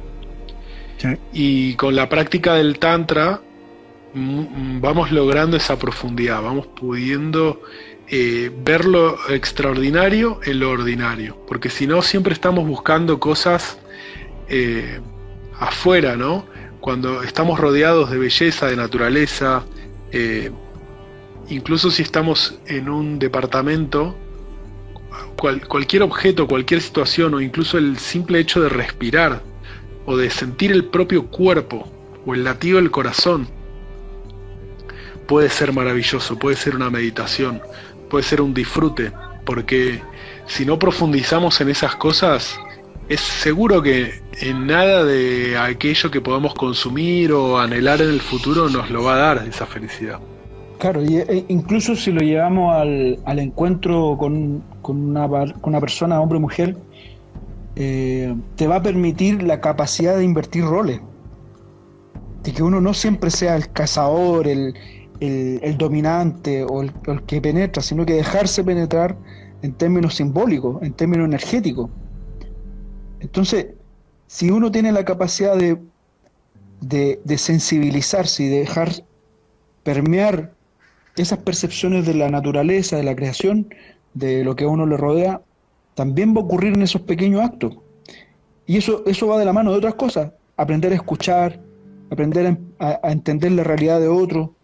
Y 1.33 1.75
con 1.75 1.97
la 1.97 2.11
práctica 2.11 2.55
del 2.55 2.79
Tantra 2.79 3.41
mm, 4.13 4.81
vamos 4.81 5.11
logrando 5.11 5.57
esa 5.57 5.79
profundidad, 5.79 6.43
vamos 6.43 6.67
pudiendo 6.67 7.63
eh, 8.09 8.53
ver 8.63 8.85
lo 8.85 9.17
extraordinario 9.31 10.41
en 10.45 10.61
lo 10.61 10.71
ordinario, 10.71 11.39
porque 11.49 11.71
si 11.71 11.87
no 11.87 12.03
siempre 12.03 12.35
estamos 12.35 12.69
buscando 12.69 13.19
cosas 13.19 13.79
eh, 14.49 15.01
afuera, 15.59 16.17
¿no? 16.17 16.45
Cuando 16.81 17.23
estamos 17.23 17.59
rodeados 17.59 18.11
de 18.11 18.19
belleza, 18.19 18.67
de 18.67 18.77
naturaleza, 18.77 19.65
eh, 20.13 20.51
incluso 21.49 21.91
si 21.91 22.03
estamos 22.03 22.59
en 22.67 22.89
un 22.89 23.19
departamento, 23.19 24.17
cualquier 25.37 26.03
objeto, 26.03 26.47
cualquier 26.47 26.81
situación 26.81 27.35
o 27.35 27.41
incluso 27.41 27.79
el 27.79 27.99
simple 27.99 28.39
hecho 28.39 28.61
de 28.61 28.69
respirar 28.69 29.43
o 30.07 30.17
de 30.17 30.31
sentir 30.31 30.73
el 30.73 30.85
propio 30.85 31.27
cuerpo 31.27 31.91
o 32.27 32.35
el 32.35 32.45
latido 32.45 32.77
del 32.77 32.91
corazón 32.91 33.49
puede 35.27 35.49
ser 35.49 35.73
maravilloso, 35.73 36.39
puede 36.39 36.57
ser 36.57 36.75
una 36.75 36.91
meditación, 36.91 37.63
puede 38.09 38.25
ser 38.25 38.41
un 38.41 38.53
disfrute, 38.53 39.13
porque 39.47 40.03
si 40.47 40.67
no 40.67 40.79
profundizamos 40.79 41.61
en 41.61 41.69
esas 41.69 41.95
cosas, 41.97 42.59
es 43.11 43.21
seguro 43.21 43.83
que 43.83 44.13
en 44.41 44.69
nada 44.69 45.05
de 45.05 45.59
aquello 45.59 46.13
que 46.13 46.21
podamos 46.21 46.55
consumir 46.55 47.33
o 47.33 47.59
anhelar 47.59 48.01
en 48.01 48.09
el 48.09 48.21
futuro 48.21 48.69
nos 48.69 48.89
lo 48.89 49.03
va 49.03 49.15
a 49.15 49.19
dar 49.19 49.49
esa 49.49 49.67
felicidad. 49.67 50.21
Claro, 50.79 51.03
e, 51.03 51.45
incluso 51.49 51.97
si 51.97 52.13
lo 52.13 52.21
llevamos 52.21 52.73
al, 52.73 53.39
encuentro 53.41 54.17
con, 54.17 54.63
una, 54.85 55.81
persona, 55.81 56.21
hombre 56.21 56.39
o 56.39 56.41
mujer, 56.41 56.77
eh, 57.75 58.33
te 58.55 58.69
va 58.69 58.77
a 58.77 58.83
permitir 58.83 59.43
la 59.43 59.61
capacidad 59.61 60.17
de 60.17 60.23
invertir 60.23 60.63
roles. 60.63 61.01
De 62.45 62.53
que 62.53 62.63
uno 62.63 62.81
no 62.81 62.95
siempre 62.95 63.31
sea 63.31 63.57
el 63.57 63.73
cazador, 63.73 64.47
el, 64.47 64.73
dominante 65.77 66.63
o 66.63 66.83
el, 66.83 66.93
el 67.09 67.23
que 67.23 67.41
penetra, 67.41 67.83
sino 67.83 68.07
que 68.07 68.13
dejarse 68.13 68.63
penetrar 68.63 69.17
en 69.63 69.73
términos 69.73 70.15
simbólicos, 70.15 70.81
en 70.81 70.93
términos 70.93 71.27
energéticos 71.27 71.91
entonces, 73.21 73.67
si 74.27 74.51
uno 74.51 74.71
tiene 74.71 74.93
la 74.93 75.05
capacidad 75.05 75.57
de, 75.57 75.79
de, 76.81 77.39
sensibilizarse 77.39 78.45
y 78.45 78.49
de 78.49 78.61
dejar 78.61 78.91
permear 79.83 80.53
esas 81.17 81.39
percepciones 81.39 82.07
de 82.07 82.15
la 82.15 82.31
naturaleza, 82.31 82.97
de 82.97 83.03
la 83.03 83.17
creación, 83.17 83.75
de 84.15 84.45
lo 84.45 84.57
que 84.57 84.65
a 84.65 84.69
uno 84.69 84.87
le 84.87 84.97
rodea, 84.97 85.43
también 85.95 86.35
va 86.35 86.41
a 86.41 86.45
ocurrir 86.45 86.75
en 86.75 86.83
esos 86.83 87.03
pequeños 87.03 87.43
actos. 87.43 87.77
Y 88.67 88.77
eso, 88.77 89.03
eso 89.07 89.27
va 89.27 89.39
de 89.39 89.45
la 89.45 89.53
mano 89.53 89.73
de 89.73 89.79
otras 89.79 89.95
cosas. 89.95 90.33
Aprender 90.57 90.93
a 90.93 90.97
escuchar, 90.97 91.61
aprender 92.11 92.57
a, 92.79 93.11
entender 93.11 93.53
la 93.53 93.65
realidad 93.65 94.01
de 94.01 94.09
otro. 94.09 94.55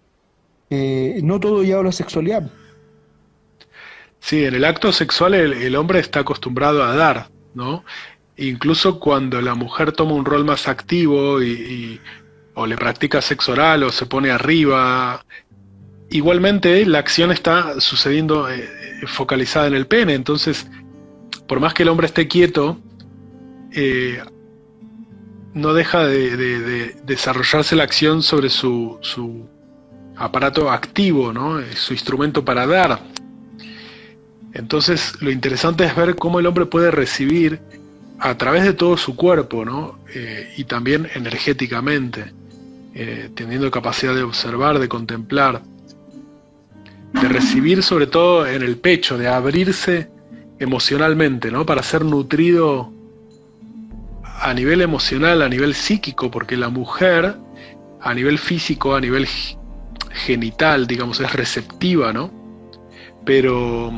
Eh, 0.70 1.20
no 1.22 1.38
todo 1.40 1.62
ya 1.62 1.82
la 1.82 1.92
sexualidad. 1.92 2.50
Sí, 4.20 4.44
en 4.44 4.54
el 4.54 4.64
acto 4.64 4.92
sexual 4.92 5.34
el, 5.34 5.76
hombre 5.76 6.00
está 6.00 6.20
acostumbrado 6.20 6.82
a 6.82 6.96
dar, 6.96 7.28
¿no? 7.54 7.84
Incluso 8.36 9.00
cuando 9.00 9.40
la 9.40 9.54
mujer 9.54 9.92
toma 9.92 10.12
un 10.12 10.24
rol 10.24 10.44
más 10.44 10.68
activo 10.68 11.42
y, 11.42 12.00
o 12.54 12.66
le 12.66 12.76
practica 12.76 13.20
sexo 13.20 13.52
oral 13.52 13.82
o 13.82 13.90
se 13.90 14.06
pone 14.06 14.30
arriba, 14.30 15.24
igualmente 16.10 16.84
la 16.86 16.98
acción 16.98 17.30
está 17.30 17.80
sucediendo 17.80 18.48
eh, 18.50 18.68
focalizada 19.06 19.66
en 19.66 19.74
el 19.74 19.86
pene, 19.86 20.14
entonces 20.14 20.66
por 21.46 21.60
más 21.60 21.74
que 21.74 21.82
el 21.82 21.88
hombre 21.88 22.06
esté 22.06 22.28
quieto, 22.28 22.78
eh, 23.72 24.22
no 25.54 25.72
deja 25.72 26.04
de, 26.04 26.96
desarrollarse 27.04 27.76
la 27.76 27.84
acción 27.84 28.22
sobre 28.22 28.50
su, 28.50 28.98
su 29.00 29.48
aparato 30.16 30.70
activo, 30.70 31.32
¿no? 31.32 31.60
su 31.74 31.92
instrumento 31.92 32.44
para 32.44 32.66
dar. 32.66 33.00
Entonces 34.52 35.20
lo 35.20 35.30
interesante 35.30 35.84
es 35.84 35.94
ver 35.94 36.16
cómo 36.16 36.40
el 36.40 36.46
hombre 36.46 36.66
puede 36.66 36.90
recibir 36.90 37.60
a 38.18 38.36
través 38.36 38.64
de 38.64 38.72
todo 38.72 38.96
su 38.96 39.14
cuerpo, 39.16 39.64
¿no? 39.64 39.98
Eh, 40.14 40.54
y 40.56 40.64
también 40.64 41.08
energéticamente, 41.14 42.32
eh, 42.94 43.30
teniendo 43.34 43.70
capacidad 43.70 44.14
de 44.14 44.22
observar, 44.22 44.78
de 44.78 44.88
contemplar, 44.88 45.62
de 47.12 47.28
recibir 47.28 47.82
sobre 47.82 48.06
todo 48.06 48.46
en 48.46 48.62
el 48.62 48.78
pecho, 48.78 49.18
de 49.18 49.28
abrirse 49.28 50.10
emocionalmente, 50.58 51.50
¿no? 51.50 51.66
Para 51.66 51.82
ser 51.82 52.04
nutrido 52.04 52.92
a 54.40 54.52
nivel 54.54 54.80
emocional, 54.80 55.42
a 55.42 55.48
nivel 55.48 55.74
psíquico, 55.74 56.30
porque 56.30 56.56
la 56.56 56.68
mujer, 56.68 57.36
a 58.00 58.14
nivel 58.14 58.38
físico, 58.38 58.94
a 58.94 59.00
nivel 59.00 59.26
genital, 60.10 60.86
digamos, 60.86 61.20
es 61.20 61.32
receptiva, 61.32 62.12
¿no? 62.12 62.30
Pero 63.24 63.92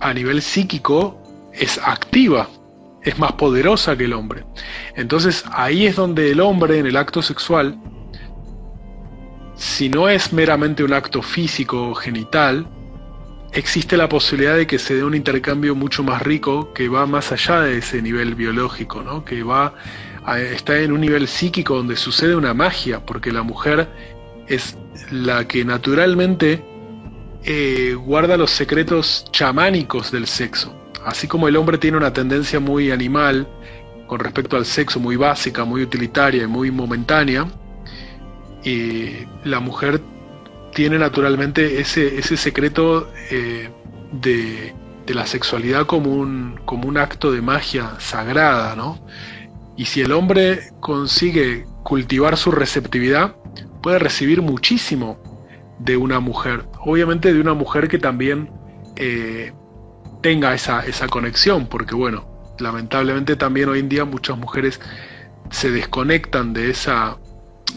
a 0.00 0.14
nivel 0.14 0.42
psíquico 0.42 1.20
es 1.52 1.78
activa, 1.78 2.48
es 3.02 3.18
más 3.18 3.32
poderosa 3.32 3.96
que 3.96 4.04
el 4.04 4.12
hombre. 4.12 4.44
Entonces 4.96 5.44
ahí 5.52 5.86
es 5.86 5.96
donde 5.96 6.30
el 6.30 6.40
hombre 6.40 6.78
en 6.78 6.86
el 6.86 6.96
acto 6.96 7.22
sexual, 7.22 7.78
si 9.54 9.88
no 9.88 10.08
es 10.08 10.32
meramente 10.32 10.82
un 10.82 10.92
acto 10.92 11.22
físico 11.22 11.90
o 11.90 11.94
genital, 11.94 12.66
existe 13.52 13.96
la 13.96 14.08
posibilidad 14.08 14.56
de 14.56 14.66
que 14.66 14.78
se 14.78 14.94
dé 14.94 15.04
un 15.04 15.14
intercambio 15.14 15.74
mucho 15.74 16.02
más 16.02 16.22
rico 16.22 16.72
que 16.72 16.88
va 16.88 17.06
más 17.06 17.32
allá 17.32 17.60
de 17.62 17.78
ese 17.78 18.00
nivel 18.00 18.34
biológico, 18.34 19.02
¿no? 19.02 19.24
que 19.24 19.42
va 19.42 19.74
a, 20.24 20.38
está 20.38 20.78
en 20.78 20.92
un 20.92 21.00
nivel 21.00 21.26
psíquico 21.26 21.76
donde 21.76 21.96
sucede 21.96 22.34
una 22.36 22.54
magia, 22.54 23.04
porque 23.04 23.32
la 23.32 23.42
mujer 23.42 23.88
es 24.46 24.76
la 25.10 25.46
que 25.46 25.64
naturalmente 25.64 26.62
eh, 27.44 27.94
guarda 27.94 28.36
los 28.36 28.50
secretos 28.50 29.24
chamánicos 29.32 30.10
del 30.10 30.26
sexo. 30.26 30.74
Así 31.04 31.26
como 31.26 31.48
el 31.48 31.56
hombre 31.56 31.78
tiene 31.78 31.96
una 31.96 32.12
tendencia 32.12 32.60
muy 32.60 32.90
animal 32.90 33.48
con 34.06 34.20
respecto 34.20 34.56
al 34.56 34.66
sexo, 34.66 34.98
muy 34.98 35.16
básica, 35.16 35.64
muy 35.64 35.82
utilitaria 35.82 36.42
y 36.42 36.46
muy 36.46 36.70
momentánea, 36.70 37.46
y 38.64 39.26
la 39.44 39.60
mujer 39.60 40.00
tiene 40.74 40.98
naturalmente 40.98 41.80
ese, 41.80 42.18
ese 42.18 42.36
secreto 42.36 43.10
eh, 43.30 43.70
de, 44.12 44.74
la 45.06 45.26
sexualidad 45.26 45.86
como 45.86 46.12
un, 46.12 46.60
como 46.64 46.86
un 46.86 46.96
acto 46.96 47.32
de 47.32 47.42
magia 47.42 47.98
sagrada, 47.98 48.76
¿no? 48.76 49.04
Y 49.76 49.86
si 49.86 50.02
el 50.02 50.12
hombre 50.12 50.70
consigue 50.78 51.66
cultivar 51.82 52.36
su 52.36 52.52
receptividad, 52.52 53.34
puede 53.82 53.98
recibir 53.98 54.40
muchísimo 54.40 55.18
de 55.80 55.96
una 55.96 56.20
mujer. 56.20 56.64
Obviamente 56.78 57.34
de 57.34 57.40
una 57.40 57.54
mujer 57.54 57.88
que 57.88 57.98
también 57.98 58.50
eh, 58.94 59.52
tenga 60.20 60.54
esa, 60.54 60.80
esa 60.80 61.08
conexión, 61.08 61.66
porque 61.66 61.94
bueno, 61.94 62.26
lamentablemente 62.58 63.36
también 63.36 63.68
hoy 63.68 63.80
en 63.80 63.88
día 63.88 64.04
muchas 64.04 64.36
mujeres 64.36 64.80
se 65.50 65.70
desconectan 65.70 66.52
de 66.52 66.70
esa, 66.70 67.18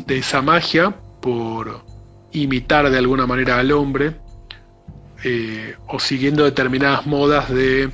de 0.05 0.17
esa 0.17 0.41
magia 0.41 0.95
por 1.21 1.83
imitar 2.31 2.89
de 2.89 2.97
alguna 2.97 3.25
manera 3.25 3.59
al 3.59 3.71
hombre 3.71 4.15
eh, 5.23 5.75
o 5.87 5.99
siguiendo 5.99 6.43
determinadas 6.43 7.05
modas 7.05 7.49
de 7.49 7.91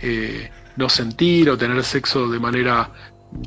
eh, 0.00 0.50
no 0.76 0.88
sentir 0.88 1.50
o 1.50 1.56
tener 1.56 1.82
sexo 1.84 2.28
de 2.28 2.40
manera 2.40 2.90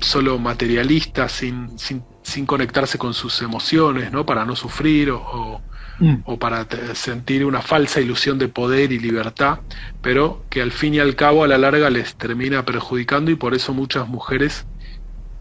solo 0.02 0.40
materialista, 0.40 1.28
sin, 1.28 1.78
sin, 1.78 2.46
conectarse 2.46 2.98
con 2.98 3.14
sus 3.14 3.42
emociones, 3.42 4.12
¿no? 4.12 4.26
para 4.26 4.46
no 4.46 4.56
sufrir 4.56 5.12
o, 5.12 5.62
mm. 6.00 6.16
o, 6.26 6.38
para 6.38 6.68
sentir 6.94 7.46
una 7.46 7.62
falsa 7.62 8.02
ilusión 8.02 8.38
de 8.38 8.48
poder 8.48 8.92
y 8.92 9.00
libertad, 9.00 9.60
pero 10.02 10.44
que 10.50 10.62
al 10.62 10.72
fin 10.72 10.94
y 10.94 11.00
al 11.00 11.16
cabo 11.16 11.44
a 11.44 11.48
la 11.48 11.58
larga 11.58 11.90
les 11.90 12.16
termina 12.16 12.66
perjudicando 12.66 13.32
y 13.32 13.36
por 13.36 13.54
eso 13.54 13.74
muchas 13.74 14.08
mujeres 14.08 14.66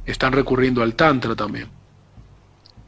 están 0.07 0.33
recurriendo 0.33 0.83
al 0.83 0.95
tantra 0.95 1.35
también. 1.35 1.69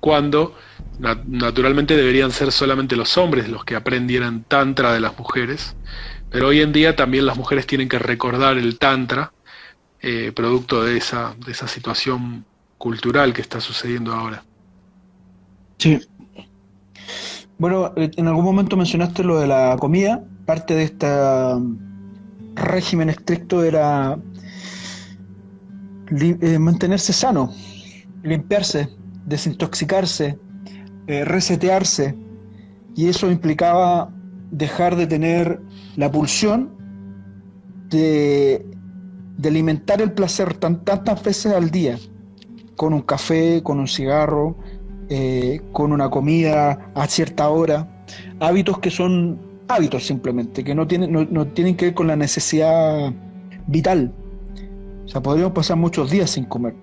Cuando 0.01 0.57
naturalmente 0.99 1.97
deberían 1.97 2.31
ser 2.31 2.53
solamente 2.53 2.95
los 2.95 3.17
hombres 3.17 3.49
los 3.49 3.65
que 3.65 3.75
aprendieran 3.75 4.45
tantra 4.45 4.93
de 4.93 5.01
las 5.01 5.19
mujeres, 5.19 5.77
pero 6.31 6.49
hoy 6.49 6.61
en 6.61 6.73
día 6.73 6.97
también 6.97 7.27
las 7.27 7.37
mujeres 7.37 7.67
tienen 7.67 7.89
que 7.89 7.99
recordar 7.99 8.59
el 8.59 8.79
tantra, 8.79 9.33
eh, 10.03 10.33
producto 10.35 10.83
de 10.85 10.99
esa, 10.99 11.35
de 11.45 11.53
esa 11.53 11.69
situación 11.69 12.45
cultural 12.77 13.33
que 13.33 13.41
está 13.41 13.61
sucediendo 13.61 14.13
ahora. 14.13 14.45
Sí. 15.79 16.01
Bueno, 17.59 17.93
eh, 17.97 18.11
en 18.17 18.27
algún 18.27 18.45
momento 18.45 18.77
mencionaste 18.77 19.23
lo 19.23 19.39
de 19.39 19.47
la 19.47 19.77
comida. 19.79 20.25
Parte 20.47 20.75
de 20.75 20.85
este 20.85 21.07
régimen 22.55 23.09
estricto 23.09 23.65
era 23.65 24.19
eh, 26.11 26.59
mantenerse 26.59 27.13
sano, 27.13 27.51
limpiarse, 28.23 28.89
desintoxicarse, 29.27 30.39
eh, 31.07 31.25
resetearse, 31.25 32.15
y 32.95 33.09
eso 33.09 33.31
implicaba 33.31 34.11
dejar 34.51 34.97
de 34.97 35.07
tener 35.07 35.61
la 35.97 36.11
pulsión 36.11 36.71
de, 37.89 38.67
alimentar 39.43 40.01
el 40.01 40.13
placer 40.13 40.55
tantas 40.55 41.23
veces 41.23 41.53
al 41.53 41.71
día, 41.71 41.99
con 42.77 42.93
un 42.93 43.03
café, 43.03 43.63
con 43.63 43.79
un 43.81 43.89
cigarro, 43.89 44.57
eh, 45.09 45.61
con 45.73 45.93
una 45.93 46.11
comida 46.11 46.91
a 46.95 47.07
cierta 47.07 47.49
hora, 47.49 47.89
hábitos 48.41 48.79
que 48.79 48.91
son 48.91 49.39
hábitos 49.69 50.07
simplemente, 50.07 50.63
que 50.63 50.75
no 50.75 50.87
tienen, 50.87 51.13
no 51.31 51.47
tienen 51.49 51.77
que 51.77 51.87
ver 51.87 51.95
con 51.95 52.07
la 52.07 52.17
necesidad 52.17 53.13
vital. 53.67 54.13
O 55.05 55.09
sea, 55.09 55.23
podríamos 55.23 55.53
pasar 55.53 55.77
muchos 55.77 56.11
días 56.11 56.31
sin 56.31 56.45
comer 56.45 56.75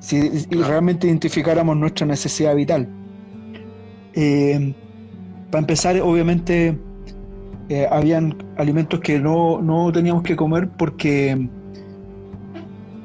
si 0.00 0.28
realmente 0.50 1.06
identificáramos 1.06 1.76
nuestra 1.76 2.06
necesidad 2.06 2.54
vital. 2.54 2.88
Eh, 4.14 4.74
para 5.50 5.60
empezar, 5.60 6.00
obviamente, 6.00 6.78
eh, 7.68 7.86
habían 7.90 8.36
alimentos 8.56 9.00
que 9.00 9.18
no, 9.18 9.90
teníamos 9.92 10.22
que 10.22 10.36
comer 10.36 10.68
porque 10.68 11.48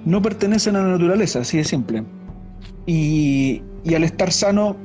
no 0.05 0.21
pertenecen 0.21 0.75
a 0.75 0.83
la 0.83 0.89
naturaleza, 0.89 1.39
así 1.39 1.57
de 1.57 1.63
simple. 1.63 2.03
Y, 2.85 3.61
y 3.83 3.95
al 3.95 4.03
estar 4.03 4.31
sano, 4.31 4.75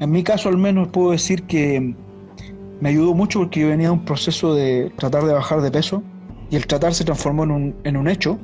en 0.00 0.10
mi 0.10 0.22
caso 0.22 0.48
al 0.48 0.56
menos 0.56 0.88
puedo 0.88 1.12
decir 1.12 1.42
que 1.44 1.94
me 2.80 2.88
ayudó 2.88 3.14
mucho 3.14 3.40
porque 3.40 3.60
yo 3.60 3.68
venía 3.68 3.88
de 3.88 3.92
un 3.92 4.04
proceso 4.04 4.54
de 4.54 4.92
tratar 4.96 5.24
de 5.24 5.32
bajar 5.32 5.60
de 5.60 5.70
peso 5.70 6.02
y 6.50 6.56
el 6.56 6.66
tratar 6.66 6.94
se 6.94 7.04
transformó 7.04 7.44
en 7.44 7.50
un, 7.50 7.74
en 7.84 7.96
un 7.96 8.08
hecho 8.08 8.38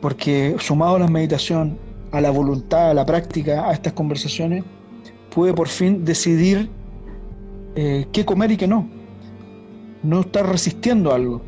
porque 0.00 0.56
sumado 0.58 0.96
a 0.96 0.98
la 1.00 1.08
meditación, 1.08 1.78
a 2.12 2.20
la 2.20 2.30
voluntad, 2.30 2.90
a 2.90 2.94
la 2.94 3.04
práctica, 3.04 3.68
a 3.68 3.72
estas 3.72 3.92
conversaciones, 3.92 4.64
pude 5.34 5.52
por 5.52 5.68
fin 5.68 6.04
decidir 6.04 6.70
eh, 7.74 8.06
qué 8.12 8.24
comer 8.24 8.52
y 8.52 8.56
qué 8.56 8.66
no. 8.66 8.88
No 10.02 10.20
estar 10.20 10.48
resistiendo 10.48 11.12
algo, 11.12 11.42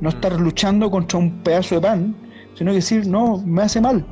no 0.00 0.08
estar 0.08 0.38
mm. 0.38 0.42
luchando 0.42 0.90
contra 0.90 1.18
un 1.18 1.42
pedazo 1.42 1.74
de 1.76 1.80
pan, 1.82 2.16
sino 2.54 2.72
decir, 2.72 3.06
no, 3.06 3.38
me 3.44 3.62
hace 3.62 3.80
mal, 3.80 4.06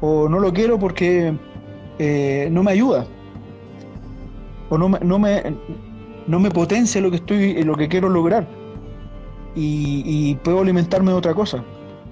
o 0.00 0.28
no 0.28 0.38
lo 0.38 0.52
quiero 0.52 0.78
porque 0.78 1.36
eh, 2.00 2.48
no 2.50 2.62
me 2.62 2.72
ayuda, 2.72 3.06
o 4.70 4.78
no, 4.78 4.88
no, 4.88 5.18
me, 5.18 5.42
no 6.26 6.40
me 6.40 6.50
potencia 6.50 7.00
lo 7.00 7.10
que, 7.10 7.16
estoy, 7.16 7.62
lo 7.62 7.76
que 7.76 7.88
quiero 7.88 8.08
lograr, 8.08 8.48
y 9.54 10.34
puedo 10.42 10.60
alimentarme 10.60 11.10
de 11.10 11.18
otra 11.18 11.34
cosa. 11.34 11.62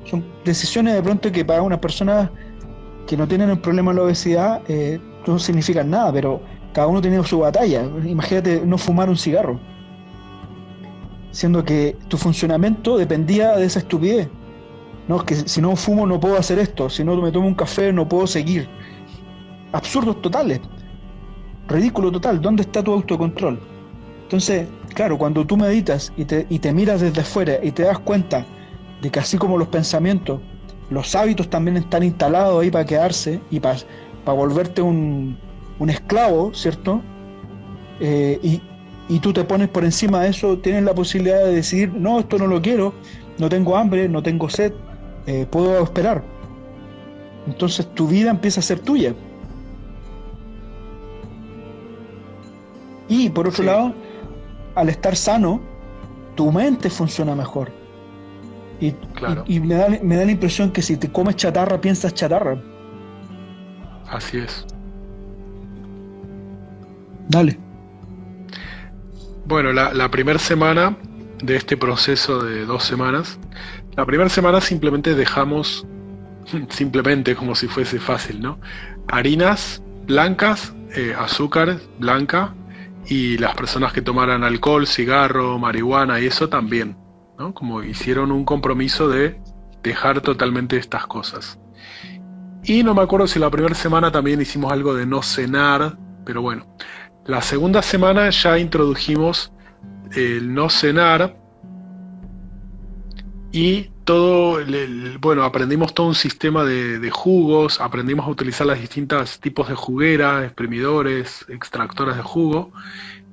Son 0.04 0.24
decisiones 0.44 0.94
de 0.94 1.02
pronto 1.02 1.30
que 1.30 1.44
para 1.44 1.62
unas 1.62 1.78
personas 1.78 2.30
que 3.06 3.16
no 3.16 3.26
tienen 3.26 3.50
el 3.50 3.58
problema 3.58 3.90
de 3.90 3.96
la 3.96 4.02
obesidad 4.04 4.62
eh, 4.68 5.00
no 5.26 5.38
significan 5.38 5.90
nada, 5.90 6.12
pero 6.12 6.40
cada 6.72 6.86
uno 6.86 7.00
tiene 7.00 7.22
su 7.24 7.38
batalla. 7.38 7.84
Imagínate 8.04 8.62
no 8.64 8.78
fumar 8.78 9.08
un 9.08 9.16
cigarro, 9.16 9.58
siendo 11.30 11.64
que 11.64 11.96
tu 12.08 12.16
funcionamiento 12.16 12.96
dependía 12.98 13.56
de 13.56 13.64
esa 13.64 13.80
estupidez. 13.80 14.28
No, 15.08 15.24
que 15.24 15.34
si 15.36 15.62
no 15.62 15.74
fumo 15.74 16.06
no 16.06 16.20
puedo 16.20 16.36
hacer 16.36 16.58
esto, 16.58 16.90
si 16.90 17.02
no 17.02 17.16
me 17.16 17.32
tomo 17.32 17.48
un 17.48 17.54
café 17.54 17.92
no 17.92 18.06
puedo 18.06 18.26
seguir. 18.26 18.68
Absurdos 19.72 20.20
totales, 20.22 20.60
ridículo 21.68 22.10
total. 22.10 22.40
¿Dónde 22.40 22.62
está 22.62 22.82
tu 22.82 22.92
autocontrol? 22.92 23.58
Entonces, 24.22 24.68
claro, 24.94 25.18
cuando 25.18 25.46
tú 25.46 25.56
meditas 25.56 26.12
y 26.16 26.24
te, 26.24 26.46
y 26.48 26.58
te 26.58 26.72
miras 26.72 27.00
desde 27.00 27.20
afuera 27.20 27.58
y 27.62 27.70
te 27.72 27.84
das 27.84 27.98
cuenta 27.98 28.44
de 29.02 29.10
que 29.10 29.20
así 29.20 29.38
como 29.38 29.56
los 29.58 29.68
pensamientos, 29.68 30.40
los 30.90 31.14
hábitos 31.14 31.48
también 31.50 31.76
están 31.76 32.02
instalados 32.02 32.62
ahí 32.62 32.70
para 32.70 32.84
quedarse 32.84 33.40
y 33.50 33.60
para, 33.60 33.78
volverte 34.24 34.82
un, 34.82 35.38
esclavo, 35.88 36.52
¿cierto? 36.54 37.00
Eh, 38.00 38.60
y, 39.08 39.18
tú 39.20 39.32
te 39.32 39.42
pones 39.44 39.68
por 39.68 39.84
encima 39.84 40.22
de 40.22 40.30
eso, 40.30 40.58
tienes 40.58 40.84
la 40.84 40.94
posibilidad 40.94 41.44
de 41.44 41.54
decidir, 41.54 41.92
no, 41.94 42.20
esto 42.20 42.38
no 42.38 42.46
lo 42.46 42.60
quiero, 42.60 42.92
no 43.38 43.48
tengo 43.48 43.76
hambre, 43.76 44.08
no 44.08 44.22
tengo 44.22 44.50
sed, 44.50 44.72
eh, 45.26 45.46
puedo 45.50 45.82
esperar. 45.82 46.22
Entonces 47.46 47.86
tu 47.94 48.06
vida 48.06 48.30
empieza 48.30 48.60
a 48.60 48.62
ser 48.62 48.80
tuya. 48.80 49.14
Y 53.08 53.30
por 53.30 53.48
otro 53.48 53.64
lado, 53.64 53.94
al 54.74 54.88
estar 54.88 55.16
sano, 55.16 55.60
tu 56.36 56.52
mente 56.52 56.90
funciona 56.90 57.34
mejor. 57.34 57.72
Y, 58.80 58.94
y, 59.46 59.60
me, 59.60 59.74
da, 59.74 59.88
me 60.02 60.16
da 60.16 60.24
la 60.24 60.30
impresión 60.30 60.70
que 60.70 60.82
si 60.82 60.96
te 60.96 61.10
comes 61.10 61.36
chatarra, 61.36 61.80
piensas 61.80 62.14
chatarra. 62.14 62.60
Así 64.08 64.38
es. 64.38 64.66
Dale. 67.28 67.58
Bueno, 69.46 69.72
la, 69.72 69.92
la 69.92 70.10
primera 70.10 70.38
semana 70.38 70.96
de 71.42 71.56
este 71.56 71.76
proceso 71.76 72.42
de 72.42 72.64
dos 72.66 72.84
semanas, 72.84 73.38
la 73.96 74.06
primera 74.06 74.30
semana 74.30 74.60
simplemente 74.60 75.14
dejamos, 75.14 75.86
simplemente 76.68 77.34
como 77.34 77.54
si 77.54 77.66
fuese 77.66 77.98
fácil, 77.98 78.40
¿no? 78.40 78.60
Harinas 79.08 79.82
blancas, 80.06 80.72
eh, 80.94 81.14
azúcar 81.18 81.78
blanca 81.98 82.54
y 83.08 83.38
las 83.38 83.54
personas 83.54 83.92
que 83.92 84.02
tomaran 84.02 84.44
alcohol, 84.44 84.86
cigarro, 84.86 85.58
marihuana 85.58 86.20
y 86.20 86.26
eso 86.26 86.48
también 86.48 86.96
como 87.54 87.82
hicieron 87.82 88.32
un 88.32 88.44
compromiso 88.44 89.08
de 89.08 89.40
dejar 89.82 90.20
totalmente 90.20 90.76
estas 90.76 91.06
cosas. 91.06 91.58
Y 92.64 92.82
no 92.82 92.94
me 92.94 93.02
acuerdo 93.02 93.26
si 93.26 93.38
la 93.38 93.50
primera 93.50 93.74
semana 93.74 94.10
también 94.10 94.40
hicimos 94.40 94.72
algo 94.72 94.94
de 94.94 95.06
no 95.06 95.22
cenar, 95.22 95.96
pero 96.24 96.42
bueno. 96.42 96.66
La 97.24 97.40
segunda 97.40 97.82
semana 97.82 98.28
ya 98.30 98.58
introdujimos 98.58 99.52
el 100.12 100.52
no 100.52 100.68
cenar 100.68 101.36
y 103.52 103.90
todo, 104.08 104.58
bueno, 105.20 105.44
aprendimos 105.44 105.92
todo 105.92 106.06
un 106.06 106.14
sistema 106.14 106.64
de, 106.64 107.10
jugos, 107.10 107.78
aprendimos 107.78 108.26
a 108.26 108.30
utilizar 108.30 108.66
las 108.66 108.80
distintos 108.80 109.38
tipos 109.38 109.68
de 109.68 109.74
jugueras, 109.74 110.46
exprimidores, 110.46 111.44
extractores 111.50 112.16
de 112.16 112.22
jugo 112.22 112.72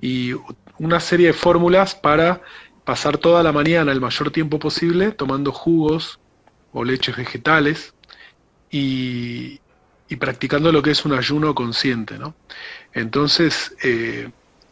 y 0.02 0.34
una 0.78 1.00
serie 1.00 1.28
de 1.28 1.34
fórmulas 1.34 1.96
para 1.96 2.42
pasar 2.84 3.18
toda 3.18 3.42
la 3.42 3.54
mañana 3.54 3.94
el 3.94 4.02
mayor 4.02 4.32
tiempo 4.32 4.60
posible 4.60 5.12
tomando 5.12 5.54
jugos 5.54 6.20
o 6.74 6.84
leches 6.84 7.16
vegetales 7.16 7.94
y, 8.70 9.62
practicando 10.20 10.74
lo 10.74 10.82
que 10.82 10.92
es 10.92 11.06
un 11.06 11.14
ayuno 11.14 11.56
consciente, 11.56 12.18
¿no? 12.18 12.36
Entonces, 12.94 13.74
eh, 13.82 14.30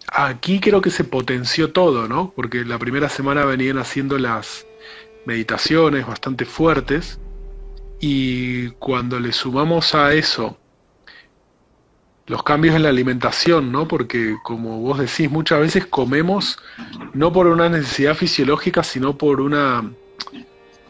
aquí 0.07 0.59
creo 0.59 0.81
que 0.81 0.89
se 0.89 1.05
potenció 1.05 1.71
todo, 1.71 2.09
¿no? 2.09 2.33
Porque 2.35 2.65
la 2.65 2.77
primera 2.77 3.07
semana 3.07 3.45
venían 3.45 3.77
haciendo 3.77 4.17
las 4.17 4.65
meditaciones 5.25 6.05
bastante 6.05 6.45
fuertes 6.45 7.19
y 7.99 8.69
cuando 8.71 9.19
le 9.19 9.31
sumamos 9.31 9.95
a 9.95 10.13
eso 10.13 10.57
los 12.25 12.43
cambios 12.43 12.75
en 12.75 12.83
la 12.83 12.89
alimentación, 12.89 13.71
¿no? 13.71 13.87
Porque 13.87 14.35
como 14.43 14.79
vos 14.79 14.99
decís, 14.99 15.29
muchas 15.29 15.59
veces 15.59 15.85
comemos 15.85 16.57
no 17.13 17.33
por 17.33 17.47
una 17.47 17.69
necesidad 17.69 18.15
fisiológica, 18.15 18.83
sino 18.83 19.17
por 19.17 19.41
una 19.41 19.91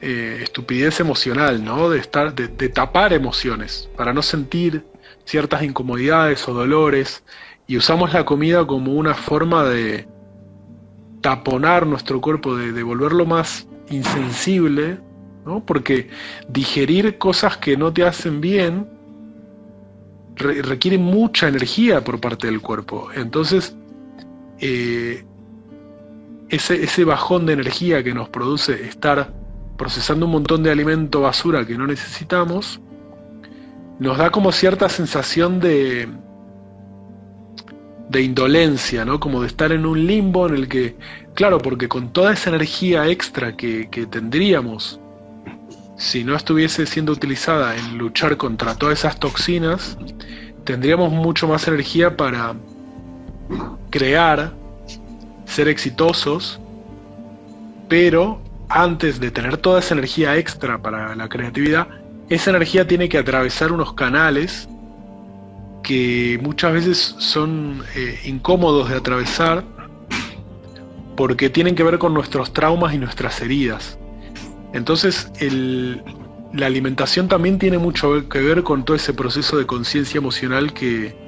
eh, 0.02 0.40
estupidez 0.44 1.00
emocional, 1.00 1.64
¿no? 1.64 1.90
De 1.90 2.00
estar, 2.00 2.36
de, 2.36 2.70
tapar 2.70 3.14
emociones, 3.14 3.90
para 3.96 4.14
no 4.14 4.22
sentir 4.22 4.86
ciertas 5.26 5.64
incomodidades 5.64 6.48
o 6.48 6.54
dolores, 6.54 7.24
y 7.66 7.78
usamos 7.78 8.14
la 8.14 8.26
comida 8.26 8.68
como 8.68 8.94
una 8.94 9.16
forma 9.16 9.64
de 9.64 10.08
taponar 11.22 11.88
nuestro 11.88 12.22
cuerpo, 12.22 12.56
de, 12.56 12.74
de 12.74 12.84
volverlo 12.84 13.26
más 13.26 13.68
insensible, 13.94 15.00
¿no? 15.46 15.66
Porque 15.66 16.10
digerir 16.50 17.18
cosas 17.18 17.58
que 17.58 17.78
no 17.78 17.92
te 17.94 18.04
hacen 18.04 18.42
bien 18.42 18.88
requiere 20.36 20.98
mucha 20.98 21.48
energía 21.48 22.04
por 22.04 22.20
parte 22.20 22.48
del 22.48 22.60
cuerpo. 22.60 23.10
Entonces, 23.16 23.76
eh, 24.60 25.24
ese, 26.50 26.84
ese 26.84 27.04
bajón 27.04 27.46
de 27.46 27.54
energía 27.54 28.04
que 28.04 28.14
nos 28.14 28.30
produce 28.30 28.88
estar 28.88 29.32
procesando 29.78 30.26
un 30.26 30.32
montón 30.32 30.64
de 30.64 30.72
alimento 30.72 31.22
basura 31.22 31.66
que 31.66 31.78
no 31.78 31.88
necesitamos, 31.88 32.80
nos 34.00 34.18
da 34.18 34.32
como 34.32 34.52
cierta 34.52 34.90
sensación 34.90 35.60
de, 35.60 36.08
de 38.10 38.22
indolencia, 38.22 39.06
¿no? 39.06 39.20
Como 39.20 39.42
de 39.42 39.48
estar 39.48 39.72
en 39.72 39.86
un 39.86 40.06
limbo 40.06 40.48
en 40.48 40.56
el 40.56 40.68
que, 40.68 40.96
claro, 41.34 41.60
porque 41.60 41.88
con 41.88 42.12
toda 42.12 42.34
esa 42.34 42.50
energía 42.50 43.08
extra 43.08 43.56
que, 43.56 43.90
que 43.90 44.06
tendríamos 44.06 45.00
si 45.98 46.24
no 46.24 46.36
estuviese 46.36 46.86
siendo 46.86 47.12
utilizada 47.12 47.76
en 47.76 47.98
luchar 47.98 48.38
contra 48.38 48.76
todas 48.76 49.00
esas 49.00 49.20
toxinas, 49.20 49.98
tendríamos 50.64 51.12
mucho 51.12 51.48
más 51.48 51.68
energía 51.68 52.18
para 52.18 52.56
crear, 53.90 54.52
ser 55.46 55.68
exitosos, 55.68 56.60
pero 57.88 58.42
antes 58.70 59.20
de 59.20 59.30
tener 59.32 59.58
toda 59.58 59.80
esa 59.80 59.94
energía 59.94 60.36
extra 60.36 60.82
para 60.82 61.16
la 61.16 61.30
creatividad, 61.30 61.88
esa 62.30 62.50
energía 62.50 62.88
tiene 62.88 63.08
que 63.08 63.18
atravesar 63.18 63.72
unos 63.72 63.94
canales 63.94 64.68
que 65.84 66.40
muchas 66.42 66.74
veces 66.74 67.16
son 67.20 67.84
eh, 67.96 68.20
incómodos 68.26 68.90
de 68.90 68.96
atravesar 68.96 69.64
porque 71.16 71.50
tienen 71.50 71.76
que 71.76 71.84
ver 71.84 72.00
con 72.00 72.14
nuestros 72.14 72.54
traumas 72.54 72.94
y 72.94 72.98
nuestras 72.98 73.42
heridas. 73.42 73.98
Entonces, 74.74 75.32
la 76.54 76.66
alimentación 76.66 77.28
también 77.28 77.60
tiene 77.60 77.78
mucho 77.78 78.28
que 78.28 78.42
ver 78.42 78.64
con 78.64 78.84
todo 78.86 78.96
ese 78.96 79.14
proceso 79.14 79.58
de 79.58 79.66
conciencia 79.66 80.18
emocional 80.18 80.74
que, 80.74 81.22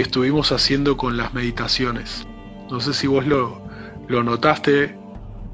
estuvimos 0.00 0.50
haciendo 0.50 0.96
con 0.96 1.18
las 1.18 1.34
meditaciones. 1.34 2.26
No 2.70 2.80
sé 2.80 2.94
si 2.94 3.06
vos 3.06 3.26
lo, 3.26 3.60
notaste, 4.08 4.96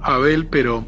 Abel, 0.00 0.46
pero 0.46 0.86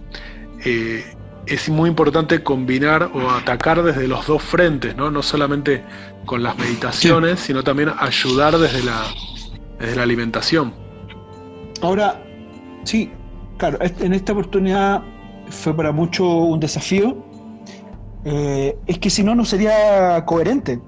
eh, 0.65 1.05
es 1.45 1.69
muy 1.69 1.89
importante 1.89 2.45
combinar 2.45 3.11
o 3.13 3.33
atacar 3.33 3.83
desde 3.83 4.07
los 4.07 4.29
dos 4.29 4.45
frentes, 4.45 4.95
¿no? 4.95 5.11
No 5.11 5.25
solamente 5.25 5.83
con 6.25 6.45
las 6.45 6.57
meditaciones, 6.57 7.41
sino 7.41 7.65
también 7.65 7.91
ayudar 7.99 8.57
desde 8.59 8.85
la, 8.85 9.03
desde 9.81 9.97
la 9.97 10.05
alimentación. 10.05 10.73
Ahora, 11.83 12.23
sí, 12.89 13.11
claro, 13.59 13.79
en 13.81 14.15
esta 14.15 14.33
oportunidad 14.33 15.03
fue 15.51 15.77
para 15.77 15.93
mucho 15.93 16.25
un 16.27 16.59
desafío. 16.59 17.17
Eh, 18.25 18.77
es 18.87 18.99
que 18.99 19.11
si 19.11 19.23
no, 19.23 19.35
no 19.35 19.45
sería 19.45 20.25
coherente. 20.25 20.81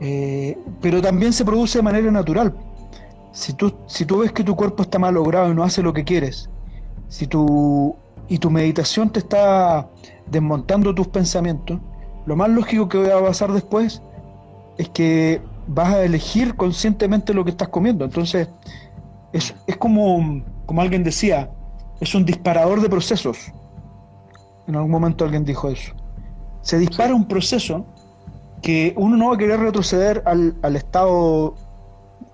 Eh, 0.00 0.58
pero 0.80 1.00
también 1.00 1.32
se 1.32 1.44
produce 1.44 1.78
de 1.78 1.82
manera 1.82 2.10
natural. 2.10 2.54
Si 3.32 3.52
tú, 3.52 3.72
si 3.86 4.04
tú 4.04 4.18
ves 4.18 4.32
que 4.32 4.42
tu 4.42 4.56
cuerpo 4.56 4.82
está 4.82 4.98
mal 4.98 5.14
logrado 5.14 5.52
y 5.52 5.54
no 5.54 5.62
hace 5.62 5.82
lo 5.82 5.92
que 5.92 6.04
quieres, 6.04 6.50
si 7.08 7.26
tu, 7.26 7.94
y 8.28 8.38
tu 8.38 8.50
meditación 8.50 9.10
te 9.10 9.20
está 9.20 9.88
desmontando 10.26 10.94
tus 10.94 11.08
pensamientos, 11.08 11.78
lo 12.26 12.36
más 12.36 12.48
lógico 12.50 12.88
que 12.88 12.98
va 12.98 13.18
a 13.18 13.22
pasar 13.22 13.52
después 13.52 14.02
es 14.78 14.88
que 14.88 15.40
vas 15.68 15.94
a 15.94 16.04
elegir 16.04 16.56
conscientemente 16.56 17.32
lo 17.32 17.44
que 17.44 17.50
estás 17.50 17.68
comiendo. 17.68 18.04
Entonces, 18.04 18.48
es, 19.32 19.54
es 19.66 19.76
como, 19.76 20.42
como 20.72 20.80
alguien 20.80 21.04
decía, 21.04 21.50
es 22.00 22.14
un 22.14 22.24
disparador 22.24 22.80
de 22.80 22.88
procesos. 22.88 23.52
En 24.66 24.74
algún 24.74 24.90
momento 24.90 25.22
alguien 25.22 25.44
dijo 25.44 25.68
eso. 25.68 25.92
Se 26.62 26.78
dispara 26.78 27.14
un 27.14 27.28
proceso 27.28 27.84
que 28.62 28.94
uno 28.96 29.18
no 29.18 29.28
va 29.28 29.34
a 29.34 29.36
querer 29.36 29.60
retroceder 29.60 30.22
al, 30.24 30.74
estado 30.74 31.56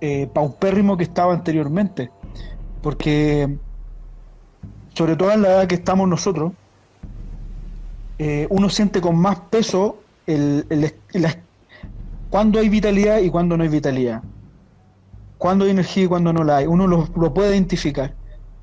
eh, 0.01 0.29
paupérrimo 0.33 0.97
que 0.97 1.03
estaba 1.03 1.35
anteriormente. 1.35 2.13
Porque, 2.81 3.59
sobre 4.95 5.17
todo 5.17 5.33
en 5.33 5.43
la 5.43 5.49
edad 5.49 5.67
que 5.67 5.75
estamos 5.75 6.09
nosotros, 6.09 6.53
eh, 8.21 8.47
uno 8.51 8.69
siente 8.69 9.01
con 9.01 9.17
más 9.17 9.41
peso 9.51 9.97
el, 10.29 10.65
cuando 12.31 12.61
hay 12.61 12.69
vitalidad 12.69 13.19
y 13.19 13.31
cuando 13.31 13.57
no 13.57 13.65
hay 13.65 13.69
vitalidad. 13.69 14.23
Cuando 15.39 15.65
hay 15.65 15.73
energía 15.73 16.05
y 16.05 16.07
cuando 16.07 16.33
no 16.33 16.45
la 16.45 16.59
hay. 16.59 16.67
Uno 16.69 16.87
lo, 16.87 17.09
lo 17.17 17.35
puede 17.35 17.51
identificar. 17.51 18.15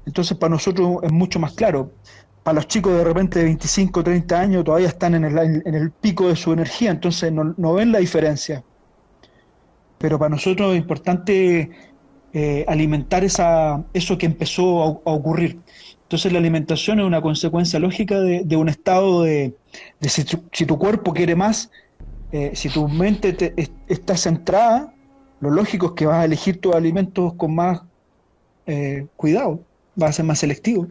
Entonces, 0.05 0.37
para 0.37 0.51
nosotros 0.51 0.99
es 1.03 1.11
mucho 1.11 1.39
más 1.39 1.53
claro 1.53 1.91
para 2.45 2.57
los 2.57 2.67
chicos 2.67 2.93
de 2.93 3.03
repente 3.03 3.39
de 3.39 3.45
25, 3.45 4.03
30 4.03 4.39
años 4.39 4.63
todavía 4.63 4.89
están 4.89 5.15
en 5.15 5.25
el, 5.25 5.35
en 5.65 5.73
el 5.73 5.89
pico 5.89 6.27
de 6.27 6.35
su 6.35 6.53
energía, 6.53 6.91
entonces 6.91 7.33
no, 7.33 7.73
ven 7.73 7.91
la 7.91 7.97
diferencia. 7.97 8.63
Pero 9.97 10.19
para 10.19 10.29
nosotros 10.29 10.73
es 10.73 10.77
importante 10.77 11.71
eh, 12.33 12.65
alimentar 12.67 13.23
esa, 13.23 13.83
eso 13.93 14.19
que 14.19 14.27
empezó 14.27 14.83
a, 14.83 15.11
ocurrir. 15.11 15.59
Entonces 16.03 16.31
la 16.31 16.37
alimentación 16.37 16.99
es 16.99 17.05
una 17.07 17.19
consecuencia 17.19 17.79
lógica 17.79 18.19
de, 18.19 18.55
un 18.55 18.69
estado 18.69 19.23
de, 19.23 19.55
si, 20.01 20.23
tu, 20.67 20.77
cuerpo 20.77 21.13
quiere 21.13 21.35
más, 21.35 21.71
eh, 22.31 22.51
si 22.53 22.69
tu 22.69 22.87
mente 22.87 23.55
está 23.87 24.15
centrada, 24.17 24.93
lo 25.39 25.49
lógico 25.49 25.87
es 25.87 25.91
que 25.93 26.05
vas 26.05 26.17
a 26.17 26.25
elegir 26.25 26.61
tus 26.61 26.75
alimentos 26.75 27.33
con 27.33 27.55
más 27.55 27.81
eh, 28.67 29.07
cuidado, 29.15 29.61
vas 29.95 30.11
a 30.11 30.13
ser 30.13 30.25
más 30.25 30.39
selectivo. 30.39 30.87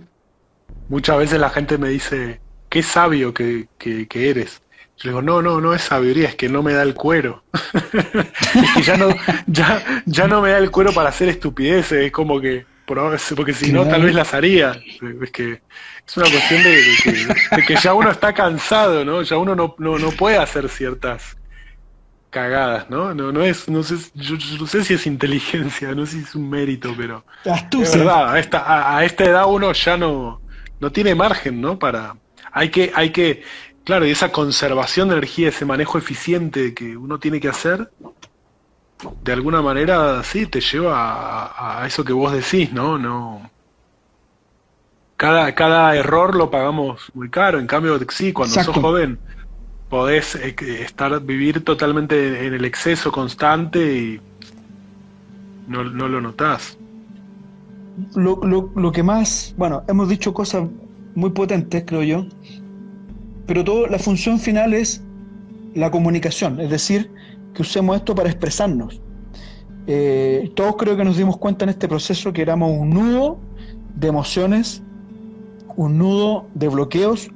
Muchas 0.88 1.18
veces 1.18 1.40
la 1.40 1.50
gente 1.50 1.78
me 1.78 1.88
dice, 1.88 2.40
qué 2.68 2.82
sabio 2.82 3.32
que, 3.32 3.68
que, 3.78 4.30
eres. 4.30 4.62
Yo 4.98 5.10
digo, 5.10 5.22
no, 5.22 5.42
no, 5.42 5.60
no 5.60 5.74
es 5.74 5.82
sabiduría, 5.82 6.28
es 6.28 6.36
que 6.36 6.48
no 6.48 6.62
me 6.62 6.72
da 6.72 6.82
el 6.82 6.94
cuero. 6.94 7.42
es 7.72 8.72
que 8.74 8.82
ya 8.82 8.96
no, 8.96 9.08
ya, 9.46 10.02
ya 10.06 10.28
no 10.28 10.40
me 10.40 10.50
da 10.50 10.58
el 10.58 10.70
cuero 10.70 10.92
para 10.92 11.08
hacer 11.08 11.28
estupideces, 11.28 12.04
es 12.04 12.12
como 12.12 12.40
que, 12.40 12.66
porque 12.86 13.54
si 13.54 13.72
no, 13.72 13.86
tal 13.86 14.02
vez 14.02 14.14
las 14.14 14.34
haría. 14.34 14.72
Es 15.22 15.30
que 15.30 15.62
es 16.06 16.16
una 16.16 16.30
cuestión 16.30 16.62
de, 16.62 17.64
que, 17.66 17.76
ya 17.76 17.94
uno 17.94 18.10
está 18.10 18.34
cansado, 18.34 19.04
¿no? 19.04 19.22
Ya 19.22 19.38
uno 19.38 19.54
no, 19.54 19.74
no, 19.78 19.98
no 19.98 20.10
puede 20.10 20.36
hacer 20.36 20.68
ciertas 20.68 21.36
cagadas, 22.34 22.90
¿no? 22.90 23.14
No, 23.14 23.30
no 23.30 23.44
es, 23.44 23.68
no 23.68 23.84
sé, 23.84 23.94
yo, 24.14 24.36
no 24.58 24.66
sé 24.66 24.82
si 24.82 24.94
es 24.94 25.06
inteligencia, 25.06 25.94
no 25.94 26.04
sé 26.04 26.18
si 26.18 26.24
es 26.24 26.34
un 26.34 26.50
mérito, 26.50 26.92
pero 26.96 27.24
es 27.44 27.96
verdad, 27.96 28.34
a 28.34 28.38
esta, 28.40 28.96
a 28.96 29.04
esta 29.04 29.24
edad 29.24 29.44
uno 29.46 29.72
ya 29.72 29.96
no, 29.96 30.40
no 30.80 30.90
tiene 30.90 31.14
margen, 31.14 31.60
¿no? 31.60 31.78
Para. 31.78 32.16
Hay 32.50 32.70
que, 32.70 32.90
hay 32.92 33.10
que. 33.10 33.44
Claro, 33.84 34.04
y 34.04 34.10
esa 34.10 34.32
conservación 34.32 35.08
de 35.08 35.14
energía, 35.14 35.48
ese 35.50 35.64
manejo 35.64 35.96
eficiente 35.96 36.74
que 36.74 36.96
uno 36.96 37.20
tiene 37.20 37.38
que 37.38 37.48
hacer, 37.48 37.90
de 39.22 39.32
alguna 39.32 39.62
manera 39.62 40.22
sí 40.24 40.46
te 40.46 40.60
lleva 40.60 41.80
a, 41.80 41.86
eso 41.86 42.04
que 42.04 42.12
vos 42.12 42.32
decís, 42.32 42.72
¿no? 42.72 42.98
No. 42.98 43.48
Cada, 45.16 45.54
cada 45.54 45.94
error 45.94 46.34
lo 46.34 46.50
pagamos 46.50 47.12
muy 47.14 47.30
caro. 47.30 47.60
En 47.60 47.68
cambio, 47.68 47.96
sí, 48.10 48.32
cuando 48.32 48.60
sos 48.60 48.74
joven, 48.74 49.20
podés 49.94 50.34
eh, 50.34 50.56
estar, 50.82 51.20
vivir 51.22 51.62
totalmente 51.62 52.48
en 52.48 52.52
el 52.52 52.64
exceso 52.64 53.12
constante 53.12 53.78
y 53.96 54.20
no, 55.68 55.84
no 55.84 56.08
lo 56.08 56.20
notás. 56.20 56.76
lo, 58.16 58.44
lo, 58.44 58.72
lo 58.74 58.90
que 58.90 59.04
más, 59.04 59.54
bueno, 59.56 59.84
hemos 59.86 60.08
dicho 60.08 60.34
cosas 60.34 60.64
muy 61.14 61.30
potentes, 61.30 61.84
creo 61.86 62.02
yo, 62.02 62.26
pero 63.46 63.62
todo, 63.62 63.86
la 63.86 64.00
función 64.00 64.40
final 64.40 64.74
es 64.74 65.00
la 65.76 65.92
comunicación, 65.92 66.58
es 66.58 66.70
decir, 66.70 67.08
que 67.54 67.62
usemos 67.62 67.94
esto 67.94 68.16
para 68.16 68.28
expresarnos. 68.28 69.00
Eh, 69.86 70.50
todos 70.56 70.74
creo 70.74 70.96
que 70.96 71.04
nos 71.04 71.16
dimos 71.16 71.36
cuenta 71.36 71.66
en 71.66 71.68
este 71.68 71.86
proceso 71.86 72.32
que 72.32 72.42
éramos 72.42 72.76
un 72.76 72.90
nudo 72.90 73.38
de 73.94 74.08
emociones, 74.08 74.82
un 75.76 75.98
nudo 75.98 76.48
de 76.54 76.66
bloqueos, 76.66 77.30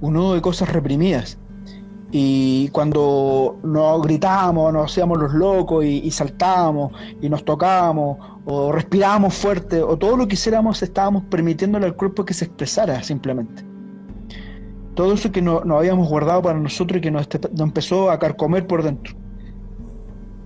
un 0.00 0.12
nudo 0.12 0.34
de 0.34 0.42
cosas 0.42 0.68
reprimidas. 0.68 1.38
Y 2.10 2.68
cuando 2.68 3.58
nos 3.62 4.02
gritábamos, 4.02 4.72
nos 4.72 4.92
hacíamos 4.92 5.18
los 5.18 5.32
locos 5.34 5.84
y, 5.84 6.10
saltábamos 6.10 6.92
y 7.20 7.28
nos 7.28 7.44
tocábamos 7.44 8.18
o 8.44 8.70
respirábamos 8.70 9.34
fuerte 9.34 9.82
o 9.82 9.96
todo 9.96 10.16
lo 10.16 10.28
que 10.28 10.34
hiciéramos 10.34 10.82
estábamos 10.82 11.24
permitiéndole 11.24 11.86
al 11.86 11.96
cuerpo 11.96 12.24
que 12.24 12.34
se 12.34 12.44
expresara 12.44 13.02
simplemente. 13.02 13.64
Todo 14.94 15.12
eso 15.12 15.32
que 15.32 15.42
no, 15.42 15.64
nos 15.64 15.78
habíamos 15.78 16.08
guardado 16.08 16.42
para 16.42 16.58
nosotros 16.58 16.98
y 16.98 17.00
que 17.00 17.10
nos, 17.10 17.26
nos 17.50 17.60
empezó 17.60 18.10
a 18.10 18.18
carcomer 18.18 18.66
por 18.66 18.84
dentro. 18.84 19.14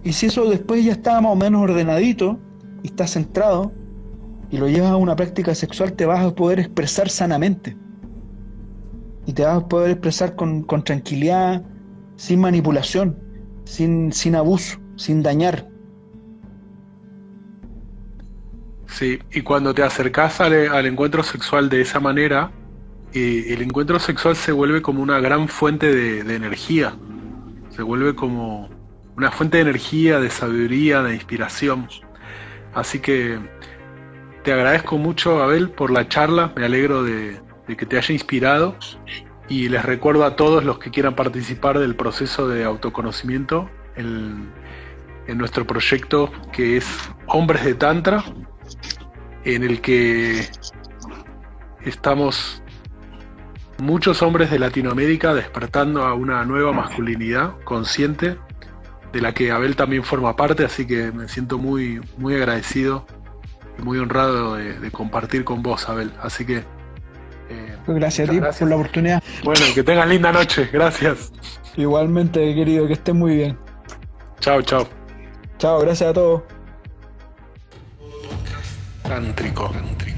Y 0.04 0.12
si 0.12 0.26
eso 0.26 0.48
después 0.48 0.84
ya 0.84 0.92
está 0.92 1.20
más 1.20 1.32
o 1.32 1.36
menos 1.36 1.62
ordenadito 1.62 2.38
y 2.82 2.86
está 2.86 3.06
centrado 3.06 3.72
y 4.50 4.56
lo 4.56 4.68
llevas 4.68 4.92
a 4.92 4.96
una 4.96 5.16
práctica 5.16 5.54
sexual, 5.54 5.92
te 5.92 6.06
vas 6.06 6.24
a 6.24 6.34
poder 6.34 6.60
expresar 6.60 7.10
sanamente. 7.10 7.76
Y 9.28 9.34
te 9.34 9.44
vas 9.44 9.62
a 9.62 9.68
poder 9.68 9.90
expresar 9.90 10.34
con, 10.34 10.64
tranquilidad, 10.84 11.62
sin 12.16 12.40
manipulación, 12.40 13.16
sin, 13.64 14.10
sin 14.10 14.34
abuso, 14.34 14.80
sin 14.96 15.22
dañar. 15.22 15.68
Sí, 18.86 19.18
y 19.30 19.42
cuando 19.42 19.74
te 19.74 19.82
acercas 19.82 20.40
al, 20.40 20.86
encuentro 20.86 21.22
sexual 21.22 21.68
de 21.68 21.82
esa 21.82 22.00
manera, 22.00 22.50
el 23.12 23.60
encuentro 23.60 24.00
sexual 24.00 24.34
se 24.34 24.50
vuelve 24.50 24.80
como 24.80 25.02
una 25.02 25.20
gran 25.20 25.46
fuente 25.46 25.94
de 25.94 26.34
energía. 26.34 26.96
Se 27.68 27.82
vuelve 27.82 28.14
como, 28.14 28.70
una 29.18 29.32
fuente 29.32 29.56
de 29.56 29.64
energía, 29.64 30.20
de 30.20 30.30
sabiduría, 30.30 31.02
de 31.02 31.12
inspiración. 31.12 31.88
Así 32.72 33.00
que 33.00 33.38
te 34.44 34.52
agradezco 34.52 34.96
mucho, 34.96 35.42
Abel, 35.42 35.70
por 35.70 35.90
la 35.90 36.08
charla. 36.08 36.52
Me 36.56 36.64
alegro 36.64 37.02
de, 37.02 37.40
que 37.76 37.86
te 37.86 37.96
haya 37.96 38.12
inspirado. 38.12 38.76
Y 39.48 39.68
les 39.68 39.84
recuerdo 39.84 40.24
a 40.24 40.36
todos 40.36 40.64
los 40.64 40.78
que 40.78 40.90
quieran 40.90 41.14
participar 41.14 41.78
del 41.78 41.96
proceso 41.96 42.48
de 42.48 42.64
autoconocimiento 42.64 43.70
en, 43.96 44.52
en 45.26 45.38
nuestro 45.38 45.66
proyecto 45.66 46.30
que 46.52 46.76
es 46.76 46.86
Hombres 47.26 47.64
de 47.64 47.74
Tantra, 47.74 48.24
en 49.44 49.62
el 49.62 49.80
que 49.80 50.46
estamos 51.84 52.62
muchos 53.78 54.22
hombres 54.22 54.50
de 54.50 54.58
Latinoamérica 54.58 55.34
despertando 55.34 56.04
a 56.04 56.14
una 56.14 56.44
nueva 56.44 56.72
masculinidad 56.72 57.54
consciente 57.64 58.36
de 59.12 59.20
la 59.20 59.32
que 59.32 59.50
Abel 59.50 59.76
también 59.76 60.02
forma 60.02 60.36
parte, 60.36 60.64
así 60.64 60.86
que 60.86 61.12
me 61.12 61.28
siento 61.28 61.58
muy, 61.58 62.00
muy 62.18 62.34
agradecido 62.34 63.06
y 63.78 63.82
muy 63.82 63.98
honrado 63.98 64.56
de, 64.56 64.90
compartir 64.90 65.44
con 65.44 65.62
vos, 65.62 65.88
Abel. 65.88 66.12
Así 66.20 66.44
que... 66.44 66.64
Eh, 67.50 67.76
pues 67.86 67.98
gracias 67.98 68.28
a 68.28 68.32
ti 68.32 68.40
por 68.40 68.68
la 68.68 68.76
oportunidad. 68.76 69.22
Bueno, 69.42 69.60
que 69.74 69.82
tengas 69.82 70.08
linda 70.08 70.32
noche, 70.32 70.68
gracias. 70.72 71.32
Igualmente, 71.76 72.54
querido, 72.54 72.86
que 72.86 72.94
estés 72.94 73.14
muy 73.14 73.36
bien. 73.36 73.58
Chao, 74.40 74.62
chao. 74.62 74.86
Chao, 75.58 75.80
gracias 75.80 76.10
a 76.10 76.12
todos. 76.12 76.42
Tántrico. 79.02 79.68
Tántrico. 79.70 80.17